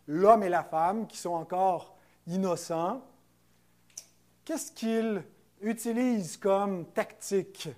l'homme 0.07 0.43
et 0.43 0.49
la 0.49 0.63
femme 0.63 1.07
qui 1.07 1.17
sont 1.17 1.33
encore 1.33 1.95
innocents, 2.27 3.01
qu'est-ce 4.45 4.71
qu'il 4.71 5.23
utilise 5.61 6.37
comme 6.37 6.85
tactique? 6.87 7.69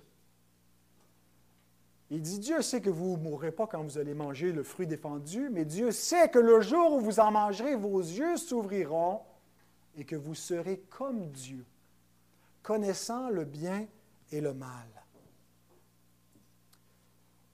Il 2.10 2.20
dit, 2.20 2.38
Dieu 2.38 2.62
sait 2.62 2.80
que 2.80 2.90
vous 2.90 3.16
ne 3.16 3.22
mourrez 3.22 3.50
pas 3.50 3.66
quand 3.66 3.82
vous 3.82 3.98
allez 3.98 4.14
manger 4.14 4.52
le 4.52 4.62
fruit 4.62 4.86
défendu, 4.86 5.48
mais 5.50 5.64
Dieu 5.64 5.90
sait 5.90 6.28
que 6.28 6.38
le 6.38 6.60
jour 6.60 6.92
où 6.92 7.00
vous 7.00 7.18
en 7.18 7.32
mangerez, 7.32 7.74
vos 7.74 7.98
yeux 7.98 8.36
s'ouvriront 8.36 9.22
et 9.96 10.04
que 10.04 10.16
vous 10.16 10.34
serez 10.34 10.78
comme 10.90 11.30
Dieu, 11.30 11.64
connaissant 12.62 13.28
le 13.30 13.44
bien 13.44 13.86
et 14.30 14.40
le 14.40 14.52
mal. 14.52 14.86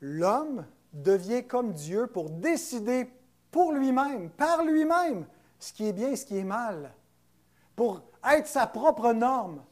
L'homme 0.01 0.67
devient 0.93 1.45
comme 1.47 1.73
Dieu 1.73 2.09
pour 2.09 2.31
décider 2.31 3.09
pour 3.51 3.73
lui-même, 3.73 4.31
par 4.31 4.65
lui-même, 4.65 5.27
ce 5.59 5.73
qui 5.73 5.87
est 5.87 5.93
bien 5.93 6.11
et 6.11 6.17
ce 6.17 6.27
qui 6.27 6.39
est 6.39 6.45
mal, 6.45 6.93
pour 7.77 8.03
être 8.25 8.49
sa 8.49 8.67
propre 8.67 9.13
norme, 9.13 9.63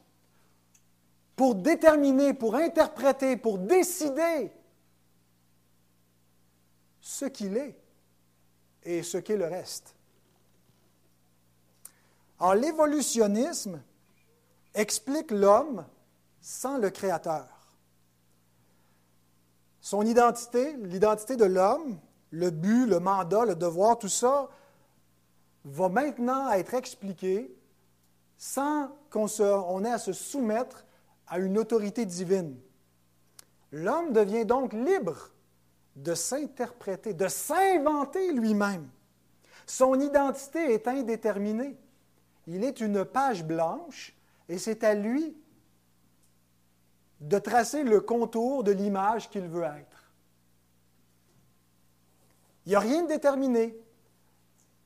pour 1.35 1.55
déterminer, 1.55 2.33
pour 2.33 2.55
interpréter, 2.55 3.35
pour 3.35 3.57
décider 3.57 4.51
ce 7.01 7.25
qu'il 7.25 7.57
est 7.57 7.75
et 8.83 9.03
ce 9.03 9.17
qu'est 9.17 9.37
le 9.37 9.47
reste. 9.47 9.95
Alors, 12.41 12.55
l'évolutionnisme 12.55 13.83
explique 14.73 15.29
l'homme 15.29 15.85
sans 16.41 16.79
le 16.79 16.89
Créateur. 16.89 17.45
Son 19.79 20.01
identité, 20.01 20.75
l'identité 20.77 21.35
de 21.35 21.45
l'homme, 21.45 21.99
le 22.31 22.49
but, 22.49 22.87
le 22.87 22.99
mandat, 22.99 23.45
le 23.45 23.53
devoir, 23.53 23.99
tout 23.99 24.09
ça 24.09 24.49
va 25.65 25.87
maintenant 25.87 26.51
être 26.51 26.73
expliqué 26.73 27.55
sans 28.39 28.89
qu'on 29.11 29.85
ait 29.85 29.91
à 29.91 29.99
se 29.99 30.11
soumettre 30.11 30.87
à 31.27 31.37
une 31.37 31.59
autorité 31.59 32.07
divine. 32.07 32.59
L'homme 33.71 34.13
devient 34.13 34.45
donc 34.45 34.73
libre 34.73 35.29
de 35.95 36.15
s'interpréter, 36.15 37.13
de 37.13 37.27
s'inventer 37.27 38.33
lui-même. 38.33 38.89
Son 39.67 39.99
identité 39.99 40.73
est 40.73 40.87
indéterminée. 40.87 41.77
Il 42.53 42.65
est 42.65 42.81
une 42.81 43.05
page 43.05 43.45
blanche 43.45 44.13
et 44.49 44.57
c'est 44.57 44.83
à 44.83 44.93
lui 44.93 45.37
de 47.21 47.39
tracer 47.39 47.83
le 47.83 48.01
contour 48.01 48.65
de 48.65 48.73
l'image 48.73 49.29
qu'il 49.29 49.47
veut 49.47 49.63
être. 49.63 50.11
Il 52.65 52.69
n'y 52.69 52.75
a 52.75 52.79
rien 52.81 53.03
de 53.03 53.07
déterminé. 53.07 53.77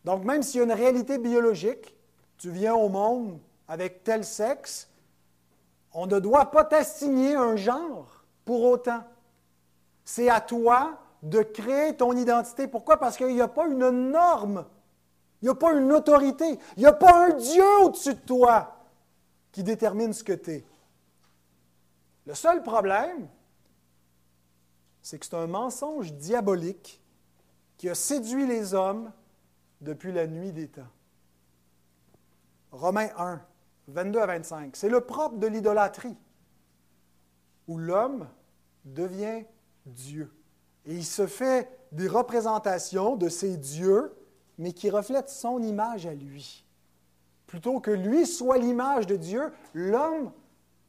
Donc 0.03 0.23
même 0.25 0.43
s'il 0.43 0.59
y 0.59 0.61
a 0.61 0.65
une 0.65 0.73
réalité 0.73 1.17
biologique, 1.17 1.95
tu 2.37 2.51
viens 2.51 2.75
au 2.75 2.87
monde 2.87 3.39
avec 3.67 4.03
tel 4.03 4.23
sexe, 4.23 4.87
on 5.91 6.05
ne 6.05 6.19
doit 6.19 6.51
pas 6.51 6.65
t'assigner 6.65 7.33
un 7.35 7.55
genre 7.55 8.25
pour 8.43 8.61
autant. 8.63 9.03
C'est 10.03 10.29
à 10.29 10.39
toi 10.39 10.99
de 11.23 11.41
créer 11.41 11.97
ton 11.97 12.15
identité. 12.15 12.67
Pourquoi? 12.67 12.97
Parce 12.97 13.17
qu'il 13.17 13.33
n'y 13.33 13.41
a 13.41 13.47
pas 13.47 13.65
une 13.65 13.89
norme, 13.89 14.67
il 15.45 15.49
n'y 15.49 15.51
a 15.51 15.55
pas 15.55 15.73
une 15.73 15.93
autorité, 15.93 16.57
il 16.75 16.79
n'y 16.79 16.87
a 16.87 16.93
pas 16.93 17.27
un 17.27 17.33
Dieu 17.35 17.63
au-dessus 17.83 18.15
de 18.15 18.19
toi 18.19 18.83
qui 19.51 19.61
détermine 19.61 20.11
ce 20.11 20.23
que 20.23 20.33
tu 20.33 20.53
es. 20.53 20.65
Le 22.25 22.33
seul 22.33 22.63
problème, 22.63 23.27
c'est 25.03 25.19
que 25.19 25.25
c'est 25.27 25.35
un 25.35 25.45
mensonge 25.45 26.13
diabolique 26.13 26.99
qui 27.77 27.87
a 27.87 27.93
séduit 27.93 28.47
les 28.47 28.73
hommes 28.73 29.11
depuis 29.81 30.11
la 30.11 30.25
nuit 30.25 30.51
des 30.51 30.67
temps. 30.67 30.81
Romains 32.71 33.09
1, 33.15 33.39
22 33.89 34.19
à 34.19 34.25
25. 34.25 34.75
C'est 34.75 34.89
le 34.89 35.01
propre 35.01 35.37
de 35.37 35.45
l'idolâtrie, 35.45 36.17
où 37.67 37.77
l'homme 37.77 38.27
devient 38.83 39.45
Dieu. 39.85 40.33
Et 40.87 40.95
il 40.95 41.05
se 41.05 41.27
fait 41.27 41.69
des 41.91 42.07
représentations 42.07 43.15
de 43.15 43.29
ces 43.29 43.57
dieux, 43.57 44.11
mais 44.57 44.73
qui 44.73 44.89
reflètent 44.89 45.29
son 45.29 45.61
image 45.61 46.05
à 46.05 46.13
lui. 46.13 46.65
Plutôt 47.47 47.79
que 47.79 47.91
lui 47.91 48.25
soit 48.25 48.57
l'image 48.57 49.07
de 49.07 49.15
Dieu, 49.15 49.51
l'homme 49.73 50.31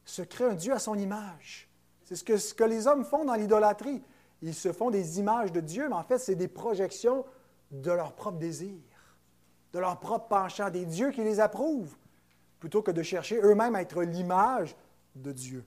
se 0.05 0.21
crée 0.21 0.45
un 0.45 0.55
Dieu 0.55 0.73
à 0.73 0.79
son 0.79 0.95
image. 0.95 1.69
C'est 2.05 2.15
ce 2.15 2.23
que, 2.23 2.37
ce 2.37 2.53
que 2.53 2.63
les 2.63 2.87
hommes 2.87 3.03
font 3.03 3.25
dans 3.25 3.35
l'idolâtrie. 3.35 4.01
Ils 4.41 4.53
se 4.55 4.71
font 4.71 4.89
des 4.89 5.19
images 5.19 5.51
de 5.51 5.59
Dieu, 5.59 5.87
mais 5.89 5.95
en 5.95 6.03
fait, 6.03 6.19
c'est 6.19 6.35
des 6.35 6.47
projections 6.47 7.25
de 7.71 7.91
leur 7.91 8.13
propre 8.13 8.37
désir, 8.37 8.79
de 9.73 9.79
leur 9.79 9.99
propre 9.99 10.27
penchant, 10.27 10.69
des 10.69 10.85
dieux 10.85 11.11
qui 11.11 11.23
les 11.23 11.39
approuvent, 11.39 11.97
plutôt 12.59 12.81
que 12.81 12.91
de 12.91 13.03
chercher 13.03 13.39
eux-mêmes 13.41 13.75
à 13.75 13.81
être 13.81 14.01
l'image 14.03 14.75
de 15.15 15.31
Dieu. 15.31 15.65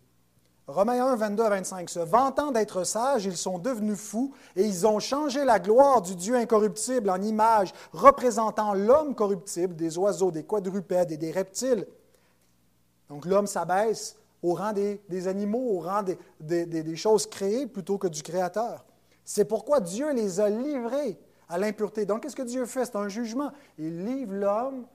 Romains 0.70 1.04
1, 1.04 1.16
22 1.16 1.42
à 1.42 1.50
25. 1.50 1.90
Se 1.90 1.98
vantant 1.98 2.52
d'être 2.52 2.84
sages, 2.84 3.24
ils 3.24 3.36
sont 3.36 3.58
devenus 3.58 3.98
fous 3.98 4.32
et 4.54 4.64
ils 4.64 4.86
ont 4.86 5.00
changé 5.00 5.44
la 5.44 5.58
gloire 5.58 6.00
du 6.00 6.14
Dieu 6.14 6.36
incorruptible 6.36 7.10
en 7.10 7.20
image 7.20 7.72
représentant 7.92 8.74
l'homme 8.74 9.14
corruptible, 9.16 9.74
des 9.74 9.98
oiseaux, 9.98 10.30
des 10.30 10.44
quadrupèdes 10.44 11.10
et 11.10 11.16
des 11.16 11.32
reptiles. 11.32 11.86
Donc 13.08 13.26
l'homme 13.26 13.48
s'abaisse 13.48 14.16
au 14.42 14.54
rang 14.54 14.72
des, 14.72 15.28
animaux, 15.28 15.76
au 15.76 15.80
rang 15.80 16.02
des, 16.38 16.66
des 16.66 16.96
choses 16.96 17.26
créées 17.26 17.66
plutôt 17.66 17.98
que 17.98 18.06
du 18.06 18.22
Créateur. 18.22 18.84
C'est 19.24 19.44
pourquoi 19.44 19.80
Dieu 19.80 20.12
les 20.12 20.40
a 20.40 20.48
livrés 20.48 21.18
à 21.48 21.58
l'impureté. 21.58 22.06
Donc 22.06 22.22
qu'est-ce 22.22 22.36
que 22.36 22.42
Dieu 22.42 22.64
fait? 22.64 22.84
C'est 22.84 22.96
un 22.96 23.08
jugement. 23.08 23.50
Il 23.76 24.04
livre 24.04 24.34
l'homme 24.34 24.86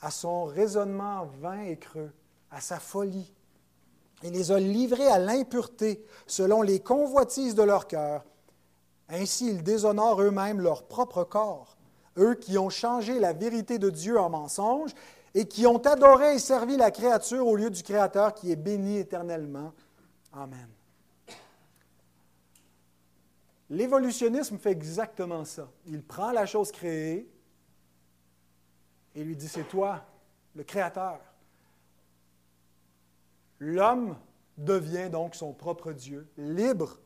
à 0.00 0.10
son 0.10 0.44
raisonnement 0.44 1.26
vain 1.40 1.62
et 1.62 1.78
creux, 1.78 2.12
à 2.50 2.60
sa 2.60 2.78
folie. 2.78 3.32
Il 4.22 4.32
les 4.32 4.50
a 4.50 4.58
livrés 4.58 5.06
à 5.08 5.18
l'impureté 5.18 6.04
selon 6.26 6.62
les 6.62 6.80
convoitises 6.80 7.54
de 7.54 7.62
leur 7.62 7.86
cœur. 7.86 8.24
Ainsi, 9.08 9.48
ils 9.48 9.62
déshonorent 9.62 10.22
eux-mêmes 10.22 10.60
leur 10.60 10.84
propre 10.84 11.22
corps, 11.24 11.76
eux 12.18 12.34
qui 12.34 12.58
ont 12.58 12.70
changé 12.70 13.20
la 13.20 13.32
vérité 13.32 13.78
de 13.78 13.90
Dieu 13.90 14.18
en 14.18 14.30
mensonge 14.30 14.92
et 15.34 15.46
qui 15.46 15.66
ont 15.66 15.84
adoré 15.84 16.36
et 16.36 16.38
servi 16.38 16.76
la 16.76 16.90
créature 16.90 17.46
au 17.46 17.56
lieu 17.56 17.70
du 17.70 17.82
Créateur 17.82 18.34
qui 18.34 18.50
est 18.50 18.56
béni 18.56 18.98
éternellement. 18.98 19.72
Amen. 20.32 20.68
L'évolutionnisme 23.68 24.58
fait 24.58 24.70
exactement 24.70 25.44
ça. 25.44 25.68
Il 25.86 26.02
prend 26.02 26.30
la 26.30 26.46
chose 26.46 26.72
créée 26.72 27.28
et 29.14 29.24
lui 29.24 29.36
dit, 29.36 29.48
c'est 29.48 29.68
toi, 29.68 30.04
le 30.54 30.62
Créateur. 30.64 31.20
L'homme 33.58 34.16
devient 34.58 35.10
donc 35.10 35.34
son 35.34 35.52
propre 35.52 35.92
Dieu, 35.92 36.28
libre 36.36 36.98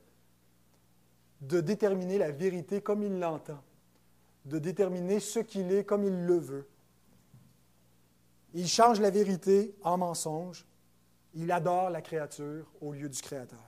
de 1.41 1.61
déterminer 1.61 2.19
la 2.19 2.31
vérité 2.31 2.81
comme 2.81 3.03
il 3.03 3.19
l'entend, 3.19 3.63
de 4.45 4.59
déterminer 4.59 5.21
ce 5.21 5.41
qu'il 5.41 5.73
est 5.73 5.85
comme 5.85 6.05
il 6.05 6.27
le 6.27 6.39
veut. 6.39 6.69
Il 8.53 8.67
change 8.69 9.01
la 9.01 9.11
vérité 9.11 9.75
en 9.83 9.97
mensonge. 9.99 10.67
Il 11.35 11.53
adore 11.53 11.91
la 11.91 12.03
créature 12.03 12.67
au 12.81 12.93
lieu 12.93 13.09
du 13.09 13.21
Créateur. 13.23 13.59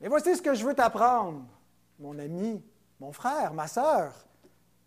Et 0.00 0.08
voici 0.08 0.36
ce 0.36 0.42
que 0.42 0.54
je 0.54 0.64
veux 0.64 0.74
t'apprendre, 0.74 1.44
mon 1.98 2.16
ami, 2.18 2.62
mon 3.00 3.12
frère, 3.12 3.52
ma 3.52 3.66
sœur, 3.66 4.14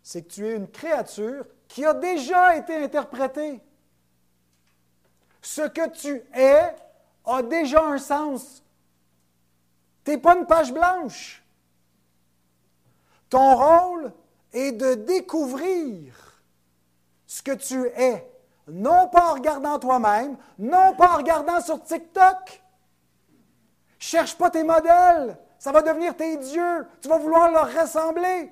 c'est 0.02 0.22
que 0.22 0.32
tu 0.32 0.46
es 0.46 0.56
une 0.56 0.68
créature 0.68 1.44
qui 1.68 1.84
a 1.84 1.92
déjà 1.92 2.56
été 2.56 2.74
interprétée. 2.76 3.60
Ce 5.42 5.62
que 5.62 5.88
tu 5.88 6.22
es 6.34 6.74
a 7.24 7.42
déjà 7.42 7.84
un 7.84 7.98
sens. 7.98 8.62
Tu 10.04 10.12
n'es 10.12 10.18
pas 10.18 10.36
une 10.36 10.46
page 10.46 10.72
blanche. 10.72 11.42
Ton 13.28 13.54
rôle 13.54 14.12
est 14.52 14.72
de 14.72 14.94
découvrir 14.94 16.42
ce 17.26 17.42
que 17.42 17.52
tu 17.52 17.86
es, 17.86 18.28
non 18.66 19.08
pas 19.08 19.30
en 19.30 19.34
regardant 19.34 19.78
toi-même, 19.78 20.36
non 20.58 20.94
pas 20.96 21.14
en 21.14 21.18
regardant 21.18 21.60
sur 21.60 21.80
TikTok. 21.80 22.60
Cherche 24.00 24.36
pas 24.36 24.50
tes 24.50 24.64
modèles, 24.64 25.38
ça 25.58 25.70
va 25.70 25.82
devenir 25.82 26.16
tes 26.16 26.36
dieux, 26.38 26.86
tu 27.00 27.08
vas 27.08 27.18
vouloir 27.18 27.50
leur 27.52 27.72
ressembler. 27.72 28.50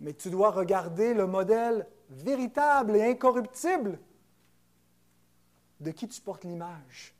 Mais 0.00 0.12
tu 0.12 0.28
dois 0.28 0.50
regarder 0.50 1.14
le 1.14 1.26
modèle 1.26 1.86
véritable 2.10 2.96
et 2.96 3.10
incorruptible 3.10 3.98
de 5.80 5.90
qui 5.90 6.06
tu 6.06 6.20
portes 6.20 6.44
l'image. 6.44 7.14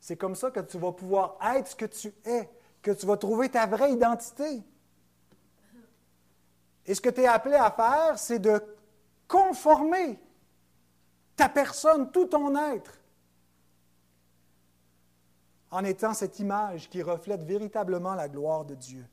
C'est 0.00 0.16
comme 0.16 0.34
ça 0.34 0.50
que 0.50 0.60
tu 0.60 0.78
vas 0.78 0.92
pouvoir 0.92 1.36
être 1.54 1.68
ce 1.68 1.76
que 1.76 1.84
tu 1.84 2.14
es, 2.24 2.50
que 2.80 2.90
tu 2.90 3.04
vas 3.04 3.18
trouver 3.18 3.50
ta 3.50 3.66
vraie 3.66 3.92
identité. 3.92 4.62
Et 6.86 6.94
ce 6.94 7.00
que 7.00 7.10
tu 7.10 7.20
es 7.20 7.26
appelé 7.26 7.56
à 7.56 7.70
faire, 7.70 8.18
c'est 8.18 8.38
de 8.38 8.62
conformer 9.26 10.18
ta 11.36 11.50
personne, 11.50 12.10
tout 12.10 12.24
ton 12.24 12.56
être, 12.72 12.98
en 15.70 15.84
étant 15.84 16.14
cette 16.14 16.38
image 16.38 16.88
qui 16.88 17.02
reflète 17.02 17.42
véritablement 17.42 18.14
la 18.14 18.28
gloire 18.28 18.64
de 18.64 18.74
Dieu, 18.74 19.04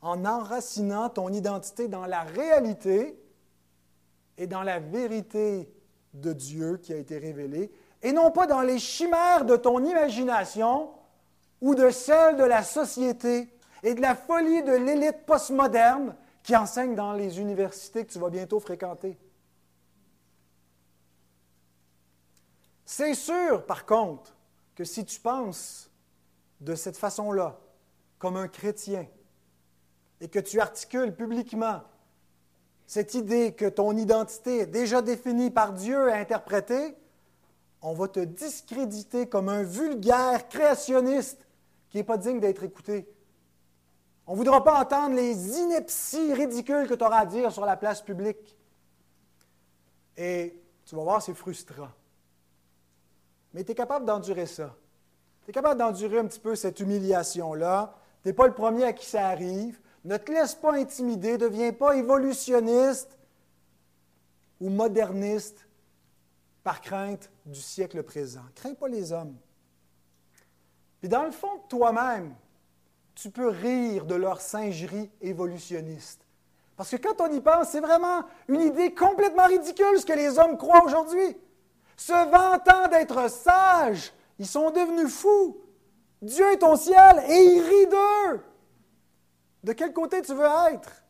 en 0.00 0.24
enracinant 0.24 1.10
ton 1.10 1.30
identité 1.30 1.86
dans 1.88 2.06
la 2.06 2.22
réalité 2.22 3.22
et 4.38 4.46
dans 4.46 4.62
la 4.62 4.78
vérité 4.78 5.70
de 6.14 6.32
Dieu 6.32 6.78
qui 6.78 6.92
a 6.92 6.96
été 6.96 7.18
révélé, 7.18 7.70
et 8.02 8.12
non 8.12 8.30
pas 8.30 8.46
dans 8.46 8.62
les 8.62 8.78
chimères 8.78 9.44
de 9.44 9.56
ton 9.56 9.84
imagination 9.84 10.90
ou 11.60 11.74
de 11.74 11.90
celle 11.90 12.36
de 12.36 12.44
la 12.44 12.62
société 12.62 13.48
et 13.82 13.94
de 13.94 14.00
la 14.00 14.14
folie 14.14 14.62
de 14.62 14.72
l'élite 14.72 15.26
postmoderne 15.26 16.14
qui 16.42 16.56
enseigne 16.56 16.94
dans 16.94 17.12
les 17.12 17.40
universités 17.40 18.04
que 18.04 18.12
tu 18.12 18.18
vas 18.18 18.30
bientôt 18.30 18.60
fréquenter. 18.60 19.18
C'est 22.84 23.14
sûr, 23.14 23.66
par 23.66 23.84
contre, 23.84 24.34
que 24.74 24.84
si 24.84 25.04
tu 25.04 25.20
penses 25.20 25.90
de 26.60 26.74
cette 26.74 26.96
façon-là, 26.96 27.58
comme 28.18 28.36
un 28.36 28.48
chrétien, 28.48 29.06
et 30.20 30.28
que 30.28 30.38
tu 30.38 30.60
articules 30.60 31.14
publiquement 31.14 31.82
cette 32.88 33.12
idée 33.12 33.52
que 33.52 33.66
ton 33.66 33.94
identité 33.98 34.60
est 34.60 34.66
déjà 34.66 35.02
définie 35.02 35.50
par 35.50 35.74
Dieu 35.74 36.08
et 36.08 36.14
interprétée, 36.14 36.96
on 37.82 37.92
va 37.92 38.08
te 38.08 38.20
discréditer 38.20 39.28
comme 39.28 39.50
un 39.50 39.62
vulgaire 39.62 40.48
créationniste 40.48 41.46
qui 41.90 41.98
n'est 41.98 42.04
pas 42.04 42.16
digne 42.16 42.40
d'être 42.40 42.62
écouté 42.64 43.06
On 44.26 44.32
ne 44.32 44.38
voudra 44.38 44.64
pas 44.64 44.80
entendre 44.80 45.14
les 45.14 45.58
inepties 45.58 46.32
ridicules 46.32 46.88
que 46.88 46.94
tu 46.94 47.04
auras 47.04 47.18
à 47.18 47.26
dire 47.26 47.52
sur 47.52 47.66
la 47.66 47.76
place 47.76 48.00
publique. 48.00 48.56
Et 50.16 50.58
tu 50.86 50.96
vas 50.96 51.02
voir, 51.02 51.20
c'est 51.20 51.34
frustrant. 51.34 51.90
Mais 53.52 53.64
tu 53.64 53.72
es 53.72 53.74
capable 53.74 54.06
d'endurer 54.06 54.46
ça. 54.46 54.74
Tu 55.44 55.50
es 55.50 55.52
capable 55.52 55.78
d'endurer 55.78 56.20
un 56.20 56.26
petit 56.26 56.40
peu 56.40 56.56
cette 56.56 56.80
humiliation-là. 56.80 57.94
Tu 58.22 58.28
n'es 58.28 58.32
pas 58.32 58.46
le 58.46 58.54
premier 58.54 58.84
à 58.84 58.94
qui 58.94 59.04
ça 59.04 59.28
arrive. 59.28 59.78
Ne 60.04 60.16
te 60.16 60.32
laisse 60.32 60.54
pas 60.54 60.74
intimider, 60.74 61.32
ne 61.32 61.36
deviens 61.38 61.72
pas 61.72 61.96
évolutionniste 61.96 63.18
ou 64.60 64.70
moderniste 64.70 65.66
par 66.62 66.80
crainte 66.80 67.30
du 67.46 67.60
siècle 67.60 68.02
présent. 68.02 68.42
Crains 68.54 68.74
pas 68.74 68.88
les 68.88 69.12
hommes. 69.12 69.36
Puis 71.00 71.08
dans 71.08 71.24
le 71.24 71.30
fond 71.30 71.60
toi-même, 71.68 72.34
tu 73.14 73.30
peux 73.30 73.48
rire 73.48 74.04
de 74.04 74.14
leur 74.14 74.40
singerie 74.40 75.10
évolutionniste. 75.20 76.20
Parce 76.76 76.90
que 76.90 76.96
quand 76.96 77.20
on 77.20 77.32
y 77.32 77.40
pense, 77.40 77.70
c'est 77.70 77.80
vraiment 77.80 78.22
une 78.46 78.60
idée 78.60 78.94
complètement 78.94 79.46
ridicule 79.46 79.98
ce 79.98 80.06
que 80.06 80.12
les 80.12 80.38
hommes 80.38 80.56
croient 80.56 80.84
aujourd'hui. 80.84 81.36
Se 81.96 82.12
vantant 82.12 82.86
d'être 82.88 83.28
sages, 83.28 84.12
ils 84.38 84.46
sont 84.46 84.70
devenus 84.70 85.12
fous. 85.12 85.60
Dieu 86.22 86.52
est 86.52 86.62
au 86.62 86.76
ciel 86.76 87.24
et 87.28 87.42
il 87.42 87.60
rit 87.60 87.86
d'eux. 87.86 88.40
De 89.62 89.72
quel 89.72 89.92
côté 89.92 90.22
tu 90.22 90.34
veux 90.34 90.46
être? 90.72 91.02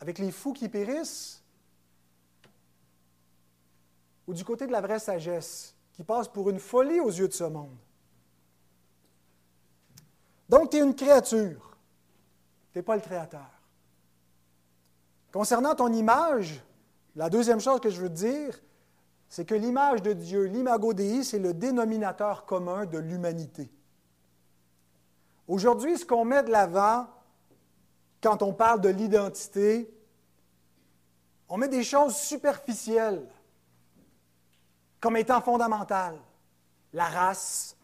Avec 0.00 0.18
les 0.18 0.32
fous 0.32 0.52
qui 0.52 0.68
périssent? 0.68 1.42
Ou 4.26 4.34
du 4.34 4.44
côté 4.44 4.66
de 4.66 4.72
la 4.72 4.80
vraie 4.80 4.98
sagesse 4.98 5.74
qui 5.92 6.02
passe 6.02 6.28
pour 6.28 6.50
une 6.50 6.58
folie 6.58 7.00
aux 7.00 7.10
yeux 7.10 7.28
de 7.28 7.32
ce 7.32 7.44
monde? 7.44 7.76
Donc 10.48 10.70
tu 10.70 10.76
es 10.76 10.80
une 10.80 10.94
créature, 10.94 11.76
tu 12.72 12.78
n'es 12.78 12.82
pas 12.82 12.96
le 12.96 13.02
créateur. 13.02 13.50
Concernant 15.32 15.74
ton 15.74 15.92
image, 15.92 16.62
la 17.16 17.30
deuxième 17.30 17.60
chose 17.60 17.80
que 17.80 17.90
je 17.90 18.00
veux 18.00 18.08
te 18.08 18.14
dire, 18.14 18.60
c'est 19.28 19.44
que 19.44 19.54
l'image 19.54 20.02
de 20.02 20.12
Dieu, 20.12 20.44
l'imago 20.44 20.92
Dei, 20.94 21.24
c'est 21.24 21.38
le 21.38 21.54
dénominateur 21.54 22.44
commun 22.44 22.86
de 22.86 22.98
l'humanité. 22.98 23.70
Aujourd'hui, 25.46 25.98
ce 25.98 26.04
qu'on 26.04 26.24
met 26.24 26.42
de 26.42 26.50
l'avant 26.50 27.06
quand 28.22 28.42
on 28.42 28.54
parle 28.54 28.80
de 28.80 28.88
l'identité, 28.88 29.92
on 31.48 31.58
met 31.58 31.68
des 31.68 31.84
choses 31.84 32.16
superficielles 32.16 33.28
comme 35.00 35.18
étant 35.18 35.42
fondamentales. 35.42 36.18
La 36.94 37.04
race, 37.04 37.76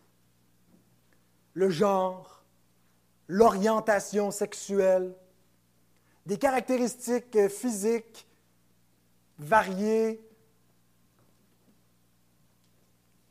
le 1.52 1.68
genre, 1.68 2.42
l'orientation 3.28 4.30
sexuelle, 4.30 5.14
des 6.24 6.38
caractéristiques 6.38 7.48
physiques 7.48 8.26
variées, 9.38 10.26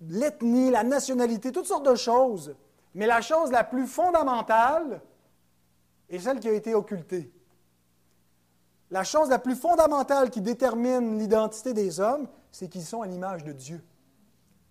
l'ethnie, 0.01 0.69
la 0.69 0.83
nationalité, 0.83 1.51
toutes 1.51 1.65
sortes 1.65 1.85
de 1.85 1.95
choses. 1.95 2.55
Mais 2.95 3.05
la 3.05 3.21
chose 3.21 3.51
la 3.51 3.63
plus 3.63 3.87
fondamentale 3.87 5.01
est 6.09 6.19
celle 6.19 6.39
qui 6.39 6.49
a 6.49 6.53
été 6.53 6.73
occultée. 6.73 7.31
La 8.91 9.03
chose 9.03 9.29
la 9.29 9.37
plus 9.37 9.55
fondamentale 9.55 10.31
qui 10.31 10.41
détermine 10.41 11.19
l'identité 11.19 11.73
des 11.73 11.99
hommes, 11.99 12.27
c'est 12.51 12.67
qu'ils 12.67 12.85
sont 12.85 13.01
à 13.03 13.07
l'image 13.07 13.43
de 13.43 13.51
Dieu. 13.51 13.83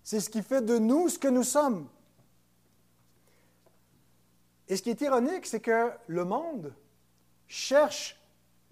C'est 0.03 0.21
ce 0.21 0.31
qui 0.31 0.43
fait 0.43 0.63
de 0.63 0.79
nous 0.79 1.09
ce 1.09 1.19
que 1.19 1.29
nous 1.29 1.45
sommes. 1.45 1.89
Et 4.67 4.77
ce 4.77 4.83
qui 4.83 4.91
est 4.91 5.01
ironique, 5.01 5.47
c'est 5.47 5.61
que 5.61 5.93
le 6.09 6.25
monde 6.25 6.75
cherche 7.47 8.21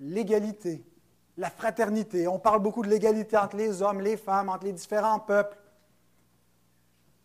l'égalité, 0.00 0.84
la 1.36 1.48
fraternité. 1.48 2.26
On 2.26 2.38
parle 2.38 2.60
beaucoup 2.60 2.82
de 2.82 2.88
l'égalité 2.88 3.36
entre 3.36 3.56
les 3.56 3.80
hommes, 3.82 4.00
les 4.00 4.16
femmes, 4.16 4.48
entre 4.48 4.64
les 4.64 4.72
différents 4.72 5.20
peuples 5.20 5.56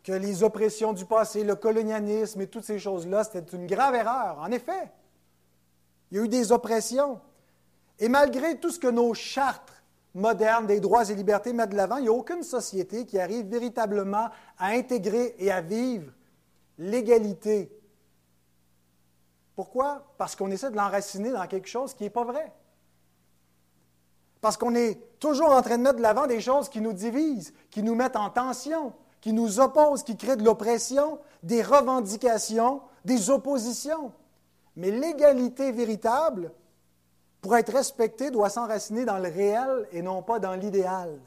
que 0.04 0.12
les 0.12 0.44
oppressions 0.44 0.94
du 0.94 1.06
passé, 1.06 1.44
le 1.44 1.56
colonialisme 1.56 2.42
et 2.42 2.48
toutes 2.48 2.64
ces 2.64 2.80
choses-là, 2.80 3.24
c'était 3.24 3.56
une 3.56 3.68
grave 3.68 3.96
erreur. 3.96 4.40
En 4.40 4.52
effet, 4.52 4.92
il 6.10 6.18
y 6.18 6.20
a 6.20 6.24
eu 6.24 6.28
des 6.28 6.52
oppressions. 6.52 7.20
Et 8.00 8.10
malgré 8.10 8.60
tout 8.60 8.72
ce 8.72 8.80
que 8.80 8.88
nos 8.88 9.14
chartes 9.14 9.72
modernes 10.14 10.66
des 10.68 10.80
droits 10.80 11.10
et 11.10 11.16
libertés 11.16 11.54
mettent 11.54 11.70
de 11.70 11.78
l'avant, 11.78 11.98
il 11.98 12.04
n'y 12.04 12.10
a 12.10 12.14
aucune 12.14 12.44
société 12.44 13.06
qui 13.06 13.20
arrive 13.20 13.48
véritablement 13.48 14.30
à 14.58 14.68
intégrer 14.70 15.36
et 15.38 15.52
à 15.52 15.62
vivre 15.62 16.12
l'égalité. 16.78 17.72
Pourquoi? 19.56 20.14
Parce 20.18 20.36
qu'on 20.36 20.50
essaie 20.50 20.72
de 20.72 20.76
l'enraciner 20.76 21.32
dans 21.32 21.46
quelque 21.46 21.68
chose 21.68 21.94
qui 21.94 22.04
n'est 22.04 22.10
pas 22.10 22.24
vrai. 22.24 22.52
Parce 24.42 24.58
qu'on 24.58 24.74
est 24.74 25.20
toujours 25.20 25.52
en 25.52 25.62
train 25.62 25.78
de 25.78 25.84
mettre 25.84 25.98
de 25.98 26.02
l'avant 26.02 26.26
des 26.26 26.42
choses 26.42 26.68
qui 26.68 26.82
nous 26.82 26.94
divisent, 26.94 27.54
qui 27.70 27.84
nous 27.84 27.94
mettent 27.94 28.16
en 28.16 28.32
tension, 28.32 28.94
qui 29.22 29.34
nous 29.34 29.60
opposent, 29.60 30.04
qui 30.04 30.18
créent 30.18 30.36
de 30.36 30.44
l'oppression, 30.44 31.20
des 31.44 31.62
revendications, 31.62 32.82
des 33.06 33.30
oppositions. 33.30 34.12
Mais 34.76 34.92
l'égalité 34.92 35.72
véritable, 35.72 36.52
pour 37.40 37.56
être 37.56 37.72
respectée, 37.72 38.32
doit 38.32 38.50
s'enraciner 38.50 39.06
dans 39.06 39.20
le 39.20 39.30
réel 39.30 39.88
et 39.92 40.02
non 40.02 40.24
pas 40.24 40.40
dans 40.40 40.56
l'idéal. 40.56 41.20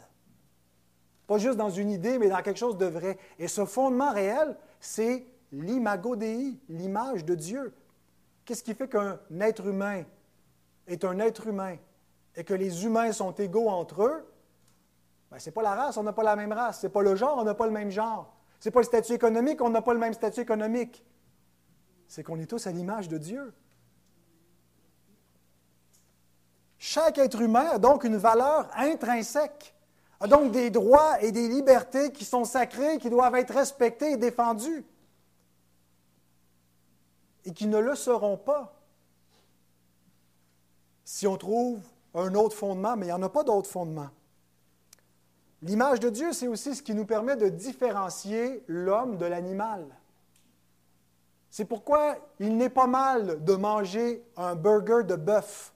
Pas 1.27 1.39
juste 1.39 1.57
dans 1.57 1.71
une 1.71 1.91
idée, 1.91 2.19
mais 2.19 2.29
dans 2.29 2.43
quelque 2.43 2.59
chose 2.59 2.77
de 2.77 2.87
vrai. 2.87 3.19
Et 3.39 3.49
ce 3.49 3.65
fondement 3.65 4.13
réel, 4.13 4.57
c'est 4.81 5.25
l'imago 5.53 6.17
Dei, 6.17 6.59
l'image 6.69 7.25
de 7.25 7.35
Dieu. 7.35 7.73
Qu'est-ce 8.45 8.63
qui 8.63 8.75
fait 8.75 8.89
qu'un 8.89 9.19
être 9.41 9.67
humain 9.67 10.03
est 10.87 11.05
un 11.05 11.19
être 11.19 11.47
humain 11.47 11.77
et 12.37 12.45
que 12.45 12.53
les 12.53 12.85
humains 12.85 13.13
sont 13.13 13.33
égaux 13.33 13.69
entre 13.69 14.03
eux? 14.03 14.34
Ben, 15.35 15.41
ce 15.41 15.51
n'est 15.51 15.53
pas 15.53 15.63
la 15.63 15.75
race, 15.75 15.97
on 15.97 16.05
n'a 16.05 16.13
pas 16.13 16.23
la 16.23 16.37
même 16.37 16.53
race. 16.53 16.81
Ce 16.81 16.87
n'est 16.87 16.93
pas 16.93 17.03
le 17.03 17.17
genre, 17.17 17.39
on 17.39 17.43
n'a 17.43 17.55
pas 17.55 17.67
le 17.67 17.73
même 17.73 17.91
genre. 17.91 18.33
Ce 18.61 18.69
n'est 18.69 18.73
pas 18.73 18.79
le 18.79 18.85
statut 18.85 19.15
économique, 19.15 19.61
on 19.63 19.69
n'a 19.69 19.83
pas 19.83 19.93
le 19.93 19.99
même 19.99 20.15
statut 20.15 20.43
économique. 20.43 21.05
C'est 22.07 22.23
qu'on 22.23 22.39
est 22.39 22.47
tous 22.47 22.69
à 22.69 22.71
l'image 22.71 23.09
de 23.09 23.19
Dieu. 23.19 23.53
Chaque 26.79 27.19
être 27.19 27.41
humain 27.41 27.67
a 27.73 27.79
donc 27.79 28.05
une 28.05 28.17
valeur 28.17 28.71
intrinsèque, 28.77 29.75
a 30.21 30.29
donc 30.29 30.53
des 30.53 30.71
droits 30.71 31.21
et 31.21 31.33
des 31.33 31.49
libertés 31.49 32.13
qui 32.13 32.25
sont 32.25 32.45
sacrés, 32.45 32.99
qui 32.99 33.11
doivent 33.11 33.35
être 33.35 33.55
respectés 33.55 34.13
et 34.13 34.17
défendus, 34.17 34.87
et 37.45 37.53
qui 37.53 37.67
ne 37.67 37.79
le 37.79 37.97
seront 37.97 38.37
pas 38.37 38.81
si 41.05 41.27
on 41.27 41.37
trouve 41.37 41.81
un 42.15 42.37
autre 42.37 42.55
fondement, 42.57 42.97
mais 42.97 43.07
il 43.07 43.09
n'y 43.09 43.13
en 43.13 43.23
a 43.23 43.29
pas 43.29 43.43
d'autre 43.43 43.69
fondement. 43.69 44.11
L'image 45.65 45.99
de 45.99 46.11
Dieu, 46.11 46.33
c'est 46.35 46.47
aussi 46.47 46.75
ce 46.75 46.83
qui 46.83 46.95
nous 46.95 47.07
permet 47.07 47.37
de 47.37 47.49
différencier 47.49 48.63
l'homme 48.69 49.17
de 49.17 49.25
l'animal. 49.25 49.87
C'est 51.51 51.65
pourquoi 51.65 52.17
il 52.39 52.59
n'est 52.59 52.69
pas 52.69 52.87
mal 52.87 53.43
de 53.43 53.55
manger 53.55 54.23
un 54.37 54.57
burger 54.57 55.05
de 55.05 55.17
bœuf, 55.17 55.73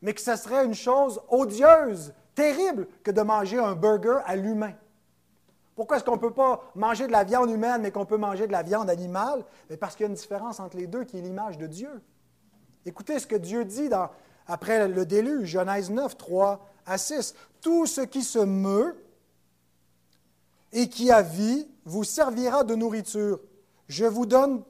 mais 0.00 0.14
que 0.14 0.20
ce 0.20 0.36
serait 0.36 0.64
une 0.64 0.74
chose 0.74 1.20
odieuse, 1.28 2.14
terrible, 2.36 2.86
que 3.02 3.10
de 3.10 3.22
manger 3.22 3.58
un 3.58 3.74
burger 3.74 4.20
à 4.26 4.36
l'humain. 4.36 4.74
Pourquoi 5.74 5.96
est-ce 5.96 6.04
qu'on 6.04 6.16
ne 6.16 6.20
peut 6.20 6.32
pas 6.32 6.62
manger 6.76 7.08
de 7.08 7.12
la 7.12 7.24
viande 7.24 7.50
humaine, 7.50 7.82
mais 7.82 7.90
qu'on 7.90 8.06
peut 8.06 8.16
manger 8.16 8.46
de 8.46 8.52
la 8.52 8.62
viande 8.62 8.88
animale? 8.88 9.44
Parce 9.80 9.96
qu'il 9.96 10.04
y 10.04 10.06
a 10.06 10.10
une 10.10 10.14
différence 10.14 10.60
entre 10.60 10.76
les 10.76 10.86
deux 10.86 11.02
qui 11.02 11.18
est 11.18 11.22
l'image 11.22 11.58
de 11.58 11.66
Dieu. 11.66 12.00
Écoutez 12.86 13.18
ce 13.18 13.26
que 13.26 13.36
Dieu 13.36 13.64
dit 13.64 13.90
après 14.46 14.86
le 14.86 15.04
déluge, 15.04 15.48
Genèse 15.48 15.90
9, 15.90 16.16
3 16.16 16.64
à 16.86 16.98
6. 16.98 17.34
Tout 17.60 17.86
ce 17.86 18.00
qui 18.00 18.22
se 18.22 18.38
meut 18.38 18.96
et 20.72 20.88
qui 20.88 21.10
a 21.10 21.22
vie 21.22 21.68
vous 21.84 22.04
servira 22.04 22.64
de 22.64 22.74
nourriture. 22.74 23.40
Je 23.88 24.04
vous 24.04 24.26
donne 24.26 24.62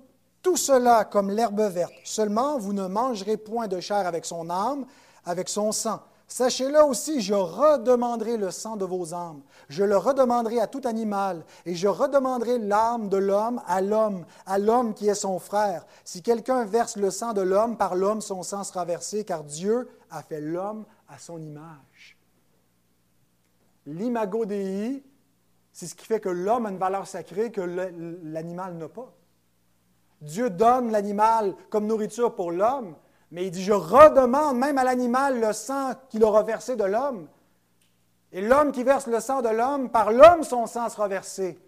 tout 0.43 0.57
cela 0.57 1.05
comme 1.05 1.31
l'herbe 1.31 1.61
verte. 1.61 1.93
Seulement, 2.05 2.59
vous 2.59 2.73
ne 2.73 2.87
mangerez 2.87 3.37
point 3.37 3.69
de 3.69 3.81
chair 3.81 4.07
avec 4.07 4.25
son 4.25 4.49
âme, 4.49 4.87
avec 5.25 5.49
son 5.49 5.73
sang. 5.73 6.01
Sachez-le 6.27 6.83
aussi, 6.85 7.21
je 7.21 7.35
redemanderai 7.35 8.37
le 8.37 8.53
sang 8.53 8.77
de 8.77 8.85
vos 8.85 9.13
âmes. 9.15 9.43
Je 9.69 9.83
le 9.83 9.97
redemanderai 9.97 10.61
à 10.61 10.69
tout 10.69 10.83
animal, 10.85 11.45
et 11.67 11.75
je 11.75 11.89
redemanderai 11.89 12.59
l'âme 12.59 13.09
de 13.09 13.17
l'homme 13.17 13.61
à 13.67 13.81
l'homme, 13.81 14.25
à 14.47 14.59
l'homme 14.59 14.95
qui 14.95 15.09
est 15.09 15.15
son 15.15 15.41
frère. 15.41 15.85
Si 16.05 16.23
quelqu'un 16.23 16.65
verse 16.65 16.97
le 16.97 17.11
sang 17.11 17.33
de 17.33 17.41
l'homme, 17.41 17.77
par 17.77 17.97
l'homme 17.97 18.21
son 18.21 18.45
sang 18.45 18.63
sera 18.63 18.85
versé, 18.85 19.25
car 19.25 19.43
Dieu 19.43 19.89
a 20.09 20.23
fait 20.23 20.41
l'homme 20.41 20.85
à 21.09 21.19
son 21.19 21.39
image. 21.39 22.20
L'imago 23.91 24.47
Dei, 24.47 25.03
c'est 25.73 25.87
ce 25.87 25.95
qui 25.95 26.07
fait 26.07 26.21
que 26.21 26.29
l'homme 26.29 26.67
a 26.67 26.71
une 26.71 26.79
valeur 26.79 27.07
sacrée 27.07 27.51
que 27.51 27.61
l'animal 27.61 28.75
n'a 28.75 28.89
pas. 28.89 29.13
Dieu 30.21 30.51
donne 30.51 30.91
l'animal 30.91 31.55
comme 31.71 31.87
nourriture 31.87 32.35
pour 32.35 32.53
l'homme, 32.53 32.97
mais 33.31 33.47
il 33.47 33.51
dit, 33.51 33.63
je 33.63 33.73
redemande 33.73 34.59
même 34.59 34.79
à 34.79 34.85
l'animal 34.85 35.41
le 35.41 35.53
sang 35.53 35.93
qu'il 36.09 36.25
aura 36.25 36.43
versé 36.43 36.77
de 36.77 36.85
l'homme. 36.85 37.29
Et 38.33 38.41
l'homme 38.41 38.71
qui 38.73 38.85
verse 38.85 39.07
le 39.07 39.21
sang 39.21 39.43
de 39.43 39.49
l'homme, 39.49 39.91
par 39.91 40.13
l'homme 40.13 40.45
son 40.45 40.67
sang 40.67 40.89
sera 40.89 41.09
versé. 41.09 41.59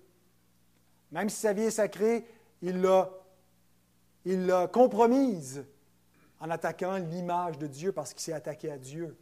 Même 1.10 1.28
si 1.28 1.40
sa 1.40 1.52
vie 1.52 1.64
est 1.64 1.70
sacrée, 1.70 2.26
il 2.60 2.80
l'a 2.80 3.10
il 4.24 4.46
l'a 4.46 4.68
compromise 4.68 5.64
en 6.40 6.50
attaquant 6.50 6.96
l'image 6.96 7.58
de 7.58 7.66
Dieu 7.66 7.92
parce 7.92 8.12
qu'il 8.12 8.22
s'est 8.22 8.32
attaqué 8.32 8.70
à 8.70 8.78
Dieu. 8.78 9.16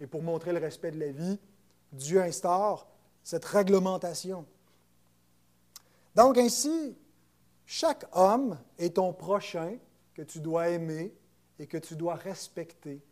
Et 0.00 0.06
pour 0.06 0.22
montrer 0.22 0.52
le 0.52 0.58
respect 0.58 0.90
de 0.90 1.00
la 1.00 1.10
vie, 1.10 1.38
Dieu 1.92 2.20
instaure 2.22 2.86
cette 3.22 3.44
réglementation. 3.44 4.46
Donc 6.14 6.38
ainsi, 6.38 6.96
chaque 7.66 8.06
homme 8.12 8.58
est 8.78 8.96
ton 8.96 9.12
prochain 9.12 9.76
que 10.14 10.22
tu 10.22 10.40
dois 10.40 10.68
aimer 10.68 11.14
et 11.58 11.66
que 11.66 11.76
tu 11.76 11.96
dois 11.96 12.14
respecter, 12.14 13.02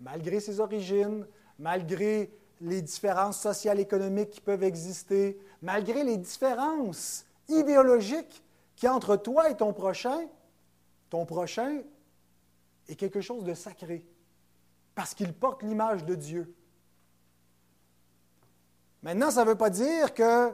malgré 0.00 0.40
ses 0.40 0.60
origines, 0.60 1.26
malgré 1.58 2.32
les 2.60 2.82
différences 2.82 3.40
sociales 3.40 3.78
et 3.78 3.82
économiques 3.82 4.30
qui 4.30 4.40
peuvent 4.40 4.62
exister, 4.62 5.38
malgré 5.62 6.04
les 6.04 6.16
différences 6.16 7.24
idéologiques 7.48 8.42
qui 8.76 8.88
entre 8.88 9.16
toi 9.16 9.50
et 9.50 9.56
ton 9.56 9.72
prochain, 9.72 10.28
ton 11.10 11.26
prochain 11.26 11.82
est 12.88 12.94
quelque 12.94 13.20
chose 13.20 13.44
de 13.44 13.54
sacré, 13.54 14.04
parce 14.94 15.14
qu'il 15.14 15.32
porte 15.32 15.62
l'image 15.62 16.04
de 16.04 16.14
Dieu. 16.14 16.54
Maintenant, 19.02 19.30
ça 19.30 19.44
ne 19.44 19.50
veut 19.50 19.54
pas 19.54 19.70
dire 19.70 20.12
que 20.12 20.52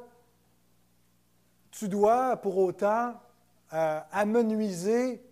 tu 1.71 1.89
dois 1.89 2.37
pour 2.37 2.59
autant 2.59 3.15
euh, 3.73 4.01
amenuiser 4.13 5.25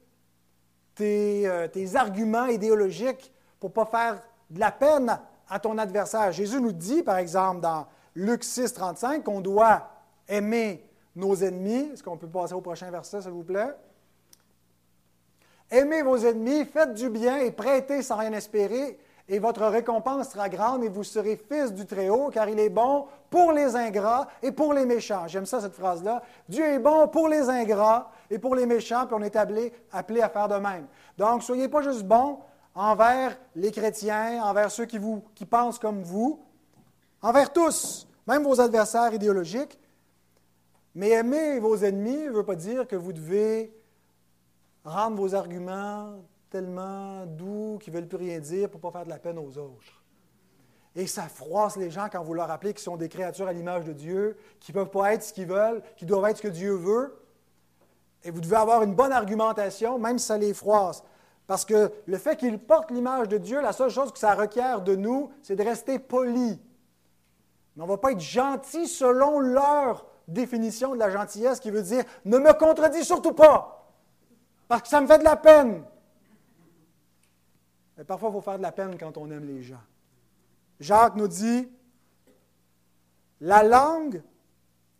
tes, 0.94 1.46
euh, 1.46 1.68
tes, 1.68 1.94
arguments 1.94 2.46
idéologiques 2.46 3.32
pour 3.60 3.70
ne 3.70 3.74
pas 3.74 3.86
faire 3.86 4.22
de 4.50 4.58
la 4.58 4.72
peine 4.72 5.18
à 5.48 5.60
ton 5.60 5.78
adversaire. 5.78 6.32
Jésus 6.32 6.60
nous 6.60 6.72
dit, 6.72 7.02
par 7.02 7.18
exemple, 7.18 7.60
dans 7.60 7.86
Luc 8.14 8.44
6, 8.44 8.72
35, 8.72 9.24
qu'on 9.24 9.40
doit 9.40 9.88
aimer 10.28 10.84
nos 11.14 11.34
ennemis. 11.36 11.90
Est-ce 11.92 12.02
qu'on 12.02 12.16
peut 12.16 12.28
passer 12.28 12.54
au 12.54 12.60
prochain 12.60 12.90
verset, 12.90 13.22
s'il 13.22 13.30
vous 13.30 13.44
plaît? 13.44 13.74
Aimez 15.70 16.02
vos 16.02 16.18
ennemis, 16.18 16.64
faites 16.66 16.94
du 16.94 17.08
bien 17.08 17.38
et 17.38 17.50
prêtez 17.50 18.02
sans 18.02 18.16
rien 18.16 18.32
espérer, 18.32 18.98
et 19.28 19.38
votre 19.38 19.64
récompense 19.66 20.30
sera 20.30 20.48
grande, 20.48 20.84
et 20.84 20.88
vous 20.88 21.04
serez 21.04 21.36
fils 21.36 21.72
du 21.72 21.86
Très-Haut, 21.86 22.30
car 22.30 22.48
il 22.48 22.58
est 22.58 22.68
bon 22.68 23.06
pour 23.30 23.52
les 23.52 23.76
ingrats 23.76 24.28
et 24.42 24.52
pour 24.52 24.74
les 24.74 24.84
méchants. 24.84 25.26
J'aime 25.26 25.46
ça, 25.46 25.60
cette 25.60 25.74
phrase-là. 25.74 26.22
Dieu 26.48 26.64
est 26.64 26.78
bon 26.78 27.08
pour 27.08 27.28
les 27.28 27.48
ingrats 27.48 28.10
et 28.30 28.38
pour 28.38 28.54
les 28.54 28.66
méchants, 28.66 29.06
puis 29.06 29.16
on 29.18 29.22
est 29.22 29.36
appelé, 29.36 29.72
à 29.92 30.02
faire 30.28 30.48
de 30.48 30.56
même. 30.56 30.86
Donc, 31.16 31.42
soyez 31.42 31.68
pas 31.68 31.82
juste 31.82 32.02
bons 32.02 32.40
envers 32.74 33.38
les 33.54 33.70
chrétiens, 33.70 34.42
envers 34.42 34.70
ceux 34.70 34.86
qui, 34.86 34.98
vous, 34.98 35.22
qui 35.34 35.46
pensent 35.46 35.78
comme 35.78 36.02
vous, 36.02 36.40
envers 37.20 37.52
tous, 37.52 38.08
même 38.26 38.42
vos 38.42 38.60
adversaires 38.60 39.14
idéologiques. 39.14 39.78
Mais 40.94 41.10
aimer 41.10 41.58
vos 41.58 41.76
ennemis 41.76 42.26
ne 42.26 42.32
veut 42.32 42.44
pas 42.44 42.54
dire 42.54 42.86
que 42.86 42.96
vous 42.96 43.12
devez 43.12 43.74
rendre 44.84 45.16
vos 45.16 45.34
arguments 45.34 46.16
tellement 46.52 47.24
doux 47.24 47.78
qu'ils 47.80 47.92
ne 47.94 47.98
veulent 47.98 48.08
plus 48.08 48.18
rien 48.18 48.38
dire 48.38 48.68
pour 48.68 48.78
ne 48.78 48.82
pas 48.82 48.90
faire 48.90 49.04
de 49.04 49.10
la 49.10 49.18
peine 49.18 49.38
aux 49.38 49.56
autres. 49.56 50.02
Et 50.94 51.06
ça 51.06 51.22
froisse 51.22 51.76
les 51.76 51.90
gens 51.90 52.08
quand 52.12 52.22
vous 52.22 52.34
leur 52.34 52.48
rappelez 52.48 52.74
qu'ils 52.74 52.82
sont 52.82 52.98
des 52.98 53.08
créatures 53.08 53.48
à 53.48 53.54
l'image 53.54 53.84
de 53.84 53.94
Dieu, 53.94 54.36
qui 54.60 54.72
ne 54.72 54.74
peuvent 54.74 54.90
pas 54.90 55.14
être 55.14 55.22
ce 55.22 55.32
qu'ils 55.32 55.46
veulent, 55.46 55.82
qui 55.96 56.04
doivent 56.04 56.28
être 56.28 56.36
ce 56.36 56.42
que 56.42 56.48
Dieu 56.48 56.74
veut. 56.74 57.18
Et 58.22 58.30
vous 58.30 58.42
devez 58.42 58.56
avoir 58.56 58.82
une 58.82 58.94
bonne 58.94 59.12
argumentation, 59.12 59.98
même 59.98 60.18
si 60.18 60.26
ça 60.26 60.36
les 60.36 60.52
froisse. 60.52 61.02
Parce 61.46 61.64
que 61.64 61.90
le 62.04 62.18
fait 62.18 62.36
qu'ils 62.36 62.58
portent 62.58 62.90
l'image 62.90 63.28
de 63.28 63.38
Dieu, 63.38 63.62
la 63.62 63.72
seule 63.72 63.90
chose 63.90 64.12
que 64.12 64.18
ça 64.18 64.34
requiert 64.34 64.82
de 64.82 64.94
nous, 64.94 65.32
c'est 65.42 65.56
de 65.56 65.62
rester 65.62 65.98
poli. 65.98 66.60
Mais 67.74 67.82
on 67.82 67.86
ne 67.86 67.92
va 67.92 67.96
pas 67.96 68.12
être 68.12 68.20
gentil 68.20 68.86
selon 68.86 69.40
leur 69.40 70.06
définition 70.28 70.92
de 70.92 70.98
la 70.98 71.08
gentillesse 71.08 71.58
qui 71.58 71.70
veut 71.70 71.82
dire 71.82 72.04
ne 72.26 72.36
me 72.36 72.52
contredis 72.52 73.04
surtout 73.04 73.32
pas 73.32 73.82
parce 74.68 74.82
que 74.82 74.88
ça 74.88 75.00
me 75.00 75.06
fait 75.06 75.18
de 75.18 75.24
la 75.24 75.36
peine. 75.36 75.82
Mais 78.02 78.06
parfois, 78.06 78.30
il 78.30 78.32
faut 78.32 78.40
faire 78.40 78.56
de 78.56 78.62
la 78.62 78.72
peine 78.72 78.96
quand 78.98 79.16
on 79.16 79.30
aime 79.30 79.46
les 79.46 79.62
gens. 79.62 79.80
Jacques 80.80 81.14
nous 81.14 81.28
dit, 81.28 81.68
la 83.40 83.62
langue, 83.62 84.24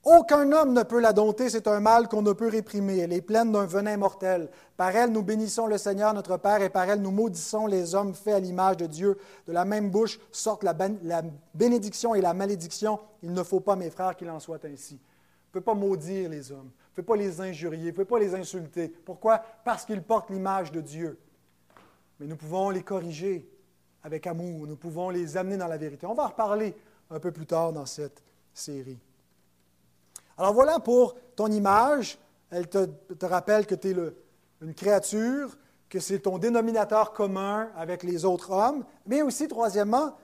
aucun 0.05 0.53
homme 0.53 0.73
ne 0.73 0.85
peut 0.85 1.01
la 1.01 1.13
dompter, 1.13 1.51
c'est 1.51 1.67
un 1.67 1.81
mal 1.81 2.07
qu'on 2.07 2.23
ne 2.23 2.33
peut 2.33 2.47
réprimer. 2.47 2.99
Elle 2.99 3.13
est 3.13 3.21
pleine 3.21 3.51
d'un 3.51 3.67
venin 3.67 3.97
mortel. 3.97 4.49
Par 4.77 4.95
elle, 4.95 5.11
nous 5.11 5.25
bénissons 5.25 5.67
le 5.67 5.79
Seigneur 5.79 6.15
notre 6.15 6.37
Père, 6.37 6.63
et 6.63 6.71
par 6.71 6.89
elle, 6.89 7.03
nous 7.03 7.11
maudissons 7.11 7.67
les 7.67 7.97
hommes 7.97 8.15
faits 8.15 8.35
à 8.35 8.39
l'image 8.39 8.77
de 8.77 8.87
Dieu. 8.87 9.19
De 9.49 9.53
la 9.53 9.65
même 9.65 9.91
bouche 9.91 10.21
sortent 10.31 10.63
la, 10.63 10.73
bénédiction 11.55 12.15
et 12.15 12.21
la 12.21 12.35
malédiction. 12.35 13.01
Il 13.25 13.33
ne 13.33 13.43
faut 13.43 13.59
pas, 13.59 13.75
mes 13.75 13.91
frères, 13.91 14.15
qu'il 14.15 14.31
en 14.31 14.39
soit 14.39 14.65
ainsi. 14.65 14.95
On 14.95 15.49
ne 15.49 15.53
peut 15.55 15.61
pas 15.61 15.75
maudire 15.75 16.31
les 16.31 16.53
hommes 16.53 16.71
ne 16.97 17.03
pouvez 17.03 17.19
pas 17.19 17.23
les 17.25 17.41
injurier, 17.41 17.91
vous 17.91 17.99
ne 18.01 18.05
pouvez 18.05 18.05
pas 18.05 18.19
les 18.19 18.35
insulter. 18.35 18.89
Pourquoi? 18.89 19.43
Parce 19.65 19.85
qu'ils 19.85 20.03
portent 20.03 20.31
l'image 20.31 20.71
de 20.73 20.81
Dieu. 20.81 21.19
Mais 22.23 22.29
nous 22.29 22.37
pouvons 22.37 22.71
les 22.71 22.85
corriger 22.85 23.51
avec 24.05 24.29
amour, 24.29 24.69
nous 24.69 24.77
pouvons 24.77 25.11
les 25.11 25.37
amener 25.37 25.57
dans 25.57 25.67
la 25.67 25.77
vérité. 25.77 26.07
On 26.07 26.15
va 26.15 26.23
en 26.23 26.29
reparler 26.29 26.73
un 27.11 27.19
peu 27.19 27.33
plus 27.33 27.47
tard 27.47 27.73
dans 27.73 27.85
cette 27.85 28.23
série. 28.55 29.01
Alors 30.39 30.55
voilà 30.55 30.79
pour 30.79 31.17
ton 31.35 31.49
image. 31.49 32.17
Elle 32.49 32.69
te, 32.69 32.87
rappelle 33.27 33.67
que 33.67 33.75
tu 33.75 33.91
es 33.91 33.97
une 34.61 34.73
créature, 34.73 35.59
que 35.89 35.99
c'est 35.99 36.21
ton 36.21 36.39
dénominateur 36.39 37.13
commun 37.13 37.73
avec 37.75 38.05
les 38.05 38.25
autres 38.25 38.53
hommes, 38.53 38.85
mais 39.05 39.23
aussi, 39.23 39.49
troisièmement, 39.49 40.17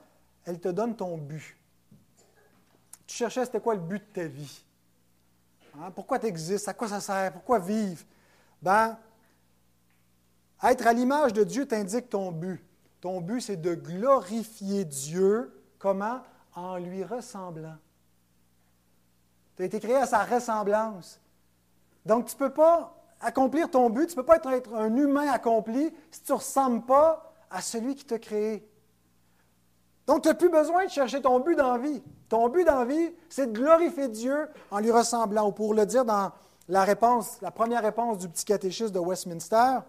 elle 0.45 0.61
te 0.61 0.69
donne 0.69 0.95
ton 0.95 1.17
but. 1.17 1.57
Tu 3.07 3.17
cherchais, 3.17 3.43
c'était 3.43 3.59
quoi 3.59 3.73
le 3.73 3.81
but 3.81 4.01
de 4.07 4.21
ta 4.21 4.25
vie? 4.25 4.63
Hein? 5.77 5.91
Pourquoi 5.93 6.17
tu 6.17 6.27
existes? 6.27 6.69
À 6.69 6.73
quoi 6.73 6.87
ça 6.87 7.01
sert? 7.01 7.33
Pourquoi 7.33 7.59
vivre? 7.59 8.05
Ben, 8.61 8.97
être 10.63 10.87
à 10.87 10.93
l'image 10.93 11.33
de 11.33 11.43
Dieu 11.43 11.65
t'indique 11.65 12.09
ton 12.09 12.31
but. 12.31 12.63
Ton 13.01 13.21
but, 13.21 13.41
c'est 13.41 13.57
de 13.57 13.75
glorifier 13.75 14.85
Dieu. 14.85 15.53
Comment? 15.77 16.19
En 16.53 16.77
lui 16.77 17.03
ressemblant. 17.03 17.77
Tu 19.55 19.63
as 19.63 19.65
été 19.65 19.79
créé 19.79 19.95
à 19.95 20.05
sa 20.05 20.23
ressemblance. 20.23 21.21
Donc, 22.05 22.25
tu 22.25 22.35
ne 22.35 22.39
peux 22.39 22.53
pas 22.53 22.95
accomplir 23.21 23.69
ton 23.69 23.89
but, 23.89 24.07
tu 24.07 24.17
ne 24.17 24.21
peux 24.21 24.25
pas 24.25 24.37
être 24.37 24.73
un 24.73 24.95
humain 24.95 25.29
accompli 25.31 25.93
si 26.11 26.23
tu 26.23 26.31
ne 26.31 26.37
ressembles 26.37 26.85
pas 26.85 27.33
à 27.49 27.61
celui 27.61 27.95
qui 27.95 28.05
t'a 28.05 28.19
créé. 28.19 28.67
Donc, 30.07 30.23
tu 30.23 30.29
n'as 30.29 30.33
plus 30.33 30.49
besoin 30.49 30.85
de 30.85 30.89
chercher 30.89 31.21
ton 31.21 31.39
but 31.39 31.55
dans 31.55 31.73
la 31.73 31.77
vie. 31.77 32.01
Ton 32.27 32.49
but 32.49 32.65
dans 32.65 32.79
la 32.79 32.85
vie, 32.85 33.13
c'est 33.29 33.47
de 33.47 33.57
glorifier 33.57 34.07
Dieu 34.07 34.47
en 34.71 34.79
lui 34.79 34.91
ressemblant. 34.91 35.47
Ou 35.47 35.51
pour 35.51 35.73
le 35.73 35.85
dire 35.85 36.03
dans 36.03 36.31
la 36.67 36.85
la 37.41 37.51
première 37.51 37.81
réponse 37.81 38.17
du 38.17 38.29
petit 38.29 38.45
catéchisme 38.45 38.91
de 38.91 38.99
Westminster, 38.99 39.79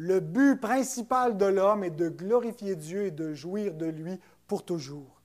le 0.00 0.20
but 0.20 0.60
principal 0.60 1.36
de 1.36 1.46
l'homme 1.46 1.82
est 1.82 1.90
de 1.90 2.08
glorifier 2.08 2.76
Dieu 2.76 3.06
et 3.06 3.10
de 3.10 3.34
jouir 3.34 3.74
de 3.74 3.86
lui 3.86 4.20
pour 4.46 4.64
toujours. 4.64 5.20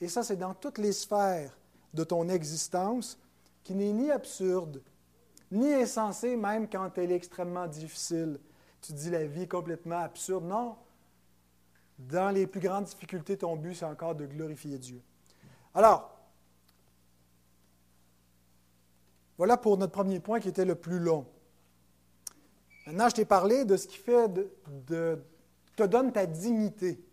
Et 0.00 0.06
ça, 0.06 0.22
c'est 0.22 0.36
dans 0.36 0.54
toutes 0.54 0.78
les 0.78 0.92
sphères 0.92 1.58
de 1.92 2.04
ton 2.04 2.28
existence 2.28 3.18
qui 3.64 3.74
n'est 3.74 3.92
ni 3.92 4.12
absurde, 4.12 4.80
ni 5.50 5.74
insensée, 5.74 6.36
même 6.36 6.68
quand 6.68 6.96
elle 6.98 7.10
est 7.10 7.16
extrêmement 7.16 7.66
difficile. 7.66 8.38
Tu 8.80 8.92
dis 8.92 9.10
la 9.10 9.24
vie 9.26 9.42
est 9.42 9.48
complètement 9.48 9.98
absurde. 9.98 10.44
Non, 10.44 10.76
dans 11.98 12.30
les 12.30 12.46
plus 12.46 12.60
grandes 12.60 12.84
difficultés, 12.84 13.36
ton 13.36 13.56
but, 13.56 13.74
c'est 13.74 13.84
encore 13.86 14.14
de 14.14 14.26
glorifier 14.26 14.78
Dieu. 14.78 15.02
Alors, 15.74 16.16
voilà 19.36 19.56
pour 19.56 19.76
notre 19.76 19.92
premier 19.92 20.20
point 20.20 20.38
qui 20.38 20.48
était 20.48 20.64
le 20.64 20.76
plus 20.76 21.00
long. 21.00 21.26
Maintenant, 22.86 23.08
je 23.08 23.14
t'ai 23.14 23.24
parlé 23.24 23.64
de 23.64 23.76
ce 23.76 23.86
qui 23.86 23.96
fait 23.96 24.28
de, 24.28 25.22
te 25.76 25.82
donne 25.82 26.12
ta 26.12 26.26
dignité. 26.26 27.04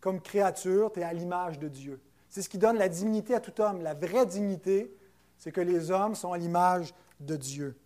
Comme 0.00 0.20
créature, 0.20 0.92
tu 0.92 1.00
es 1.00 1.02
à 1.02 1.12
l'image 1.12 1.58
de 1.58 1.68
Dieu. 1.68 2.00
C'est 2.28 2.42
ce 2.42 2.48
qui 2.48 2.58
donne 2.58 2.76
la 2.76 2.88
dignité 2.88 3.34
à 3.34 3.40
tout 3.40 3.60
homme. 3.60 3.82
La 3.82 3.94
vraie 3.94 4.26
dignité, 4.26 4.96
c'est 5.38 5.52
que 5.52 5.60
les 5.60 5.90
hommes 5.90 6.14
sont 6.14 6.32
à 6.32 6.38
l'image 6.38 6.94
de 7.20 7.36
Dieu. 7.36 7.76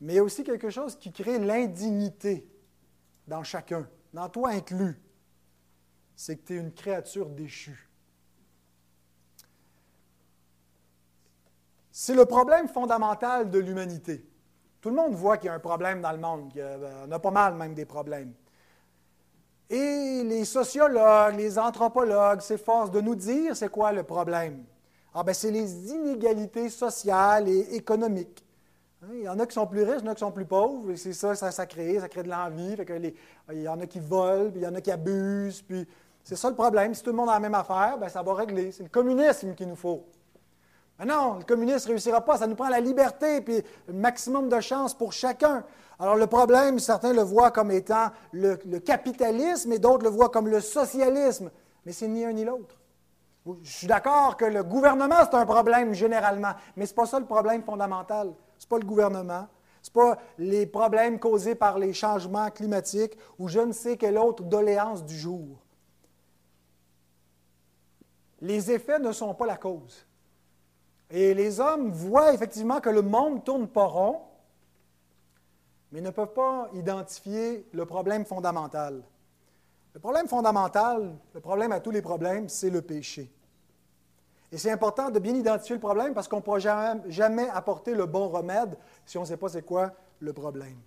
Mais 0.00 0.14
il 0.14 0.16
y 0.16 0.18
a 0.18 0.24
aussi 0.24 0.44
quelque 0.44 0.70
chose 0.70 0.96
qui 0.96 1.12
crée 1.12 1.38
l'indignité 1.38 2.48
dans 3.26 3.42
chacun 3.42 3.88
dans 4.14 4.28
toi 4.28 4.50
inclus, 4.50 4.96
c'est 6.14 6.36
que 6.36 6.46
tu 6.46 6.54
es 6.54 6.60
une 6.60 6.72
créature 6.72 7.28
déchue. 7.28 7.90
C'est 11.90 12.14
le 12.14 12.24
problème 12.24 12.68
fondamental 12.68 13.50
de 13.50 13.58
l'humanité. 13.58 14.24
Tout 14.84 14.90
le 14.90 14.96
monde 14.96 15.14
voit 15.14 15.38
qu'il 15.38 15.46
y 15.46 15.48
a 15.48 15.54
un 15.54 15.60
problème 15.60 16.02
dans 16.02 16.12
le 16.12 16.18
monde, 16.18 16.52
y 16.54 16.62
en 16.62 17.10
a 17.10 17.18
pas 17.18 17.30
mal 17.30 17.54
même 17.54 17.72
des 17.72 17.86
problèmes. 17.86 18.34
Et 19.70 20.22
les 20.24 20.44
sociologues, 20.44 21.36
les 21.36 21.58
anthropologues 21.58 22.42
s'efforcent 22.42 22.90
de 22.90 23.00
nous 23.00 23.14
dire 23.14 23.56
c'est 23.56 23.70
quoi 23.70 23.92
le 23.92 24.02
problème. 24.02 24.62
Ah 25.14 25.22
ben 25.22 25.32
c'est 25.32 25.50
les 25.50 25.90
inégalités 25.90 26.68
sociales 26.68 27.48
et 27.48 27.76
économiques. 27.76 28.44
Hein, 29.02 29.06
il 29.14 29.22
y 29.22 29.28
en 29.30 29.38
a 29.38 29.46
qui 29.46 29.54
sont 29.54 29.66
plus 29.66 29.84
riches, 29.84 30.00
il 30.02 30.04
y 30.04 30.08
en 30.08 30.12
a 30.12 30.14
qui 30.16 30.20
sont 30.20 30.32
plus 30.32 30.44
pauvres, 30.44 30.90
et 30.90 30.98
c'est 30.98 31.14
ça, 31.14 31.34
ça, 31.34 31.64
crée, 31.64 31.98
ça 31.98 32.10
crée 32.10 32.22
de 32.22 32.28
l'envie. 32.28 32.76
il 33.52 33.62
y 33.62 33.66
en 33.66 33.80
a 33.80 33.86
qui 33.86 34.00
volent, 34.00 34.50
puis 34.50 34.60
il 34.60 34.64
y 34.64 34.66
en 34.66 34.74
a 34.74 34.82
qui 34.82 34.90
abusent, 34.90 35.64
c'est 36.22 36.36
ça 36.36 36.50
le 36.50 36.56
problème. 36.56 36.92
Si 36.92 37.02
tout 37.02 37.08
le 37.08 37.16
monde 37.16 37.30
a 37.30 37.32
la 37.32 37.40
même 37.40 37.54
affaire, 37.54 37.96
ben, 37.98 38.10
ça 38.10 38.22
va 38.22 38.34
régler. 38.34 38.70
C'est 38.70 38.82
le 38.82 38.90
communisme 38.90 39.54
qu'il 39.54 39.66
nous 39.66 39.76
faut. 39.76 40.04
Mais 40.98 41.06
non, 41.06 41.38
le 41.38 41.44
communisme 41.44 41.88
ne 41.88 41.92
réussira 41.94 42.20
pas. 42.20 42.38
Ça 42.38 42.46
nous 42.46 42.54
prend 42.54 42.68
la 42.68 42.80
liberté 42.80 43.40
puis 43.40 43.62
un 43.88 43.92
maximum 43.92 44.48
de 44.48 44.60
chance 44.60 44.94
pour 44.94 45.12
chacun. 45.12 45.64
Alors 45.98 46.16
le 46.16 46.26
problème, 46.26 46.78
certains 46.78 47.12
le 47.12 47.22
voient 47.22 47.50
comme 47.50 47.70
étant 47.70 48.10
le, 48.32 48.56
capitalisme 48.78 49.72
et 49.72 49.78
d'autres 49.78 50.04
le 50.04 50.10
voient 50.10 50.28
comme 50.28 50.48
le 50.48 50.60
socialisme, 50.60 51.50
mais 51.84 51.92
c'est 51.92 52.08
ni 52.08 52.24
un 52.24 52.32
ni 52.32 52.44
l'autre. 52.44 52.76
Je 53.62 53.70
suis 53.70 53.86
d'accord 53.86 54.36
que 54.36 54.44
le 54.44 54.64
gouvernement, 54.64 55.16
c'est 55.22 55.36
un 55.36 55.46
problème 55.46 55.92
généralement, 55.92 56.52
mais 56.76 56.86
ce 56.86 56.92
n'est 56.92 56.96
pas 56.96 57.06
ça 57.06 57.18
le 57.18 57.26
problème 57.26 57.62
fondamental. 57.62 58.32
Ce 58.58 58.64
n'est 58.64 58.68
pas 58.68 58.78
le 58.78 58.86
gouvernement, 58.86 59.46
ce 59.82 59.90
n'est 59.90 59.92
pas 59.92 60.18
les 60.38 60.66
problèmes 60.66 61.18
causés 61.18 61.54
par 61.54 61.78
les 61.78 61.92
changements 61.92 62.50
climatiques 62.50 63.16
ou 63.38 63.48
je 63.48 63.60
ne 63.60 63.72
sais 63.72 63.96
quelle 63.96 64.18
autre 64.18 64.42
doléance 64.42 65.04
du 65.04 65.16
jour. 65.16 65.58
Les 68.40 68.70
effets 68.70 68.98
ne 68.98 69.12
sont 69.12 69.34
pas 69.34 69.46
la 69.46 69.56
cause. 69.56 70.06
Et 71.14 71.32
les 71.32 71.60
hommes 71.60 71.92
voient 71.92 72.34
effectivement 72.34 72.80
que 72.80 72.90
le 72.90 73.00
monde 73.00 73.44
tourne 73.44 73.68
pas 73.68 73.86
rond, 73.86 74.20
mais 75.92 76.00
ne 76.00 76.10
peuvent 76.10 76.32
pas 76.34 76.68
identifier 76.72 77.68
le 77.72 77.86
problème 77.86 78.24
fondamental. 78.24 79.00
Le 79.92 80.00
problème 80.00 80.26
fondamental, 80.26 81.14
le 81.32 81.40
problème 81.40 81.70
à 81.70 81.78
tous 81.78 81.92
les 81.92 82.02
problèmes, 82.02 82.48
c'est 82.48 82.68
le 82.68 82.82
péché. 82.82 83.32
Et 84.50 84.58
c'est 84.58 84.72
important 84.72 85.08
de 85.12 85.20
bien 85.20 85.36
identifier 85.36 85.76
le 85.76 85.80
problème 85.80 86.14
parce 86.14 86.26
qu'on 86.26 86.38
ne 86.38 86.42
pourra 86.42 86.58
jamais, 86.58 87.08
jamais, 87.08 87.48
apporter 87.50 87.94
le 87.94 88.06
bon 88.06 88.26
remède 88.28 88.76
si 89.06 89.16
on 89.16 89.20
ne 89.20 89.26
sait 89.26 89.36
pas 89.36 89.48
c'est 89.48 89.62
quoi 89.62 89.92
le 90.18 90.32
problème. 90.32 90.80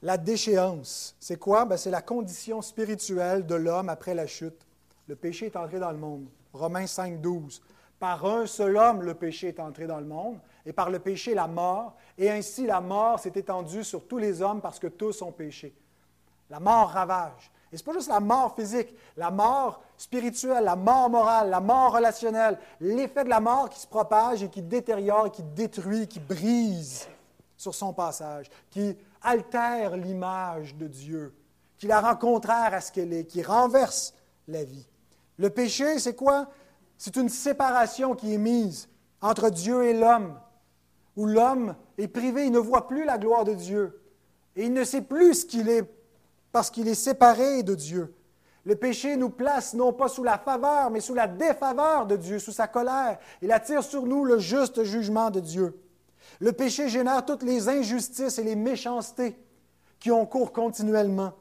La 0.00 0.16
déchéance, 0.16 1.14
c'est 1.20 1.38
quoi? 1.38 1.66
Ben, 1.66 1.76
c'est 1.76 1.90
la 1.90 2.00
condition 2.00 2.62
spirituelle 2.62 3.44
de 3.44 3.56
l'homme 3.56 3.90
après 3.90 4.14
la 4.14 4.26
chute. 4.26 4.66
Le 5.06 5.16
péché 5.16 5.46
est 5.46 5.56
entré 5.56 5.78
dans 5.78 5.92
le 5.92 5.98
monde. 5.98 6.28
Romains 6.54 6.86
5, 6.86 7.20
12. 7.20 7.60
Par 8.00 8.24
un 8.24 8.46
seul 8.46 8.78
homme, 8.78 9.02
le 9.02 9.12
péché 9.12 9.48
est 9.48 9.60
entré 9.60 9.86
dans 9.86 10.00
le 10.00 10.06
monde, 10.06 10.38
et 10.64 10.72
par 10.72 10.88
le 10.88 10.98
péché, 10.98 11.34
la 11.34 11.46
mort, 11.46 11.94
et 12.16 12.30
ainsi 12.30 12.66
la 12.66 12.80
mort 12.80 13.20
s'est 13.20 13.32
étendue 13.34 13.84
sur 13.84 14.08
tous 14.08 14.16
les 14.16 14.40
hommes 14.40 14.62
parce 14.62 14.78
que 14.78 14.86
tous 14.86 15.20
ont 15.20 15.32
péché. 15.32 15.74
La 16.48 16.60
mort 16.60 16.88
ravage. 16.88 17.52
Et 17.70 17.76
ce 17.76 17.82
n'est 17.82 17.92
pas 17.92 17.92
juste 17.92 18.08
la 18.08 18.20
mort 18.20 18.56
physique, 18.56 18.94
la 19.18 19.30
mort 19.30 19.82
spirituelle, 19.98 20.64
la 20.64 20.76
mort 20.76 21.10
morale, 21.10 21.50
la 21.50 21.60
mort 21.60 21.92
relationnelle, 21.92 22.58
l'effet 22.80 23.22
de 23.22 23.28
la 23.28 23.38
mort 23.38 23.68
qui 23.68 23.78
se 23.78 23.86
propage 23.86 24.42
et 24.42 24.48
qui 24.48 24.62
détériore, 24.62 25.30
qui 25.30 25.42
détruit, 25.42 26.08
qui 26.08 26.20
brise 26.20 27.06
sur 27.54 27.74
son 27.74 27.92
passage, 27.92 28.46
qui 28.70 28.96
altère 29.20 29.98
l'image 29.98 30.74
de 30.74 30.88
Dieu, 30.88 31.34
qui 31.76 31.86
la 31.86 32.00
rend 32.00 32.16
contraire 32.16 32.72
à 32.72 32.80
ce 32.80 32.90
qu'elle 32.90 33.12
est, 33.12 33.26
qui 33.26 33.42
renverse 33.42 34.14
la 34.48 34.64
vie. 34.64 34.86
Le 35.36 35.50
péché, 35.50 35.98
c'est 35.98 36.16
quoi? 36.16 36.48
C'est 37.02 37.16
une 37.16 37.30
séparation 37.30 38.14
qui 38.14 38.34
est 38.34 38.38
mise 38.38 38.86
entre 39.22 39.48
Dieu 39.48 39.84
et 39.84 39.94
l'homme, 39.94 40.38
où 41.16 41.24
l'homme 41.24 41.74
est 41.96 42.08
privé, 42.08 42.44
il 42.44 42.52
ne 42.52 42.58
voit 42.58 42.86
plus 42.86 43.06
la 43.06 43.16
gloire 43.16 43.44
de 43.44 43.54
Dieu, 43.54 44.02
et 44.54 44.66
il 44.66 44.74
ne 44.74 44.84
sait 44.84 45.00
plus 45.00 45.32
ce 45.32 45.46
qu'il 45.46 45.70
est 45.70 45.90
parce 46.52 46.68
qu'il 46.68 46.88
est 46.88 46.94
séparé 46.94 47.62
de 47.62 47.74
Dieu. 47.74 48.14
Le 48.64 48.76
péché 48.76 49.16
nous 49.16 49.30
place 49.30 49.72
non 49.72 49.94
pas 49.94 50.08
sous 50.08 50.22
la 50.22 50.36
faveur, 50.36 50.90
mais 50.90 51.00
sous 51.00 51.14
la 51.14 51.26
défaveur 51.26 52.04
de 52.04 52.16
Dieu, 52.16 52.38
sous 52.38 52.52
sa 52.52 52.68
colère. 52.68 53.18
Il 53.40 53.50
attire 53.50 53.82
sur 53.82 54.04
nous 54.04 54.26
le 54.26 54.38
juste 54.38 54.84
jugement 54.84 55.30
de 55.30 55.40
Dieu. 55.40 55.80
Le 56.38 56.52
péché 56.52 56.90
génère 56.90 57.24
toutes 57.24 57.44
les 57.44 57.70
injustices 57.70 58.38
et 58.38 58.44
les 58.44 58.56
méchancetés 58.56 59.38
qui 59.98 60.10
ont 60.10 60.26
cours 60.26 60.52
continuellement 60.52 61.32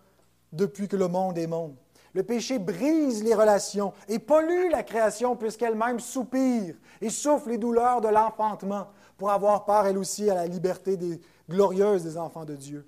depuis 0.53 0.87
que 0.87 0.95
le 0.95 1.09
monde 1.09 1.37
est 1.37 1.47
monde. 1.47 1.75
Le 2.13 2.23
péché 2.23 2.59
brise 2.59 3.23
les 3.23 3.35
relations 3.35 3.93
et 4.07 4.19
pollue 4.19 4.69
la 4.71 4.83
création 4.83 5.35
puisqu'elle-même 5.35 5.99
soupire 5.99 6.75
et 7.01 7.09
souffle 7.09 7.49
les 7.49 7.57
douleurs 7.57 8.01
de 8.01 8.07
l'enfantement 8.07 8.87
pour 9.17 9.31
avoir 9.31 9.65
part, 9.65 9.85
elle 9.85 9.97
aussi, 9.97 10.29
à 10.29 10.35
la 10.35 10.47
liberté 10.47 10.95
des, 10.95 11.19
glorieuse 11.49 12.03
des 12.03 12.17
enfants 12.17 12.45
de 12.45 12.55
Dieu. 12.55 12.87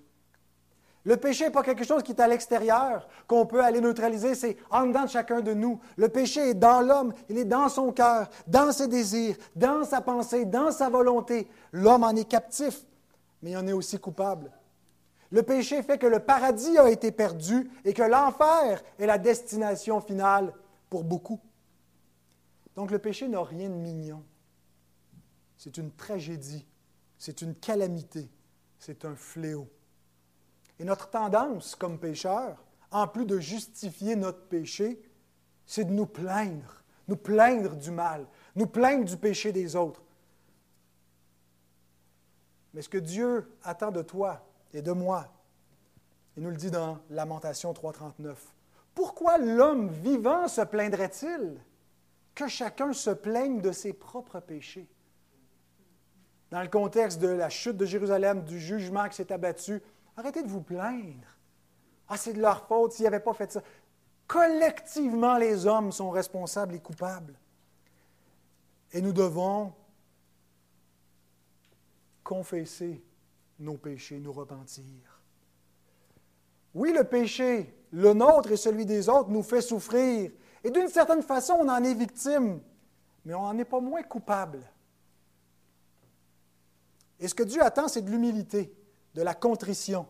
Le 1.03 1.17
péché 1.17 1.45
n'est 1.45 1.51
pas 1.51 1.63
quelque 1.63 1.83
chose 1.83 2.03
qui 2.03 2.11
est 2.11 2.21
à 2.21 2.27
l'extérieur, 2.27 3.07
qu'on 3.27 3.47
peut 3.47 3.63
aller 3.63 3.81
neutraliser, 3.81 4.35
c'est 4.35 4.55
en 4.69 4.85
dedans 4.85 5.03
de 5.03 5.09
chacun 5.09 5.41
de 5.41 5.53
nous. 5.53 5.79
Le 5.97 6.09
péché 6.09 6.51
est 6.51 6.53
dans 6.53 6.81
l'homme, 6.81 7.11
il 7.27 7.39
est 7.39 7.45
dans 7.45 7.69
son 7.69 7.91
cœur, 7.91 8.29
dans 8.47 8.71
ses 8.71 8.87
désirs, 8.87 9.35
dans 9.55 9.83
sa 9.83 9.99
pensée, 10.01 10.45
dans 10.45 10.71
sa 10.71 10.89
volonté. 10.89 11.49
L'homme 11.71 12.03
en 12.03 12.11
est 12.11 12.29
captif, 12.29 12.85
mais 13.41 13.51
il 13.51 13.57
en 13.57 13.67
est 13.67 13.73
aussi 13.73 13.97
coupable. 13.97 14.51
Le 15.31 15.43
péché 15.43 15.81
fait 15.81 15.97
que 15.97 16.07
le 16.07 16.19
paradis 16.19 16.77
a 16.77 16.89
été 16.89 17.11
perdu 17.11 17.71
et 17.85 17.93
que 17.93 18.03
l'enfer 18.03 18.83
est 18.99 19.05
la 19.05 19.17
destination 19.17 20.01
finale 20.01 20.53
pour 20.89 21.05
beaucoup. 21.05 21.39
Donc 22.75 22.91
le 22.91 22.99
péché 22.99 23.27
n'a 23.29 23.41
rien 23.41 23.69
de 23.69 23.75
mignon. 23.75 24.23
C'est 25.57 25.77
une 25.77 25.91
tragédie, 25.91 26.65
c'est 27.17 27.41
une 27.41 27.55
calamité, 27.55 28.29
c'est 28.77 29.05
un 29.05 29.15
fléau. 29.15 29.69
Et 30.79 30.83
notre 30.83 31.09
tendance 31.09 31.75
comme 31.75 31.97
pécheurs, 31.97 32.63
en 32.89 33.07
plus 33.07 33.25
de 33.25 33.39
justifier 33.39 34.17
notre 34.17 34.43
péché, 34.47 35.01
c'est 35.65 35.85
de 35.85 35.93
nous 35.93 36.07
plaindre, 36.07 36.83
nous 37.07 37.15
plaindre 37.15 37.77
du 37.77 37.91
mal, 37.91 38.27
nous 38.55 38.67
plaindre 38.67 39.05
du 39.05 39.15
péché 39.15 39.53
des 39.53 39.77
autres. 39.77 40.03
Mais 42.73 42.81
ce 42.81 42.89
que 42.89 42.97
Dieu 42.97 43.49
attend 43.63 43.91
de 43.91 44.01
toi, 44.01 44.45
et 44.73 44.81
de 44.81 44.91
moi. 44.91 45.27
Il 46.37 46.43
nous 46.43 46.49
le 46.49 46.55
dit 46.55 46.71
dans 46.71 46.99
Lamentation 47.09 47.73
3.39. 47.73 48.35
Pourquoi 48.93 49.37
l'homme 49.37 49.89
vivant 49.89 50.47
se 50.47 50.61
plaindrait-il 50.61 51.59
que 52.35 52.47
chacun 52.47 52.93
se 52.93 53.09
plaigne 53.09 53.61
de 53.61 53.71
ses 53.71 53.93
propres 53.93 54.39
péchés? 54.39 54.87
Dans 56.49 56.61
le 56.61 56.67
contexte 56.67 57.19
de 57.19 57.27
la 57.27 57.49
chute 57.49 57.77
de 57.77 57.85
Jérusalem, 57.85 58.43
du 58.43 58.59
jugement 58.59 59.07
qui 59.07 59.15
s'est 59.15 59.31
abattu, 59.31 59.81
arrêtez 60.17 60.43
de 60.43 60.49
vous 60.49 60.61
plaindre. 60.61 61.27
Ah, 62.09 62.17
c'est 62.17 62.33
de 62.33 62.41
leur 62.41 62.67
faute 62.67 62.91
s'ils 62.91 63.05
n'avaient 63.05 63.21
pas 63.21 63.33
fait 63.33 63.51
ça. 63.53 63.61
Collectivement, 64.27 65.37
les 65.37 65.65
hommes 65.65 65.91
sont 65.91 66.09
responsables 66.09 66.75
et 66.75 66.79
coupables. 66.79 67.35
Et 68.91 69.01
nous 69.01 69.13
devons 69.13 69.73
confesser 72.23 73.01
nos 73.61 73.77
péchés, 73.77 74.19
nous 74.19 74.33
repentir. 74.33 75.21
Oui, 76.73 76.93
le 76.93 77.03
péché, 77.03 77.73
le 77.91 78.13
nôtre 78.13 78.51
et 78.51 78.57
celui 78.57 78.85
des 78.85 79.09
autres, 79.09 79.29
nous 79.29 79.43
fait 79.43 79.61
souffrir. 79.61 80.31
Et 80.63 80.71
d'une 80.71 80.87
certaine 80.87 81.21
façon, 81.21 81.57
on 81.59 81.69
en 81.69 81.83
est 81.83 81.93
victime, 81.93 82.61
mais 83.25 83.33
on 83.33 83.41
n'en 83.41 83.57
est 83.57 83.65
pas 83.65 83.79
moins 83.79 84.03
coupable. 84.03 84.61
Et 87.19 87.27
ce 87.27 87.35
que 87.35 87.43
Dieu 87.43 87.61
attend, 87.61 87.87
c'est 87.87 88.01
de 88.01 88.09
l'humilité, 88.09 88.73
de 89.13 89.21
la 89.21 89.35
contrition. 89.35 90.07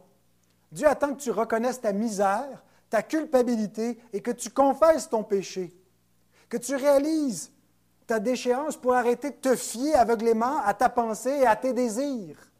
Dieu 0.72 0.88
attend 0.88 1.14
que 1.14 1.22
tu 1.22 1.32
reconnaisses 1.32 1.82
ta 1.82 1.92
misère, 1.92 2.64
ta 2.90 3.04
culpabilité 3.04 4.00
et 4.14 4.22
que 4.22 4.32
tu 4.32 4.50
confesses 4.50 5.10
ton 5.10 5.24
péché, 5.24 5.74
que 6.48 6.58
tu 6.58 6.76
réalises 6.76 7.52
ta 8.08 8.20
déchéance 8.20 8.78
pour 8.78 8.94
arrêter 8.94 9.32
de 9.32 9.36
te 9.36 9.56
fier 9.56 9.96
aveuglément 9.96 10.60
à 10.64 10.74
ta 10.74 10.90
pensée 10.90 11.40
et 11.42 11.46
à 11.46 11.56
tes 11.56 11.74
désirs. 11.74 12.51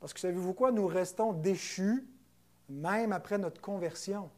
Parce 0.00 0.12
que 0.14 0.20
savez-vous 0.20 0.54
quoi? 0.54 0.72
Nous 0.72 0.86
restons 0.86 1.32
déchus 1.32 2.06
même 2.68 3.12
après 3.12 3.38
notre 3.38 3.60
conversion. 3.60 4.30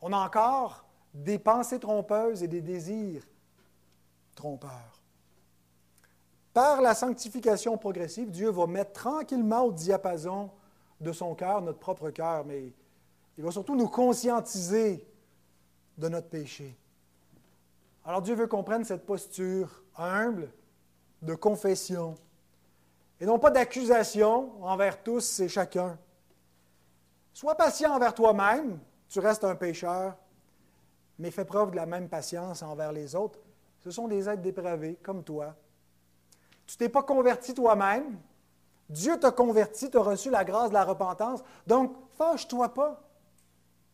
On 0.00 0.12
a 0.12 0.18
encore 0.18 0.84
des 1.12 1.38
pensées 1.38 1.80
trompeuses 1.80 2.42
et 2.42 2.48
des 2.48 2.60
désirs 2.60 3.26
trompeurs. 4.34 5.02
Par 6.52 6.80
la 6.80 6.94
sanctification 6.94 7.76
progressive, 7.76 8.30
Dieu 8.30 8.50
va 8.50 8.66
mettre 8.66 8.92
tranquillement 8.92 9.62
au 9.62 9.72
diapason 9.72 10.50
de 11.00 11.12
son 11.12 11.34
cœur, 11.34 11.60
notre 11.60 11.78
propre 11.78 12.10
cœur, 12.10 12.44
mais 12.44 12.72
il 13.36 13.44
va 13.44 13.50
surtout 13.50 13.76
nous 13.76 13.88
conscientiser 13.88 15.06
de 15.98 16.08
notre 16.08 16.28
péché. 16.28 16.76
Alors 18.04 18.22
Dieu 18.22 18.34
veut 18.34 18.46
qu'on 18.46 18.62
prenne 18.62 18.84
cette 18.84 19.04
posture 19.04 19.82
humble 19.96 20.50
de 21.22 21.34
confession, 21.34 22.14
et 23.20 23.26
non 23.26 23.38
pas 23.38 23.50
d'accusation 23.50 24.52
envers 24.62 25.02
tous 25.02 25.40
et 25.40 25.48
chacun. 25.48 25.98
Sois 27.32 27.54
patient 27.54 27.94
envers 27.94 28.14
toi-même, 28.14 28.78
tu 29.08 29.20
restes 29.20 29.44
un 29.44 29.54
pécheur, 29.54 30.16
mais 31.18 31.30
fais 31.30 31.44
preuve 31.44 31.70
de 31.70 31.76
la 31.76 31.86
même 31.86 32.08
patience 32.08 32.62
envers 32.62 32.92
les 32.92 33.14
autres. 33.14 33.38
Ce 33.84 33.90
sont 33.90 34.08
des 34.08 34.28
êtres 34.28 34.42
dépravés 34.42 34.98
comme 35.02 35.22
toi. 35.22 35.54
Tu 36.66 36.76
t'es 36.76 36.88
pas 36.88 37.02
converti 37.02 37.54
toi-même. 37.54 38.18
Dieu 38.88 39.18
t'a 39.18 39.30
converti, 39.30 39.90
tu 39.90 39.98
as 39.98 40.02
reçu 40.02 40.30
la 40.30 40.44
grâce 40.44 40.68
de 40.68 40.74
la 40.74 40.84
repentance. 40.84 41.42
Donc, 41.66 41.94
fâche-toi 42.16 42.74
pas. 42.74 43.02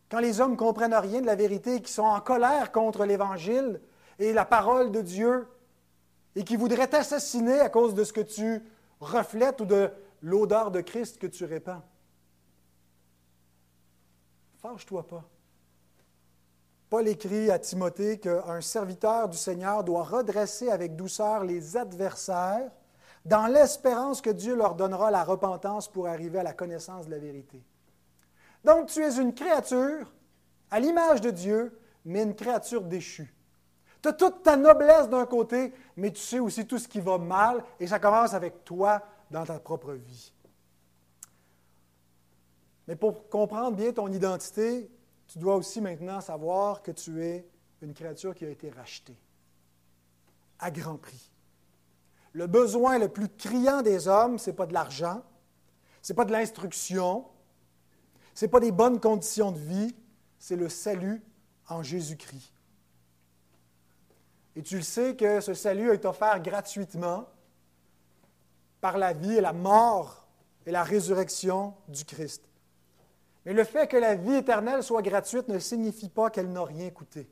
Quand 0.09 0.19
les 0.19 0.41
hommes 0.41 0.51
ne 0.51 0.57
comprennent 0.57 0.93
rien 0.93 1.21
de 1.21 1.25
la 1.25 1.35
vérité, 1.35 1.81
qui 1.81 1.91
sont 1.91 2.03
en 2.03 2.19
colère 2.19 2.71
contre 2.71 3.05
l'Évangile 3.05 3.81
et 4.19 4.33
la 4.33 4.45
parole 4.45 4.91
de 4.91 5.01
Dieu, 5.01 5.47
et 6.35 6.43
qui 6.43 6.55
voudraient 6.55 6.87
t'assassiner 6.87 7.59
à 7.59 7.69
cause 7.69 7.93
de 7.93 8.03
ce 8.03 8.13
que 8.13 8.21
tu 8.21 8.63
reflète 9.03 9.61
ou 9.61 9.65
de 9.65 9.91
l'odeur 10.21 10.71
de 10.71 10.81
Christ 10.81 11.17
que 11.17 11.27
tu 11.27 11.45
répands. 11.45 11.83
Fâche-toi 14.61 15.07
pas. 15.07 15.23
Paul 16.89 17.07
écrit 17.07 17.49
à 17.49 17.59
Timothée 17.59 18.19
qu'un 18.19 18.61
serviteur 18.61 19.27
du 19.27 19.37
Seigneur 19.37 19.83
doit 19.83 20.03
redresser 20.03 20.69
avec 20.69 20.95
douceur 20.95 21.43
les 21.43 21.75
adversaires 21.75 22.71
dans 23.25 23.47
l'espérance 23.47 24.21
que 24.21 24.29
Dieu 24.29 24.55
leur 24.55 24.75
donnera 24.75 25.09
la 25.09 25.23
repentance 25.23 25.87
pour 25.87 26.07
arriver 26.07 26.39
à 26.39 26.43
la 26.43 26.53
connaissance 26.53 27.05
de 27.05 27.11
la 27.11 27.19
vérité. 27.19 27.63
Donc 28.63 28.87
tu 28.87 29.03
es 29.03 29.17
une 29.17 29.33
créature 29.33 30.13
à 30.69 30.79
l'image 30.79 31.21
de 31.21 31.31
Dieu, 31.31 31.79
mais 32.05 32.23
une 32.23 32.35
créature 32.35 32.83
déchue. 32.83 33.32
Tu 34.03 34.09
as 34.09 34.13
toute 34.13 34.43
ta 34.43 34.57
noblesse 34.57 35.07
d'un 35.07 35.25
côté, 35.25 35.73
mais 35.95 36.11
tu 36.11 36.19
sais 36.19 36.39
aussi 36.39 36.67
tout 36.67 36.77
ce 36.77 36.89
qui 36.89 36.99
va 36.99 37.17
mal, 37.17 37.63
et 37.79 37.87
ça 37.87 37.99
commence 37.99 38.33
avec 38.33 38.65
toi 38.65 39.01
dans 39.31 39.45
ta 39.45 39.59
propre 39.59 39.93
vie. 39.93 40.33
Mais 42.85 42.97
pour 42.97 43.29
comprendre 43.29 43.77
bien 43.77 43.93
ton 43.93 44.11
identité, 44.11 44.91
tu 45.27 45.39
dois 45.39 45.55
aussi 45.55 45.79
maintenant 45.79 46.19
savoir 46.19 46.83
que 46.83 46.91
tu 46.91 47.23
es 47.23 47.47
une 47.81 47.93
créature 47.93 48.35
qui 48.35 48.43
a 48.43 48.49
été 48.49 48.69
rachetée 48.69 49.17
à 50.59 50.69
grand 50.69 50.97
prix. 50.97 51.31
Le 52.33 52.47
besoin 52.47 52.99
le 52.99 53.07
plus 53.07 53.29
criant 53.29 53.81
des 53.81 54.09
hommes, 54.09 54.37
ce 54.37 54.49
n'est 54.49 54.55
pas 54.55 54.65
de 54.65 54.73
l'argent, 54.73 55.23
ce 56.01 56.11
n'est 56.11 56.17
pas 56.17 56.25
de 56.25 56.33
l'instruction, 56.33 57.25
ce 58.33 58.43
n'est 58.43 58.51
pas 58.51 58.59
des 58.59 58.73
bonnes 58.73 58.99
conditions 58.99 59.53
de 59.53 59.59
vie, 59.59 59.95
c'est 60.39 60.57
le 60.57 60.67
salut 60.67 61.23
en 61.69 61.83
Jésus-Christ. 61.83 62.52
Et 64.55 64.61
tu 64.61 64.77
le 64.77 64.83
sais 64.83 65.15
que 65.15 65.41
ce 65.41 65.53
salut 65.53 65.91
est 65.91 66.05
offert 66.05 66.39
gratuitement 66.41 67.27
par 68.81 68.97
la 68.97 69.13
vie 69.13 69.37
et 69.37 69.41
la 69.41 69.53
mort 69.53 70.27
et 70.65 70.71
la 70.71 70.83
résurrection 70.83 71.73
du 71.87 72.05
Christ. 72.05 72.43
Mais 73.45 73.53
le 73.53 73.63
fait 73.63 73.87
que 73.87 73.97
la 73.97 74.15
vie 74.15 74.35
éternelle 74.35 74.83
soit 74.83 75.01
gratuite 75.01 75.47
ne 75.47 75.59
signifie 75.59 76.09
pas 76.09 76.29
qu'elle 76.29 76.51
n'a 76.51 76.63
rien 76.63 76.89
coûté. 76.89 77.29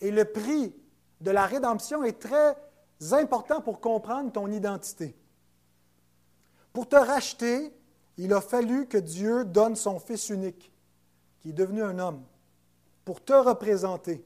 Et 0.00 0.10
le 0.10 0.24
prix 0.24 0.74
de 1.20 1.30
la 1.30 1.46
rédemption 1.46 2.04
est 2.04 2.20
très 2.20 2.56
important 3.12 3.60
pour 3.60 3.80
comprendre 3.80 4.30
ton 4.32 4.50
identité. 4.50 5.16
Pour 6.72 6.88
te 6.88 6.96
racheter, 6.96 7.72
il 8.16 8.32
a 8.32 8.40
fallu 8.40 8.86
que 8.86 8.98
Dieu 8.98 9.44
donne 9.44 9.76
son 9.76 9.98
Fils 9.98 10.28
unique, 10.28 10.72
qui 11.40 11.50
est 11.50 11.54
devenu 11.54 11.82
un 11.82 11.98
homme, 11.98 12.22
pour 13.04 13.24
te 13.24 13.32
représenter. 13.32 14.24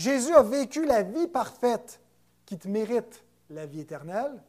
Jésus 0.00 0.34
a 0.34 0.42
vécu 0.42 0.86
la 0.86 1.02
vie 1.02 1.26
parfaite 1.26 2.00
qui 2.46 2.56
te 2.56 2.66
mérite 2.66 3.22
la 3.50 3.66
vie 3.66 3.80
éternelle, 3.80 4.42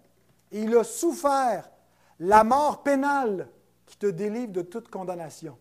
et 0.49 0.61
il 0.61 0.77
a 0.77 0.85
souffert 0.85 1.69
la 2.19 2.45
mort 2.45 2.83
pénale 2.83 3.49
qui 3.85 3.97
te 3.97 4.05
délivre 4.05 4.53
de 4.53 4.61
toute 4.61 4.87
condamnation. 4.87 5.57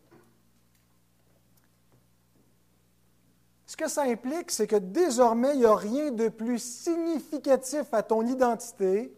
Ce 3.67 3.77
que 3.77 3.89
ça 3.89 4.03
implique, 4.03 4.53
c'est 4.53 4.69
que 4.69 4.77
désormais, 4.77 5.55
il 5.55 5.61
n'y 5.61 5.67
a 5.67 5.75
rien 5.75 6.13
de 6.13 6.29
plus 6.29 6.61
significatif 6.61 7.93
à 7.93 8.05
ton 8.05 8.25
identité 8.25 9.13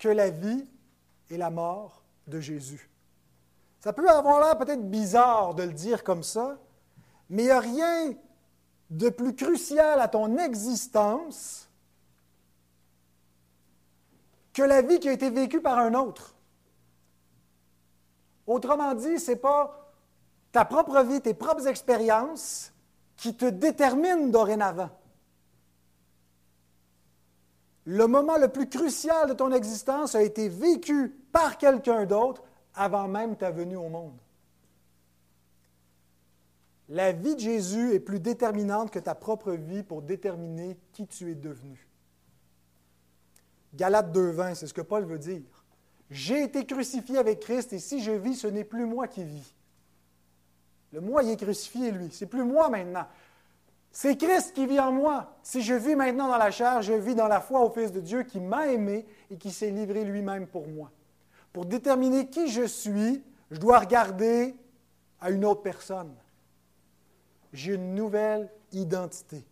que 0.00 0.08
la 0.08 0.30
vie 0.30 0.66
et 1.30 1.36
la 1.36 1.50
mort 1.50 2.02
de 2.26 2.40
Jésus. 2.40 2.90
Ça 3.78 3.92
peut 3.92 4.08
avoir 4.10 4.40
l'air 4.40 4.58
peut-être 4.58 4.90
bizarre 4.90 5.54
de 5.54 5.62
le 5.62 5.72
dire 5.72 6.02
comme 6.02 6.24
ça, 6.24 6.58
mais 7.30 7.44
il 7.44 7.46
n'y 7.46 7.52
a 7.52 7.60
rien 7.60 8.14
de 8.90 9.10
plus 9.10 9.34
crucial 9.34 10.00
à 10.00 10.08
ton 10.08 10.38
existence 10.38 11.68
que 14.52 14.62
la 14.62 14.82
vie 14.82 14.98
qui 14.98 15.08
a 15.08 15.12
été 15.12 15.30
vécue 15.30 15.60
par 15.60 15.78
un 15.78 15.94
autre. 15.94 16.34
Autrement 18.46 18.94
dit, 18.94 19.18
ce 19.18 19.32
n'est 19.32 19.36
pas 19.36 19.92
ta 20.52 20.64
propre 20.64 21.02
vie, 21.02 21.20
tes 21.20 21.34
propres 21.34 21.66
expériences 21.66 22.72
qui 23.16 23.36
te 23.36 23.44
déterminent 23.44 24.28
dorénavant. 24.28 24.90
Le 27.84 28.06
moment 28.06 28.36
le 28.36 28.48
plus 28.48 28.68
crucial 28.68 29.28
de 29.28 29.34
ton 29.34 29.52
existence 29.52 30.14
a 30.14 30.22
été 30.22 30.48
vécu 30.48 31.10
par 31.32 31.58
quelqu'un 31.58 32.04
d'autre 32.04 32.42
avant 32.74 33.08
même 33.08 33.36
ta 33.36 33.50
venue 33.50 33.76
au 33.76 33.88
monde. 33.88 34.18
La 36.88 37.12
vie 37.12 37.34
de 37.34 37.40
Jésus 37.40 37.92
est 37.92 38.00
plus 38.00 38.20
déterminante 38.20 38.90
que 38.90 38.98
ta 38.98 39.14
propre 39.14 39.52
vie 39.52 39.82
pour 39.82 40.02
déterminer 40.02 40.78
qui 40.92 41.06
tu 41.06 41.30
es 41.30 41.34
devenu. 41.34 41.86
Galates 43.74 44.14
2.20, 44.14 44.54
c'est 44.54 44.66
ce 44.66 44.74
que 44.74 44.80
Paul 44.80 45.04
veut 45.04 45.18
dire. 45.18 45.42
J'ai 46.10 46.42
été 46.42 46.64
crucifié 46.64 47.18
avec 47.18 47.40
Christ 47.40 47.74
et 47.74 47.78
si 47.78 48.02
je 48.02 48.12
vis, 48.12 48.36
ce 48.36 48.46
n'est 48.46 48.64
plus 48.64 48.86
moi 48.86 49.06
qui 49.06 49.24
vis. 49.24 49.54
Le 50.92 51.02
moi, 51.02 51.22
il 51.22 51.30
est 51.30 51.36
crucifié, 51.36 51.90
lui. 51.90 52.08
C'est 52.10 52.26
plus 52.26 52.44
moi 52.44 52.70
maintenant. 52.70 53.06
C'est 53.92 54.16
Christ 54.16 54.54
qui 54.54 54.66
vit 54.66 54.80
en 54.80 54.92
moi. 54.92 55.36
Si 55.42 55.60
je 55.60 55.74
vis 55.74 55.94
maintenant 55.94 56.28
dans 56.28 56.38
la 56.38 56.50
chair, 56.50 56.80
je 56.80 56.94
vis 56.94 57.14
dans 57.14 57.28
la 57.28 57.40
foi 57.40 57.60
au 57.60 57.70
Fils 57.70 57.92
de 57.92 58.00
Dieu 58.00 58.22
qui 58.22 58.40
m'a 58.40 58.68
aimé 58.68 59.06
et 59.30 59.36
qui 59.36 59.50
s'est 59.50 59.70
livré 59.70 60.04
lui-même 60.04 60.46
pour 60.46 60.66
moi. 60.66 60.90
Pour 61.52 61.66
déterminer 61.66 62.28
qui 62.28 62.48
je 62.48 62.66
suis, 62.66 63.22
je 63.50 63.58
dois 63.58 63.80
regarder 63.80 64.54
à 65.20 65.30
une 65.30 65.44
autre 65.44 65.60
personne. 65.60 66.14
J'ai 67.52 67.74
une 67.74 67.94
nouvelle 67.94 68.50
identité. 68.72 69.44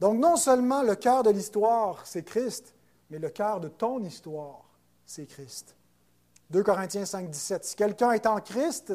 Donc 0.00 0.18
non 0.18 0.36
seulement 0.36 0.82
le 0.82 0.94
cœur 0.96 1.22
de 1.22 1.30
l'histoire, 1.30 2.06
c'est 2.06 2.24
Christ, 2.24 2.74
mais 3.10 3.18
le 3.18 3.30
cœur 3.30 3.60
de 3.60 3.68
ton 3.68 4.02
histoire, 4.02 4.64
c'est 5.06 5.26
Christ. 5.26 5.76
2 6.50 6.62
Corinthiens 6.62 7.06
5, 7.06 7.30
17. 7.30 7.64
Si 7.64 7.76
quelqu'un 7.76 8.12
est 8.12 8.26
en 8.26 8.40
Christ, 8.40 8.92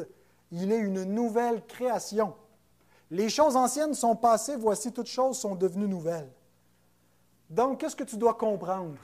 il 0.52 0.72
est 0.72 0.78
une 0.78 1.04
nouvelle 1.04 1.64
création. 1.66 2.34
Les 3.10 3.28
choses 3.28 3.56
anciennes 3.56 3.94
sont 3.94 4.14
passées, 4.14 4.56
voici 4.56 4.92
toutes 4.92 5.08
choses 5.08 5.38
sont 5.38 5.56
devenues 5.56 5.88
nouvelles. 5.88 6.30
Donc, 7.48 7.80
qu'est-ce 7.80 7.96
que 7.96 8.04
tu 8.04 8.16
dois 8.16 8.34
comprendre? 8.34 8.96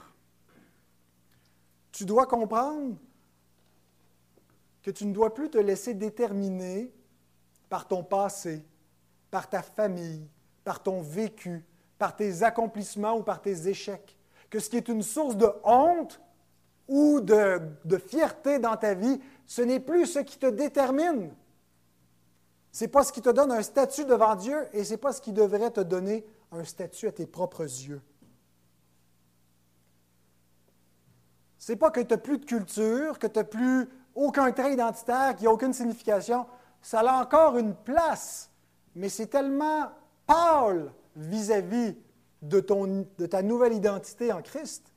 Tu 1.90 2.04
dois 2.04 2.26
comprendre 2.26 2.96
que 4.82 4.92
tu 4.92 5.04
ne 5.06 5.12
dois 5.12 5.34
plus 5.34 5.50
te 5.50 5.58
laisser 5.58 5.94
déterminer 5.94 6.92
par 7.68 7.86
ton 7.86 8.02
passé, 8.02 8.64
par 9.30 9.48
ta 9.48 9.62
famille, 9.62 10.28
par 10.64 10.82
ton 10.82 11.00
vécu, 11.00 11.64
par 11.98 12.14
tes 12.14 12.42
accomplissements 12.42 13.18
ou 13.18 13.22
par 13.22 13.40
tes 13.40 13.68
échecs. 13.68 14.16
Que 14.50 14.58
ce 14.58 14.70
qui 14.70 14.76
est 14.76 14.88
une 14.88 15.02
source 15.02 15.36
de 15.36 15.48
honte 15.64 16.20
ou 16.88 17.20
de, 17.20 17.60
fierté 18.06 18.58
dans 18.58 18.76
ta 18.76 18.94
vie, 18.94 19.20
ce 19.46 19.62
n'est 19.62 19.80
plus 19.80 20.06
ce 20.06 20.20
qui 20.20 20.38
te 20.38 20.46
détermine. 20.46 21.34
Ce 22.70 22.84
n'est 22.84 22.88
pas 22.88 23.04
ce 23.04 23.12
qui 23.12 23.22
te 23.22 23.30
donne 23.30 23.50
un 23.50 23.62
statut 23.62 24.04
devant 24.04 24.34
Dieu 24.36 24.66
et 24.72 24.84
ce 24.84 24.92
n'est 24.92 24.98
pas 24.98 25.12
ce 25.12 25.20
qui 25.20 25.32
devrait 25.32 25.70
te 25.70 25.80
donner 25.80 26.26
un 26.52 26.64
statut 26.64 27.08
à 27.08 27.12
tes 27.12 27.26
propres 27.26 27.62
yeux. 27.62 28.02
Ce 31.58 31.72
n'est 31.72 31.78
pas 31.78 31.90
que 31.90 32.00
tu 32.00 32.12
n'as 32.12 32.18
plus 32.18 32.38
de 32.38 32.44
culture, 32.44 33.18
que 33.18 33.26
tu 33.26 33.38
n'as 33.38 33.44
plus 33.44 33.88
aucun 34.14 34.52
trait 34.52 34.74
identitaire, 34.74 35.34
qu'il 35.34 35.42
n'y 35.42 35.48
a 35.48 35.52
aucune 35.52 35.72
signification. 35.72 36.46
Ça 36.86 37.00
a 37.00 37.20
encore 37.20 37.58
une 37.58 37.74
place, 37.74 38.48
mais 38.94 39.08
c'est 39.08 39.26
tellement 39.26 39.90
pâle 40.24 40.92
vis-à-vis 41.16 41.96
de, 42.42 42.64
de 43.18 43.26
ta 43.26 43.42
nouvelle 43.42 43.72
identité 43.72 44.32
en 44.32 44.40
Christ 44.40 44.92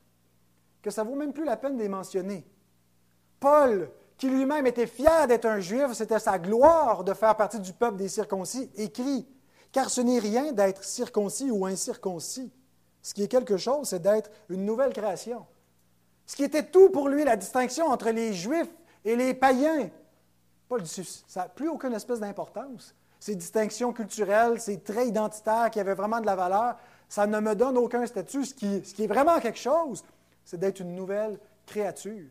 que 0.83 0.91
ça 0.91 1.03
ne 1.03 1.09
vaut 1.09 1.15
même 1.15 1.33
plus 1.33 1.45
la 1.45 1.57
peine 1.57 1.77
de 1.77 1.81
les 1.81 1.89
mentionner. 1.89 2.45
Paul, 3.39 3.89
qui 4.17 4.29
lui-même 4.29 4.67
était 4.67 4.85
fier 4.85 5.25
d'être 5.25 5.47
un 5.47 5.61
juif, 5.61 5.93
c'était 5.93 6.19
sa 6.19 6.37
gloire 6.37 7.03
de 7.03 7.15
faire 7.15 7.35
partie 7.35 7.59
du 7.59 7.73
peuple 7.73 7.97
des 7.97 8.07
circoncis, 8.07 8.69
écrit 8.75 9.27
Car 9.71 9.89
ce 9.89 10.01
n'est 10.01 10.19
rien 10.19 10.51
d'être 10.51 10.83
circoncis 10.83 11.49
ou 11.49 11.65
incirconcis. 11.65 12.53
Ce 13.01 13.15
qui 13.15 13.23
est 13.23 13.27
quelque 13.27 13.57
chose, 13.57 13.89
c'est 13.89 14.03
d'être 14.03 14.29
une 14.49 14.63
nouvelle 14.63 14.93
création. 14.93 15.43
Ce 16.27 16.35
qui 16.35 16.43
était 16.43 16.69
tout 16.69 16.91
pour 16.91 17.09
lui, 17.09 17.23
la 17.23 17.35
distinction 17.35 17.87
entre 17.87 18.11
les 18.11 18.35
juifs 18.35 18.77
et 19.03 19.15
les 19.15 19.33
païens. 19.33 19.89
Ça 21.27 21.41
n'a 21.41 21.49
plus 21.49 21.67
aucune 21.67 21.93
espèce 21.93 22.19
d'importance. 22.19 22.93
Ces 23.19 23.35
distinctions 23.35 23.91
culturelles, 23.91 24.61
ces 24.61 24.79
traits 24.79 25.07
identitaires 25.07 25.69
qui 25.71 25.79
avaient 25.79 25.95
vraiment 25.95 26.21
de 26.21 26.25
la 26.25 26.35
valeur, 26.35 26.75
ça 27.09 27.25
ne 27.25 27.39
me 27.39 27.55
donne 27.55 27.77
aucun 27.77 28.05
statut. 28.05 28.45
Ce 28.45 28.53
qui, 28.53 28.85
ce 28.85 28.93
qui 28.93 29.03
est 29.03 29.07
vraiment 29.07 29.39
quelque 29.39 29.59
chose, 29.59 30.03
c'est 30.45 30.59
d'être 30.59 30.79
une 30.79 30.95
nouvelle 30.95 31.39
créature. 31.65 32.29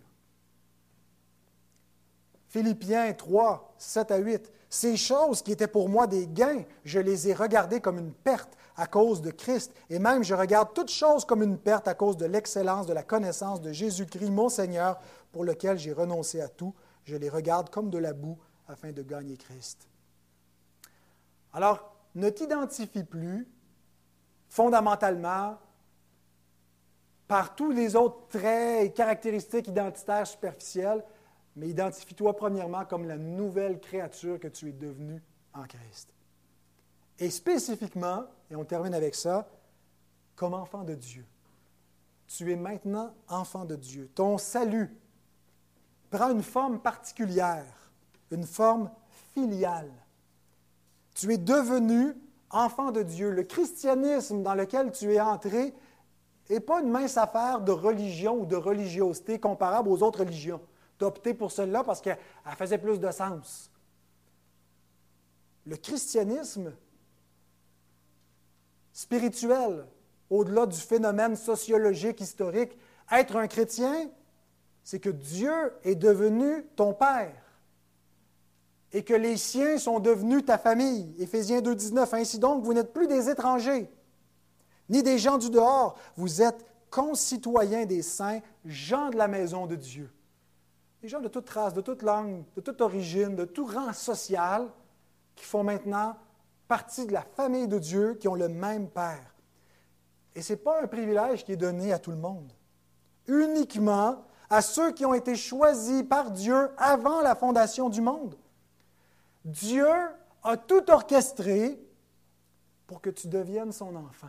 Philippiens 2.48 3.12
3, 3.12 3.74
7 3.76 4.10
à 4.10 4.16
8. 4.16 4.52
Ces 4.70 4.96
choses 4.96 5.42
qui 5.42 5.52
étaient 5.52 5.66
pour 5.66 5.88
moi 5.88 6.06
des 6.06 6.26
gains, 6.26 6.62
je 6.84 7.00
les 7.00 7.28
ai 7.28 7.34
regardées 7.34 7.80
comme 7.80 7.98
une 7.98 8.12
perte 8.12 8.56
à 8.76 8.86
cause 8.86 9.20
de 9.20 9.30
Christ. 9.30 9.72
Et 9.90 9.98
même 9.98 10.22
je 10.22 10.34
regarde 10.34 10.72
toutes 10.74 10.90
choses 10.90 11.24
comme 11.24 11.42
une 11.42 11.58
perte 11.58 11.88
à 11.88 11.94
cause 11.94 12.16
de 12.16 12.26
l'excellence 12.26 12.86
de 12.86 12.92
la 12.94 13.02
connaissance 13.02 13.60
de 13.60 13.72
Jésus-Christ, 13.72 14.30
mon 14.30 14.48
Seigneur, 14.48 14.98
pour 15.32 15.44
lequel 15.44 15.78
j'ai 15.78 15.92
renoncé 15.92 16.40
à 16.40 16.48
tout. 16.48 16.72
Je 17.08 17.16
les 17.16 17.30
regarde 17.30 17.70
comme 17.70 17.88
de 17.88 17.96
la 17.96 18.12
boue 18.12 18.36
afin 18.68 18.92
de 18.92 19.00
gagner 19.02 19.38
Christ. 19.38 19.88
Alors, 21.54 21.96
ne 22.14 22.28
t'identifie 22.28 23.02
plus 23.02 23.48
fondamentalement 24.50 25.58
par 27.26 27.56
tous 27.56 27.70
les 27.70 27.96
autres 27.96 28.28
traits 28.28 28.84
et 28.84 28.92
caractéristiques 28.92 29.68
identitaires 29.68 30.26
superficielles, 30.26 31.02
mais 31.56 31.70
identifie-toi 31.70 32.36
premièrement 32.36 32.84
comme 32.84 33.06
la 33.06 33.16
nouvelle 33.16 33.80
créature 33.80 34.38
que 34.38 34.48
tu 34.48 34.68
es 34.68 34.72
devenue 34.72 35.22
en 35.54 35.62
Christ. 35.62 36.12
Et 37.18 37.30
spécifiquement, 37.30 38.26
et 38.50 38.56
on 38.56 38.66
termine 38.66 38.92
avec 38.92 39.14
ça, 39.14 39.48
comme 40.36 40.52
enfant 40.52 40.84
de 40.84 40.94
Dieu. 40.94 41.24
tu 42.26 42.52
es 42.52 42.56
maintenant 42.56 43.14
enfant 43.28 43.64
de 43.64 43.76
Dieu. 43.76 44.10
Ton 44.14 44.36
salut 44.36 44.94
prend 46.10 46.30
une 46.30 46.42
forme 46.42 46.80
particulière, 46.80 47.90
une 48.30 48.46
forme 48.46 48.90
filiale. 49.34 49.90
Tu 51.14 51.32
es 51.32 51.38
devenu 51.38 52.14
enfant 52.50 52.90
de 52.92 53.02
Dieu. 53.02 53.30
Le 53.30 53.42
christianisme 53.42 54.42
dans 54.42 54.54
lequel 54.54 54.92
tu 54.92 55.12
es 55.12 55.20
entré 55.20 55.74
n'est 56.48 56.60
pas 56.60 56.80
une 56.80 56.90
mince 56.90 57.16
affaire 57.16 57.60
de 57.60 57.72
religion 57.72 58.40
ou 58.40 58.46
de 58.46 58.56
religiosité 58.56 59.38
comparable 59.38 59.88
aux 59.88 60.02
autres 60.02 60.20
religions. 60.20 60.60
Tu 60.98 61.04
as 61.04 61.08
opté 61.08 61.34
pour 61.34 61.52
celle-là 61.52 61.84
parce 61.84 62.00
qu'elle 62.00 62.18
faisait 62.56 62.78
plus 62.78 62.98
de 62.98 63.10
sens. 63.10 63.70
Le 65.66 65.76
christianisme 65.76 66.72
spirituel, 68.92 69.86
au-delà 70.30 70.66
du 70.66 70.78
phénomène 70.78 71.36
sociologique, 71.36 72.20
historique, 72.20 72.76
être 73.10 73.36
un 73.36 73.46
chrétien, 73.46 74.10
c'est 74.88 75.00
que 75.00 75.10
Dieu 75.10 75.52
est 75.84 75.96
devenu 75.96 76.64
ton 76.74 76.94
Père 76.94 77.36
et 78.90 79.04
que 79.04 79.12
les 79.12 79.36
siens 79.36 79.76
sont 79.76 80.00
devenus 80.00 80.46
ta 80.46 80.56
famille. 80.56 81.14
Éphésiens 81.18 81.60
2.19. 81.60 82.18
Ainsi 82.18 82.38
donc, 82.38 82.64
vous 82.64 82.72
n'êtes 82.72 82.94
plus 82.94 83.06
des 83.06 83.28
étrangers, 83.28 83.92
ni 84.88 85.02
des 85.02 85.18
gens 85.18 85.36
du 85.36 85.50
dehors. 85.50 85.98
Vous 86.16 86.40
êtes 86.40 86.64
concitoyens 86.88 87.84
des 87.84 88.00
saints, 88.00 88.40
gens 88.64 89.10
de 89.10 89.18
la 89.18 89.28
maison 89.28 89.66
de 89.66 89.76
Dieu. 89.76 90.10
Des 91.02 91.08
gens 91.08 91.20
de 91.20 91.28
toute 91.28 91.50
race, 91.50 91.74
de 91.74 91.82
toute 91.82 92.00
langue, 92.00 92.42
de 92.56 92.62
toute 92.62 92.80
origine, 92.80 93.36
de 93.36 93.44
tout 93.44 93.66
rang 93.66 93.92
social, 93.92 94.68
qui 95.36 95.44
font 95.44 95.64
maintenant 95.64 96.16
partie 96.66 97.04
de 97.04 97.12
la 97.12 97.20
famille 97.36 97.68
de 97.68 97.78
Dieu, 97.78 98.14
qui 98.14 98.26
ont 98.26 98.36
le 98.36 98.48
même 98.48 98.88
Père. 98.88 99.34
Et 100.34 100.40
ce 100.40 100.54
n'est 100.54 100.58
pas 100.58 100.80
un 100.82 100.86
privilège 100.86 101.44
qui 101.44 101.52
est 101.52 101.56
donné 101.56 101.92
à 101.92 101.98
tout 101.98 102.10
le 102.10 102.16
monde. 102.16 102.50
Uniquement 103.26 104.24
à 104.50 104.62
ceux 104.62 104.92
qui 104.92 105.04
ont 105.04 105.14
été 105.14 105.36
choisis 105.36 106.02
par 106.02 106.30
Dieu 106.30 106.70
avant 106.76 107.20
la 107.20 107.34
fondation 107.34 107.88
du 107.88 108.00
monde. 108.00 108.36
Dieu 109.44 109.88
a 110.42 110.56
tout 110.56 110.90
orchestré 110.90 111.80
pour 112.86 113.00
que 113.00 113.10
tu 113.10 113.28
deviennes 113.28 113.72
son 113.72 113.94
enfant. 113.96 114.28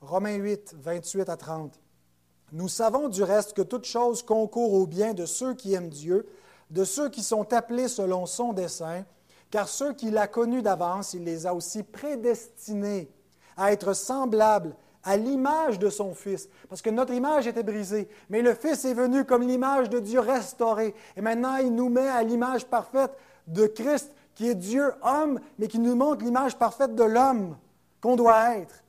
Romains 0.00 0.36
8, 0.36 0.74
28 0.78 1.28
à 1.28 1.36
30. 1.36 1.80
Nous 2.52 2.68
savons 2.68 3.08
du 3.08 3.22
reste 3.22 3.54
que 3.54 3.62
toute 3.62 3.84
chose 3.84 4.22
concourt 4.22 4.74
au 4.74 4.86
bien 4.86 5.14
de 5.14 5.26
ceux 5.26 5.54
qui 5.54 5.74
aiment 5.74 5.88
Dieu, 5.88 6.28
de 6.70 6.84
ceux 6.84 7.08
qui 7.08 7.22
sont 7.22 7.52
appelés 7.52 7.88
selon 7.88 8.26
son 8.26 8.52
dessein, 8.52 9.04
car 9.50 9.68
ceux 9.68 9.92
qu'il 9.92 10.18
a 10.18 10.26
connus 10.26 10.62
d'avance, 10.62 11.14
il 11.14 11.24
les 11.24 11.46
a 11.46 11.54
aussi 11.54 11.82
prédestinés 11.82 13.10
à 13.56 13.72
être 13.72 13.94
semblables 13.94 14.76
à 15.06 15.16
l'image 15.16 15.78
de 15.78 15.88
son 15.88 16.14
Fils. 16.14 16.48
Parce 16.68 16.82
que 16.82 16.90
notre 16.90 17.14
image 17.14 17.46
était 17.46 17.62
brisée, 17.62 18.08
mais 18.28 18.42
le 18.42 18.54
Fils 18.54 18.84
est 18.84 18.92
venu 18.92 19.24
comme 19.24 19.46
l'image 19.46 19.88
de 19.88 20.00
Dieu 20.00 20.20
restaurée. 20.20 20.94
Et 21.16 21.22
maintenant, 21.22 21.56
il 21.56 21.74
nous 21.74 21.88
met 21.88 22.08
à 22.08 22.22
l'image 22.24 22.66
parfaite 22.66 23.12
de 23.46 23.66
Christ, 23.66 24.10
qui 24.34 24.48
est 24.48 24.56
Dieu 24.56 24.92
homme, 25.02 25.40
mais 25.58 25.68
qui 25.68 25.78
nous 25.78 25.94
montre 25.94 26.24
l'image 26.24 26.58
parfaite 26.58 26.96
de 26.96 27.04
l'homme 27.04 27.56
qu'on 28.02 28.16
doit 28.16 28.56
être. 28.56 28.82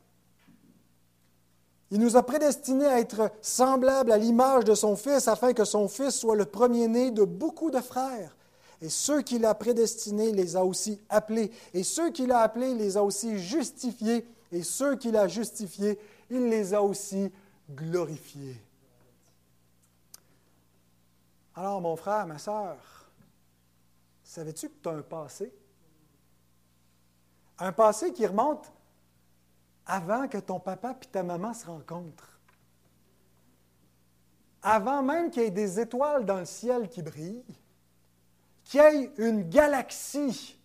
Il 1.92 2.00
nous 2.00 2.18
a 2.18 2.24
prédestinés 2.24 2.88
à 2.88 3.00
être 3.00 3.32
semblables 3.42 4.12
à 4.12 4.18
l'image 4.18 4.66
de 4.66 4.74
son 4.74 4.96
Fils, 4.96 5.28
afin 5.28 5.54
que 5.54 5.66
son 5.66 5.88
Fils 5.88 6.16
soit 6.16 6.36
le 6.36 6.46
premier-né 6.46 7.12
de 7.12 7.24
beaucoup 7.24 7.70
de 7.70 7.80
frères. 7.80 8.36
Et 8.82 8.90
ceux 8.90 9.22
qu'il 9.22 9.46
a 9.46 9.54
prédestinés 9.54 10.32
les 10.32 10.56
a 10.56 10.66
aussi 10.66 11.00
appelés. 11.10 11.52
Et 11.74 11.84
ceux 11.84 12.10
qu'il 12.10 12.32
a 12.32 12.40
appelés 12.40 12.74
les 12.74 12.98
a 12.98 13.04
aussi 13.04 13.40
justifiés 13.40 14.26
et 14.52 14.64
ceux 14.64 14.96
qu'il 14.96 15.16
a 15.16 15.28
justifiés, 15.28 16.00
il 16.30 16.50
les 16.50 16.74
a 16.74 16.82
aussi 16.82 17.32
glorifiés. 17.70 18.62
Alors, 21.56 21.82
mon 21.82 21.96
frère, 21.96 22.28
ma 22.28 22.38
soeur, 22.38 22.78
savais-tu 24.24 24.70
que 24.70 24.76
tu 24.82 24.90
as 24.90 24.92
un 24.92 25.02
passé? 25.02 25.52
Un 27.60 27.72
passé 27.72 28.14
qui 28.14 28.26
remonte 28.26 28.72
avant 29.86 30.28
que 30.28 30.38
ton 30.38 30.60
papa 30.60 30.96
et 31.02 31.06
ta 31.08 31.24
maman 31.24 31.54
se 31.54 31.66
rencontrent. 31.66 32.40
Avant 34.62 35.02
même 35.02 35.32
qu'il 35.32 35.44
y 35.44 35.46
ait 35.46 35.52
des 35.52 35.80
étoiles 35.80 36.26
dans 36.26 36.40
le 36.40 36.46
ciel 36.46 36.90
qui 36.90 37.02
brillent, 37.02 37.44
qu'il 38.64 38.82
y 38.82 38.84
ait 38.84 39.12
une 39.18 39.50
galaxie 39.50 40.60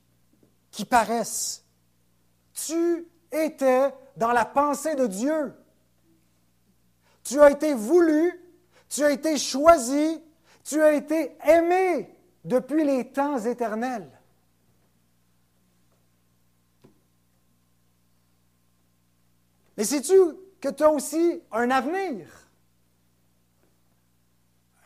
qui 0.70 0.84
paraisse. 0.84 1.64
Tu 2.52 3.06
était 3.32 3.92
dans 4.16 4.32
la 4.32 4.44
pensée 4.44 4.94
de 4.94 5.06
Dieu. 5.06 5.54
Tu 7.24 7.40
as 7.40 7.50
été 7.50 7.74
voulu, 7.74 8.40
tu 8.88 9.02
as 9.04 9.10
été 9.10 9.38
choisi, 9.38 10.22
tu 10.64 10.82
as 10.82 10.92
été 10.92 11.36
aimé 11.46 12.14
depuis 12.44 12.84
les 12.84 13.10
temps 13.10 13.38
éternels. 13.38 14.10
Mais 19.76 19.84
sais-tu 19.84 20.14
que 20.60 20.68
tu 20.68 20.82
as 20.82 20.90
aussi 20.90 21.42
un 21.50 21.70
avenir? 21.70 22.28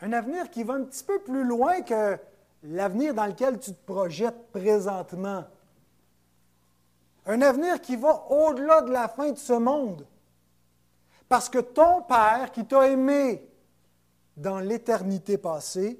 Un 0.01 0.13
avenir 0.13 0.49
qui 0.49 0.63
va 0.63 0.75
un 0.75 0.83
petit 0.83 1.03
peu 1.03 1.19
plus 1.19 1.43
loin 1.43 1.81
que 1.81 2.17
l'avenir 2.63 3.13
dans 3.13 3.25
lequel 3.25 3.59
tu 3.59 3.73
te 3.73 3.85
projettes 3.85 4.51
présentement. 4.51 5.45
Un 7.27 7.41
avenir 7.41 7.81
qui 7.81 7.97
va 7.97 8.25
au-delà 8.29 8.81
de 8.81 8.91
la 8.91 9.09
fin 9.09 9.31
de 9.31 9.37
ce 9.37 9.53
monde. 9.53 10.07
Parce 11.27 11.49
que 11.49 11.59
ton 11.59 12.01
Père 12.03 12.51
qui 12.53 12.65
t'a 12.65 12.87
aimé 12.87 13.45
dans 14.37 14.59
l'éternité 14.59 15.37
passée 15.37 15.99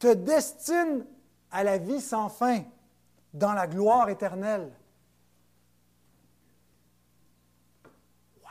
te 0.00 0.12
destine 0.12 1.06
à 1.52 1.62
la 1.62 1.78
vie 1.78 2.00
sans 2.00 2.28
fin, 2.28 2.62
dans 3.32 3.52
la 3.52 3.68
gloire 3.68 4.08
éternelle. 4.08 4.72
Wow! 8.42 8.50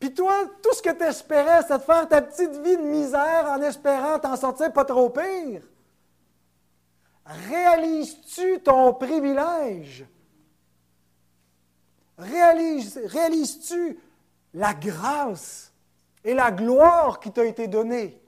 Puis 0.00 0.12
toi, 0.12 0.34
tout 0.60 0.74
ce 0.74 0.82
que 0.82 0.90
tu 0.90 1.04
espérais, 1.04 1.62
c'est 1.68 1.78
de 1.78 1.82
faire 1.82 2.08
ta 2.08 2.20
petite 2.20 2.56
vie 2.62 2.76
de 2.76 2.82
misère 2.82 3.46
en 3.48 3.62
espérant 3.62 4.18
t'en 4.18 4.36
sortir 4.36 4.72
pas 4.72 4.84
trop 4.84 5.10
pire. 5.10 5.62
Réalises-tu 7.26 8.60
ton 8.62 8.92
privilège? 8.94 10.06
Réalises-tu 12.18 13.98
la 14.52 14.74
grâce 14.74 15.72
et 16.22 16.34
la 16.34 16.52
gloire 16.52 17.18
qui 17.20 17.32
t'a 17.32 17.44
été 17.44 17.66
donnée? 17.66 18.20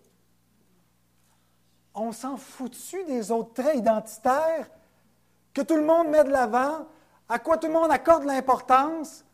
On 1.95 2.13
s'en 2.13 2.37
fout-tu 2.37 3.05
des 3.05 3.31
autres 3.31 3.55
traits 3.55 3.77
identitaires 3.77 4.69
que 5.55 5.63
tout 5.63 5.77
le 5.77 5.85
monde 5.85 6.09
met 6.09 6.25
de 6.25 6.31
l'avant, 6.31 6.87
à 7.29 7.39
quoi 7.39 7.57
tout 7.57 7.69
le 7.69 7.73
monde 7.73 7.91
accorde 7.91 8.25
l'importance? 8.25 9.25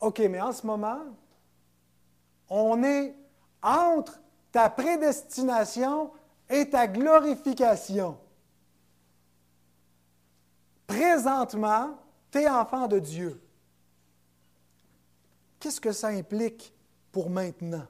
OK, 0.00 0.18
mais 0.18 0.40
en 0.40 0.52
ce 0.52 0.66
moment, 0.66 1.00
on 2.48 2.82
est 2.82 3.16
entre 3.62 4.20
ta 4.56 4.70
prédestination 4.70 6.10
et 6.48 6.70
ta 6.70 6.86
glorification. 6.86 8.16
Présentement, 10.86 11.98
tu 12.30 12.38
es 12.38 12.48
enfant 12.48 12.88
de 12.88 12.98
Dieu. 12.98 13.38
Qu'est-ce 15.60 15.78
que 15.78 15.92
ça 15.92 16.08
implique 16.08 16.74
pour 17.12 17.28
maintenant? 17.28 17.84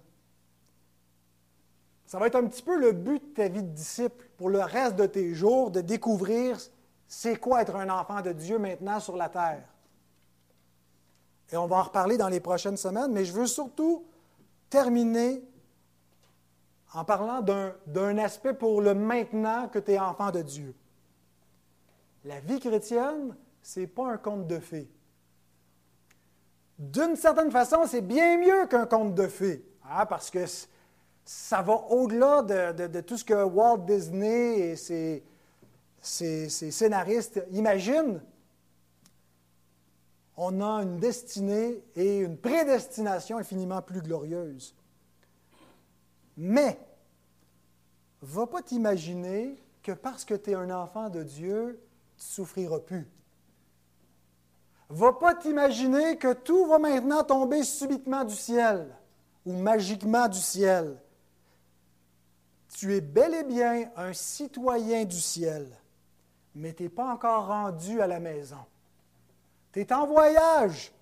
Ça 2.05 2.19
va 2.19 2.27
être 2.27 2.35
un 2.35 2.49
petit 2.49 2.65
peu 2.65 2.77
le 2.77 2.91
but 2.91 3.23
de 3.23 3.35
ta 3.35 3.47
vie 3.47 3.63
de 3.63 3.69
disciple 3.69 4.29
pour 4.37 4.51
le 4.51 4.59
reste 4.59 4.97
de 4.97 5.07
tes 5.07 5.35
jours, 5.35 5.71
de 5.71 5.83
découvrir 5.83 6.59
c'est 7.07 7.37
quoi 7.37 7.63
être 7.63 7.77
un 7.77 7.91
enfant 7.91 8.23
de 8.23 8.33
Dieu 8.33 8.59
maintenant 8.59 8.99
sur 8.99 9.17
la 9.17 9.29
terre. 9.29 9.73
Et 11.53 11.57
on 11.57 11.69
va 11.69 11.77
en 11.77 11.83
reparler 11.85 12.17
dans 12.17 12.29
les 12.29 12.41
prochaines 12.41 12.77
semaines, 12.77 13.13
mais 13.13 13.25
je 13.25 13.33
veux 13.33 13.47
surtout 13.47 14.05
terminer 14.69 15.45
en 16.97 17.05
parlant 17.05 17.43
d'un 17.87 18.19
aspect 18.19 18.55
pour 18.55 18.81
le 18.81 18.95
maintenant 18.95 19.69
que 19.69 19.79
tu 19.79 19.93
es 19.93 19.99
enfant 19.99 20.31
de 20.31 20.41
Dieu. 20.41 20.75
La 22.25 22.41
vie 22.41 22.59
chrétienne, 22.59 23.37
ce 23.63 23.81
n'est 23.81 23.87
pas 23.87 24.13
un 24.13 24.17
conte 24.17 24.47
de 24.47 24.59
fées. 24.59 24.89
D'une 26.79 27.15
certaine 27.15 27.51
façon, 27.51 27.87
c'est 27.87 28.01
bien 28.01 28.39
mieux 28.39 28.67
qu'un 28.67 28.87
conte 28.87 29.15
de 29.15 29.27
fées, 29.27 29.63
hein, 29.85 30.07
parce 30.07 30.31
que 30.31 30.45
ça 31.23 31.61
va 31.61 31.75
au-delà 31.91 32.41
de, 32.43 33.01
tout 33.03 33.19
ce 33.19 33.25
que 33.25 33.45
Walt 33.45 33.85
Disney 33.87 34.61
et 34.61 34.77
ses, 34.77 35.23
ses 36.01 36.49
scénaristes 36.49 37.45
imaginent. 37.51 38.23
On 40.39 40.63
a 40.63 40.83
une 40.83 40.99
destinée 40.99 41.85
et 41.95 42.21
une 42.21 42.39
prédestination 42.39 43.37
infiniment 43.37 43.83
plus 43.83 44.01
glorieuse. 44.01 44.75
Mais, 46.37 46.79
va 48.27 48.47
pas 48.47 48.63
t'imaginer 48.63 49.57
que 49.83 49.93
parce 49.93 50.25
que 50.25 50.35
tu 50.35 50.51
es 50.51 50.55
un 50.55 50.71
enfant 50.71 51.09
de 51.09 51.23
Dieu, 51.23 51.81
tu 52.17 52.25
souffriras 52.25 52.81
plus. 52.81 53.09
Va 54.89 55.13
pas 55.13 55.35
t'imaginer 55.35 56.17
que 56.17 56.33
tout 56.33 56.67
va 56.67 56.79
maintenant 56.79 57.23
tomber 57.23 57.63
subitement 57.63 58.25
du 58.25 58.35
ciel 58.35 58.95
ou 59.45 59.53
magiquement 59.53 60.29
du 60.29 60.39
ciel. 60.39 61.01
Tu 62.75 62.95
es 62.95 63.01
bel 63.01 63.35
et 63.35 63.45
bien 63.45 63.91
un 63.97 64.13
citoyen 64.13 65.05
du 65.05 65.21
ciel, 65.21 65.69
mais 66.55 66.73
tu 66.73 66.85
n'es 66.85 66.89
pas 66.89 67.13
encore 67.13 67.47
rendu 67.47 68.01
à 68.01 68.07
la 68.07 68.21
maison. 68.21 68.65
Tu 69.73 69.81
es 69.81 69.93
en 69.93 70.07
voyage, 70.07 70.93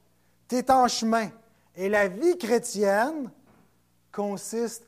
tu 0.49 0.57
es 0.57 0.71
en 0.71 0.89
chemin. 0.89 1.31
Et 1.75 1.89
la 1.89 2.07
vie 2.07 2.39
chrétienne 2.39 3.31
consiste 4.13 4.87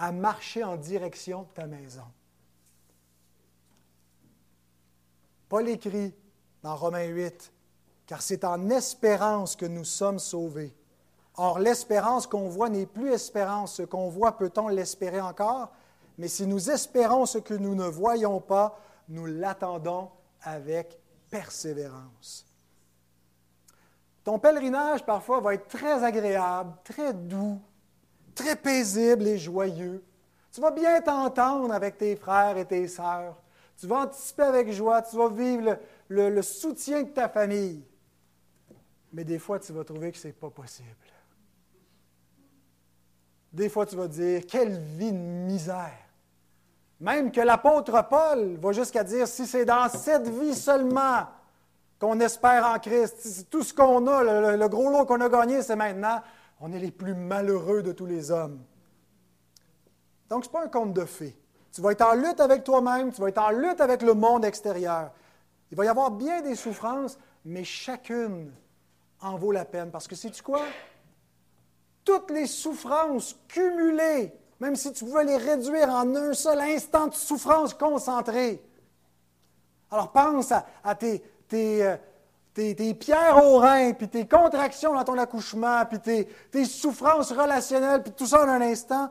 à 0.00 0.12
marcher 0.12 0.64
en 0.64 0.76
direction 0.76 1.42
de 1.42 1.48
ta 1.48 1.66
maison. 1.66 2.06
Paul 5.48 5.68
écrit 5.68 6.14
dans 6.62 6.74
Romains 6.74 7.04
8, 7.04 7.52
car 8.06 8.22
c'est 8.22 8.44
en 8.44 8.70
espérance 8.70 9.56
que 9.56 9.66
nous 9.66 9.84
sommes 9.84 10.18
sauvés. 10.18 10.74
Or, 11.36 11.58
l'espérance 11.58 12.26
qu'on 12.26 12.48
voit 12.48 12.70
n'est 12.70 12.86
plus 12.86 13.12
espérance. 13.12 13.74
Ce 13.74 13.82
qu'on 13.82 14.08
voit, 14.08 14.38
peut-on 14.38 14.68
l'espérer 14.68 15.20
encore? 15.20 15.70
Mais 16.16 16.28
si 16.28 16.46
nous 16.46 16.70
espérons 16.70 17.26
ce 17.26 17.38
que 17.38 17.54
nous 17.54 17.74
ne 17.74 17.86
voyons 17.86 18.40
pas, 18.40 18.78
nous 19.08 19.26
l'attendons 19.26 20.10
avec 20.42 20.98
persévérance. 21.30 22.46
Ton 24.24 24.38
pèlerinage, 24.38 25.04
parfois, 25.04 25.40
va 25.40 25.54
être 25.54 25.68
très 25.68 26.04
agréable, 26.04 26.72
très 26.84 27.12
doux, 27.12 27.60
très 28.40 28.56
paisible 28.56 29.26
et 29.26 29.38
joyeux. 29.38 30.02
Tu 30.52 30.60
vas 30.60 30.70
bien 30.70 31.00
t'entendre 31.00 31.72
avec 31.72 31.98
tes 31.98 32.16
frères 32.16 32.56
et 32.56 32.64
tes 32.64 32.88
sœurs. 32.88 33.36
Tu 33.78 33.86
vas 33.86 34.00
anticiper 34.00 34.42
avec 34.42 34.72
joie, 34.72 35.02
tu 35.02 35.16
vas 35.16 35.28
vivre 35.28 35.78
le, 36.08 36.42
soutien 36.42 37.02
de 37.02 37.08
ta 37.08 37.28
famille. 37.28 37.82
Mais 39.12 39.24
des 39.24 39.38
fois, 39.38 39.58
tu 39.58 39.72
vas 39.72 39.84
trouver 39.84 40.12
que 40.12 40.18
ce 40.18 40.28
n'est 40.28 40.32
pas 40.32 40.50
possible. 40.50 40.88
Des 43.52 43.68
fois, 43.68 43.86
tu 43.86 43.96
vas 43.96 44.06
dire, 44.06 44.42
quelle 44.46 44.78
vie 44.78 45.12
de 45.12 45.18
misère. 45.18 45.98
Même 47.00 47.32
que 47.32 47.40
l'apôtre 47.40 48.06
Paul 48.08 48.56
va 48.60 48.72
jusqu'à 48.72 49.02
dire, 49.02 49.26
si 49.26 49.46
c'est 49.46 49.64
dans 49.64 49.88
cette 49.88 50.28
vie 50.28 50.54
seulement 50.54 51.26
qu'on 51.98 52.20
espère 52.20 52.66
en 52.66 52.78
Christ, 52.78 53.46
tout 53.50 53.62
ce 53.62 53.72
qu'on 53.72 54.06
a, 54.06 54.56
le 54.56 54.68
gros 54.68 54.90
lot 54.90 55.06
qu'on 55.06 55.20
a 55.20 55.28
gagné, 55.28 55.62
c'est 55.62 55.76
maintenant, 55.76 56.20
on 56.60 56.72
est 56.72 56.78
les 56.78 56.90
plus 56.90 57.14
malheureux 57.14 57.82
de 57.82 57.92
tous 57.92 58.06
les 58.06 58.30
hommes. 58.30 58.60
Donc, 60.28 60.44
ce 60.44 60.48
n'est 60.48 60.52
pas 60.52 60.64
un 60.64 60.68
conte 60.68 60.92
de 60.92 61.04
fées. 61.04 61.36
Tu 61.72 61.80
vas 61.80 61.92
être 61.92 62.02
en 62.02 62.14
lutte 62.14 62.40
avec 62.40 62.64
toi-même, 62.64 63.12
tu 63.12 63.20
vas 63.20 63.28
être 63.28 63.38
en 63.38 63.50
lutte 63.50 63.80
avec 63.80 64.02
le 64.02 64.14
monde 64.14 64.44
extérieur. 64.44 65.10
Il 65.70 65.76
va 65.76 65.84
y 65.84 65.88
avoir 65.88 66.10
bien 66.10 66.42
des 66.42 66.54
souffrances, 66.54 67.18
mais 67.44 67.64
chacune 67.64 68.52
en 69.20 69.36
vaut 69.36 69.52
la 69.52 69.64
peine. 69.64 69.90
Parce 69.90 70.06
que 70.06 70.16
sais-tu 70.16 70.42
quoi? 70.42 70.62
Toutes 72.04 72.30
les 72.30 72.46
souffrances 72.46 73.36
cumulées, 73.48 74.32
même 74.58 74.76
si 74.76 74.92
tu 74.92 75.04
pouvais 75.04 75.24
les 75.24 75.36
réduire 75.36 75.88
en 75.88 76.14
un 76.14 76.32
seul 76.34 76.60
instant 76.60 77.06
de 77.06 77.14
souffrance 77.14 77.72
concentrée. 77.74 78.62
Alors 79.90 80.12
pense 80.12 80.52
à, 80.52 80.94
tes, 80.94 81.22
euh, 81.52 81.96
tes, 82.54 82.94
pierres 82.94 83.42
au 83.44 83.58
rein, 83.58 83.92
puis 83.92 84.08
tes 84.08 84.26
contractions 84.26 84.94
dans 84.94 85.04
ton 85.04 85.18
accouchement, 85.18 85.84
puis 85.86 86.00
tes, 86.00 86.26
tes 86.50 86.64
souffrances 86.64 87.32
relationnelles, 87.32 88.02
puis 88.02 88.12
tout 88.12 88.26
ça 88.26 88.44
en 88.44 88.48
un 88.48 88.60
instant 88.60 89.10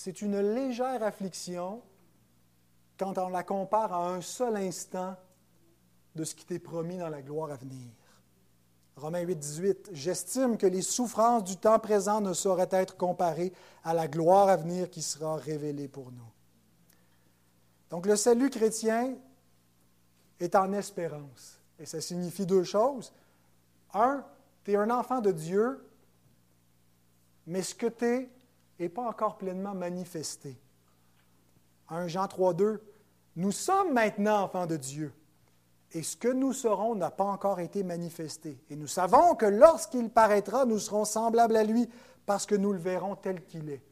c'est 0.00 0.22
une 0.22 0.40
légère 0.40 1.02
affliction 1.02 1.82
quand 2.98 3.18
on 3.18 3.28
la 3.28 3.42
compare 3.42 3.92
à 3.92 4.08
un 4.08 4.22
seul 4.22 4.56
instant 4.56 5.14
de 6.14 6.24
ce 6.24 6.34
qui 6.34 6.46
t'est 6.46 6.58
promis 6.58 6.96
dans 6.96 7.10
la 7.10 7.20
gloire 7.20 7.50
à 7.50 7.56
venir. 7.56 7.86
Romains 8.96 9.20
8, 9.20 9.36
18. 9.38 9.90
J'estime 9.92 10.56
que 10.56 10.66
les 10.66 10.80
souffrances 10.80 11.44
du 11.44 11.58
temps 11.58 11.78
présent 11.78 12.22
ne 12.22 12.32
sauraient 12.32 12.70
être 12.70 12.96
comparées 12.96 13.52
à 13.84 13.92
la 13.92 14.08
gloire 14.08 14.48
à 14.48 14.56
venir 14.56 14.88
qui 14.88 15.02
sera 15.02 15.36
révélée 15.36 15.88
pour 15.88 16.10
nous. 16.12 16.32
Donc 17.90 18.06
le 18.06 18.16
salut 18.16 18.48
chrétien 18.48 19.16
est 20.40 20.56
en 20.56 20.72
espérance. 20.72 21.60
Et 21.78 21.86
ça 21.86 22.00
signifie 22.00 22.46
deux 22.46 22.64
choses. 22.64 23.12
Un, 23.94 24.24
tu 24.64 24.72
es 24.72 24.76
un 24.76 24.90
enfant 24.90 25.20
de 25.20 25.30
Dieu, 25.30 25.86
mais 27.46 27.62
ce 27.62 27.74
que 27.74 27.86
tu 27.86 28.04
es, 28.04 28.30
n'est 28.78 28.88
pas 28.88 29.06
encore 29.06 29.36
pleinement 29.36 29.74
manifesté. 29.74 30.58
1 31.88 32.08
Jean 32.08 32.26
3, 32.26 32.54
2, 32.54 32.82
nous 33.36 33.52
sommes 33.52 33.92
maintenant 33.92 34.42
enfants 34.42 34.66
de 34.66 34.76
Dieu, 34.76 35.12
et 35.92 36.02
ce 36.02 36.16
que 36.16 36.28
nous 36.28 36.52
serons 36.52 36.94
n'a 36.94 37.10
pas 37.10 37.24
encore 37.24 37.60
été 37.60 37.82
manifesté. 37.82 38.58
Et 38.70 38.76
nous 38.76 38.86
savons 38.86 39.34
que 39.34 39.46
lorsqu'il 39.46 40.08
paraîtra, 40.08 40.64
nous 40.64 40.78
serons 40.78 41.04
semblables 41.04 41.56
à 41.56 41.64
lui, 41.64 41.88
parce 42.26 42.46
que 42.46 42.54
nous 42.54 42.72
le 42.72 42.78
verrons 42.78 43.16
tel 43.16 43.44
qu'il 43.44 43.68
est. 43.70 43.82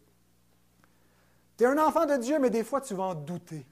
Tu 1.57 1.65
es 1.65 1.67
un 1.67 1.79
enfant 1.79 2.07
de 2.07 2.17
Dieu, 2.17 2.39
mais 2.39 2.51
des 2.51 2.63
fois 2.63 2.81
tu 2.81 2.95
vas 2.95 3.05
en 3.05 3.15
douter. 3.15 3.67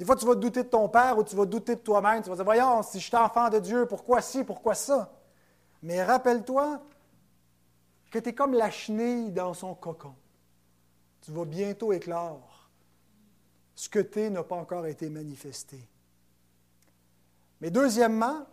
Des 0.00 0.06
fois, 0.06 0.16
tu 0.16 0.24
vas 0.24 0.34
douter 0.34 0.62
de 0.62 0.68
ton 0.68 0.88
père 0.88 1.18
ou 1.18 1.22
tu 1.22 1.36
vas 1.36 1.44
douter 1.44 1.76
de 1.76 1.80
toi-même. 1.80 2.22
Tu 2.22 2.30
vas 2.30 2.34
dire, 2.34 2.44
voyons, 2.46 2.82
si 2.82 2.98
je 2.98 3.04
suis 3.04 3.16
enfant 3.18 3.50
de 3.50 3.58
Dieu, 3.58 3.84
pourquoi 3.84 4.22
ci, 4.22 4.42
pourquoi 4.44 4.74
ça? 4.74 5.12
Mais 5.82 6.02
rappelle-toi 6.02 6.80
que 8.10 8.18
tu 8.18 8.30
es 8.30 8.32
comme 8.32 8.54
la 8.54 8.70
chenille 8.70 9.30
dans 9.30 9.52
son 9.52 9.74
cocon. 9.74 10.14
Tu 11.20 11.32
vas 11.32 11.44
bientôt 11.44 11.92
éclore. 11.92 12.70
Ce 13.74 13.90
que 13.90 13.98
tu 13.98 14.20
es 14.20 14.30
n'a 14.30 14.42
pas 14.42 14.56
encore 14.56 14.86
été 14.86 15.10
manifesté. 15.10 15.86
Mais 17.60 17.70
deuxièmement, 17.70 18.46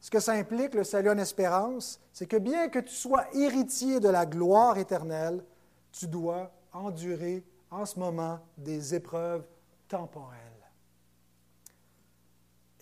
ce 0.00 0.12
que 0.12 0.20
ça 0.20 0.34
implique, 0.34 0.74
le 0.74 0.84
salut 0.84 1.10
en 1.10 1.18
espérance, 1.18 1.98
c'est 2.12 2.28
que 2.28 2.36
bien 2.36 2.68
que 2.68 2.78
tu 2.78 2.94
sois 2.94 3.24
héritier 3.34 3.98
de 3.98 4.08
la 4.08 4.26
gloire 4.26 4.78
éternelle, 4.78 5.44
tu 5.90 6.06
dois 6.06 6.52
endurer 6.72 7.44
en 7.68 7.84
ce 7.84 7.98
moment 7.98 8.38
des 8.56 8.94
épreuves 8.94 9.44
temporelles. 9.90 10.38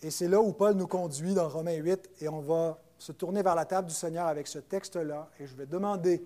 Et 0.01 0.11
c'est 0.11 0.29
là 0.29 0.39
où 0.39 0.53
Paul 0.53 0.75
nous 0.75 0.87
conduit 0.87 1.33
dans 1.33 1.49
Romains 1.49 1.75
8, 1.75 2.09
et 2.21 2.29
on 2.29 2.39
va 2.39 2.79
se 2.99 3.11
tourner 3.11 3.41
vers 3.41 3.55
la 3.55 3.65
table 3.65 3.87
du 3.87 3.93
Seigneur 3.93 4.27
avec 4.27 4.47
ce 4.47 4.59
texte-là 4.59 5.29
et 5.39 5.47
je 5.47 5.55
vais 5.55 5.65
demander 5.65 6.25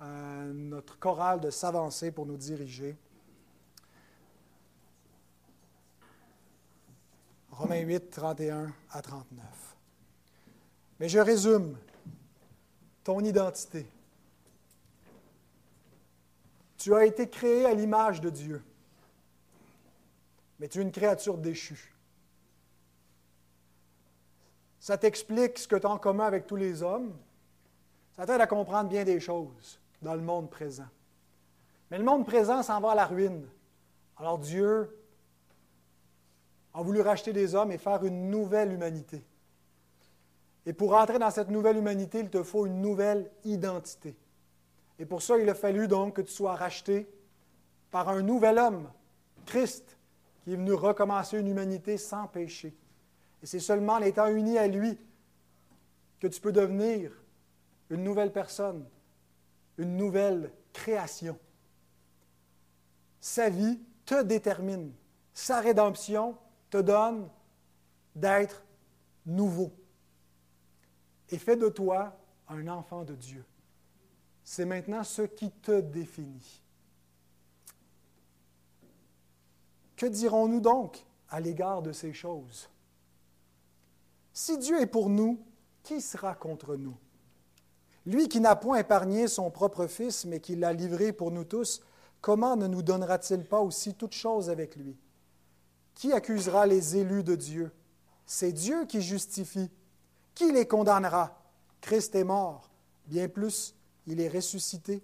à 0.00 0.06
notre 0.52 0.98
chorale 0.98 1.40
de 1.40 1.50
s'avancer 1.50 2.10
pour 2.10 2.26
nous 2.26 2.36
diriger. 2.36 2.96
Romains 7.50 7.80
8, 7.80 8.10
31 8.10 8.72
à 8.90 9.02
39. 9.02 9.44
Mais 10.98 11.08
je 11.08 11.18
résume 11.18 11.76
ton 13.04 13.20
identité. 13.20 13.86
Tu 16.78 16.94
as 16.94 17.04
été 17.04 17.28
créé 17.28 17.66
à 17.66 17.74
l'image 17.74 18.20
de 18.20 18.30
Dieu, 18.30 18.62
mais 20.58 20.68
tu 20.68 20.78
es 20.78 20.82
une 20.82 20.92
créature 20.92 21.38
déchue. 21.38 21.94
Ça 24.78 24.98
t'explique 24.98 25.58
ce 25.58 25.66
que 25.66 25.76
tu 25.76 25.86
as 25.86 25.90
en 25.90 25.98
commun 25.98 26.26
avec 26.26 26.46
tous 26.46 26.56
les 26.56 26.82
hommes. 26.82 27.16
Ça 28.16 28.26
t'aide 28.26 28.40
à 28.40 28.46
comprendre 28.46 28.90
bien 28.90 29.04
des 29.04 29.18
choses 29.18 29.80
dans 30.02 30.14
le 30.14 30.20
monde 30.20 30.50
présent. 30.50 30.88
Mais 31.90 31.98
le 31.98 32.04
monde 32.04 32.26
présent 32.26 32.62
s'en 32.62 32.80
va 32.80 32.92
à 32.92 32.94
la 32.94 33.06
ruine. 33.06 33.48
Alors 34.16 34.38
Dieu 34.38 34.94
a 36.74 36.82
voulu 36.82 37.00
racheter 37.00 37.32
des 37.32 37.54
hommes 37.54 37.72
et 37.72 37.78
faire 37.78 38.04
une 38.04 38.30
nouvelle 38.30 38.72
humanité. 38.72 39.24
Et 40.66 40.72
pour 40.72 40.94
entrer 40.94 41.18
dans 41.18 41.30
cette 41.30 41.50
nouvelle 41.50 41.76
humanité, 41.76 42.20
il 42.20 42.30
te 42.30 42.42
faut 42.42 42.66
une 42.66 42.80
nouvelle 42.80 43.30
identité. 43.44 44.16
Et 44.98 45.06
pour 45.06 45.22
ça, 45.22 45.38
il 45.38 45.48
a 45.48 45.54
fallu 45.54 45.88
donc 45.88 46.16
que 46.16 46.22
tu 46.22 46.32
sois 46.32 46.54
racheté 46.54 47.08
par 47.90 48.08
un 48.08 48.22
nouvel 48.22 48.58
homme, 48.58 48.90
Christ, 49.46 49.93
qui 50.44 50.52
est 50.52 50.56
venu 50.56 50.74
recommencer 50.74 51.38
une 51.38 51.48
humanité 51.48 51.96
sans 51.96 52.28
péché. 52.28 52.76
Et 53.42 53.46
c'est 53.46 53.60
seulement 53.60 53.94
en 53.94 54.02
étant 54.02 54.28
uni 54.28 54.58
à 54.58 54.68
lui 54.68 54.98
que 56.20 56.26
tu 56.26 56.40
peux 56.40 56.52
devenir 56.52 57.12
une 57.88 58.04
nouvelle 58.04 58.32
personne, 58.32 58.86
une 59.78 59.96
nouvelle 59.96 60.52
création. 60.72 61.38
Sa 63.20 63.48
vie 63.48 63.80
te 64.04 64.22
détermine. 64.22 64.92
Sa 65.32 65.60
rédemption 65.60 66.36
te 66.68 66.76
donne 66.76 67.28
d'être 68.14 68.62
nouveau. 69.24 69.72
Et 71.30 71.38
fait 71.38 71.56
de 71.56 71.70
toi 71.70 72.18
un 72.48 72.68
enfant 72.68 73.02
de 73.02 73.14
Dieu. 73.14 73.44
C'est 74.42 74.66
maintenant 74.66 75.02
ce 75.04 75.22
qui 75.22 75.50
te 75.50 75.80
définit. 75.80 76.63
Que 80.04 80.08
dirons-nous 80.10 80.60
donc 80.60 81.02
à 81.30 81.40
l'égard 81.40 81.80
de 81.80 81.90
ces 81.90 82.12
choses? 82.12 82.68
Si 84.34 84.58
Dieu 84.58 84.78
est 84.82 84.86
pour 84.86 85.08
nous, 85.08 85.42
qui 85.82 86.02
sera 86.02 86.34
contre 86.34 86.76
nous? 86.76 86.94
Lui 88.04 88.28
qui 88.28 88.38
n'a 88.38 88.54
point 88.54 88.80
épargné 88.80 89.28
son 89.28 89.50
propre 89.50 89.86
Fils, 89.86 90.26
mais 90.26 90.40
qui 90.40 90.56
l'a 90.56 90.74
livré 90.74 91.14
pour 91.14 91.30
nous 91.30 91.44
tous, 91.44 91.80
comment 92.20 92.54
ne 92.54 92.66
nous 92.66 92.82
donnera-t-il 92.82 93.46
pas 93.46 93.60
aussi 93.60 93.94
toutes 93.94 94.12
choses 94.12 94.50
avec 94.50 94.76
lui? 94.76 94.94
Qui 95.94 96.12
accusera 96.12 96.66
les 96.66 96.98
élus 96.98 97.24
de 97.24 97.34
Dieu? 97.34 97.72
C'est 98.26 98.52
Dieu 98.52 98.84
qui 98.84 99.00
justifie. 99.00 99.70
Qui 100.34 100.52
les 100.52 100.68
condamnera? 100.68 101.42
Christ 101.80 102.14
est 102.14 102.24
mort. 102.24 102.68
Bien 103.06 103.26
plus, 103.30 103.74
il 104.06 104.20
est 104.20 104.28
ressuscité. 104.28 105.02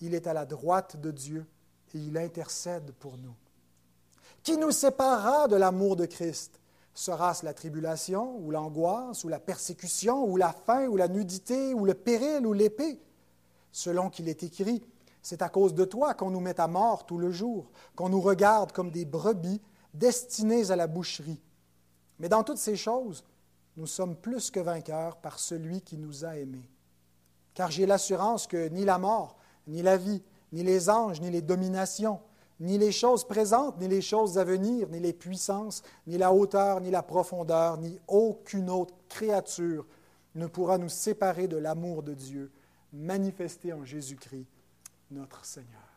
Il 0.00 0.14
est 0.14 0.26
à 0.26 0.32
la 0.32 0.46
droite 0.46 0.98
de 0.98 1.10
Dieu 1.10 1.46
et 1.92 1.98
il 1.98 2.16
intercède 2.16 2.92
pour 2.92 3.18
nous. 3.18 3.34
Qui 4.42 4.56
nous 4.56 4.70
séparera 4.70 5.48
de 5.48 5.56
l'amour 5.56 5.96
de 5.96 6.06
Christ 6.06 6.60
Sera-ce 6.94 7.44
la 7.44 7.54
tribulation, 7.54 8.38
ou 8.38 8.50
l'angoisse, 8.50 9.22
ou 9.22 9.28
la 9.28 9.38
persécution, 9.38 10.24
ou 10.24 10.36
la 10.36 10.52
faim, 10.52 10.88
ou 10.88 10.96
la 10.96 11.06
nudité, 11.06 11.72
ou 11.72 11.84
le 11.84 11.94
péril, 11.94 12.44
ou 12.44 12.52
l'épée? 12.52 12.98
Selon 13.70 14.10
qu'il 14.10 14.28
est 14.28 14.42
écrit, 14.42 14.82
c'est 15.22 15.42
à 15.42 15.48
cause 15.48 15.74
de 15.74 15.84
toi 15.84 16.14
qu'on 16.14 16.30
nous 16.30 16.40
met 16.40 16.58
à 16.58 16.66
mort 16.66 17.06
tout 17.06 17.18
le 17.18 17.30
jour, 17.30 17.70
qu'on 17.94 18.08
nous 18.08 18.20
regarde 18.20 18.72
comme 18.72 18.90
des 18.90 19.04
brebis 19.04 19.60
destinées 19.94 20.70
à 20.70 20.76
la 20.76 20.88
boucherie. 20.88 21.40
Mais 22.18 22.28
dans 22.28 22.42
toutes 22.42 22.58
ces 22.58 22.76
choses, 22.76 23.24
nous 23.76 23.86
sommes 23.86 24.16
plus 24.16 24.50
que 24.50 24.58
vainqueurs 24.58 25.18
par 25.18 25.38
celui 25.38 25.82
qui 25.82 25.98
nous 25.98 26.24
a 26.24 26.36
aimés. 26.36 26.68
Car 27.54 27.70
j'ai 27.70 27.86
l'assurance 27.86 28.46
que 28.46 28.68
ni 28.68 28.84
la 28.84 28.98
mort, 28.98 29.36
ni 29.68 29.82
la 29.82 29.96
vie, 29.96 30.22
ni 30.52 30.62
les 30.62 30.90
anges, 30.90 31.20
ni 31.20 31.30
les 31.30 31.42
dominations, 31.42 32.20
ni 32.60 32.78
les 32.78 32.92
choses 32.92 33.24
présentes, 33.24 33.78
ni 33.80 33.88
les 33.88 34.00
choses 34.00 34.38
à 34.38 34.44
venir, 34.44 34.88
ni 34.88 35.00
les 35.00 35.12
puissances, 35.12 35.82
ni 36.06 36.18
la 36.18 36.32
hauteur, 36.32 36.80
ni 36.80 36.90
la 36.90 37.02
profondeur, 37.02 37.78
ni 37.78 37.98
aucune 38.08 38.70
autre 38.70 38.94
créature 39.08 39.86
ne 40.34 40.46
pourra 40.46 40.78
nous 40.78 40.88
séparer 40.88 41.48
de 41.48 41.56
l'amour 41.56 42.02
de 42.02 42.14
Dieu 42.14 42.50
manifesté 42.92 43.72
en 43.72 43.84
Jésus-Christ, 43.84 44.46
notre 45.10 45.44
Seigneur. 45.44 45.87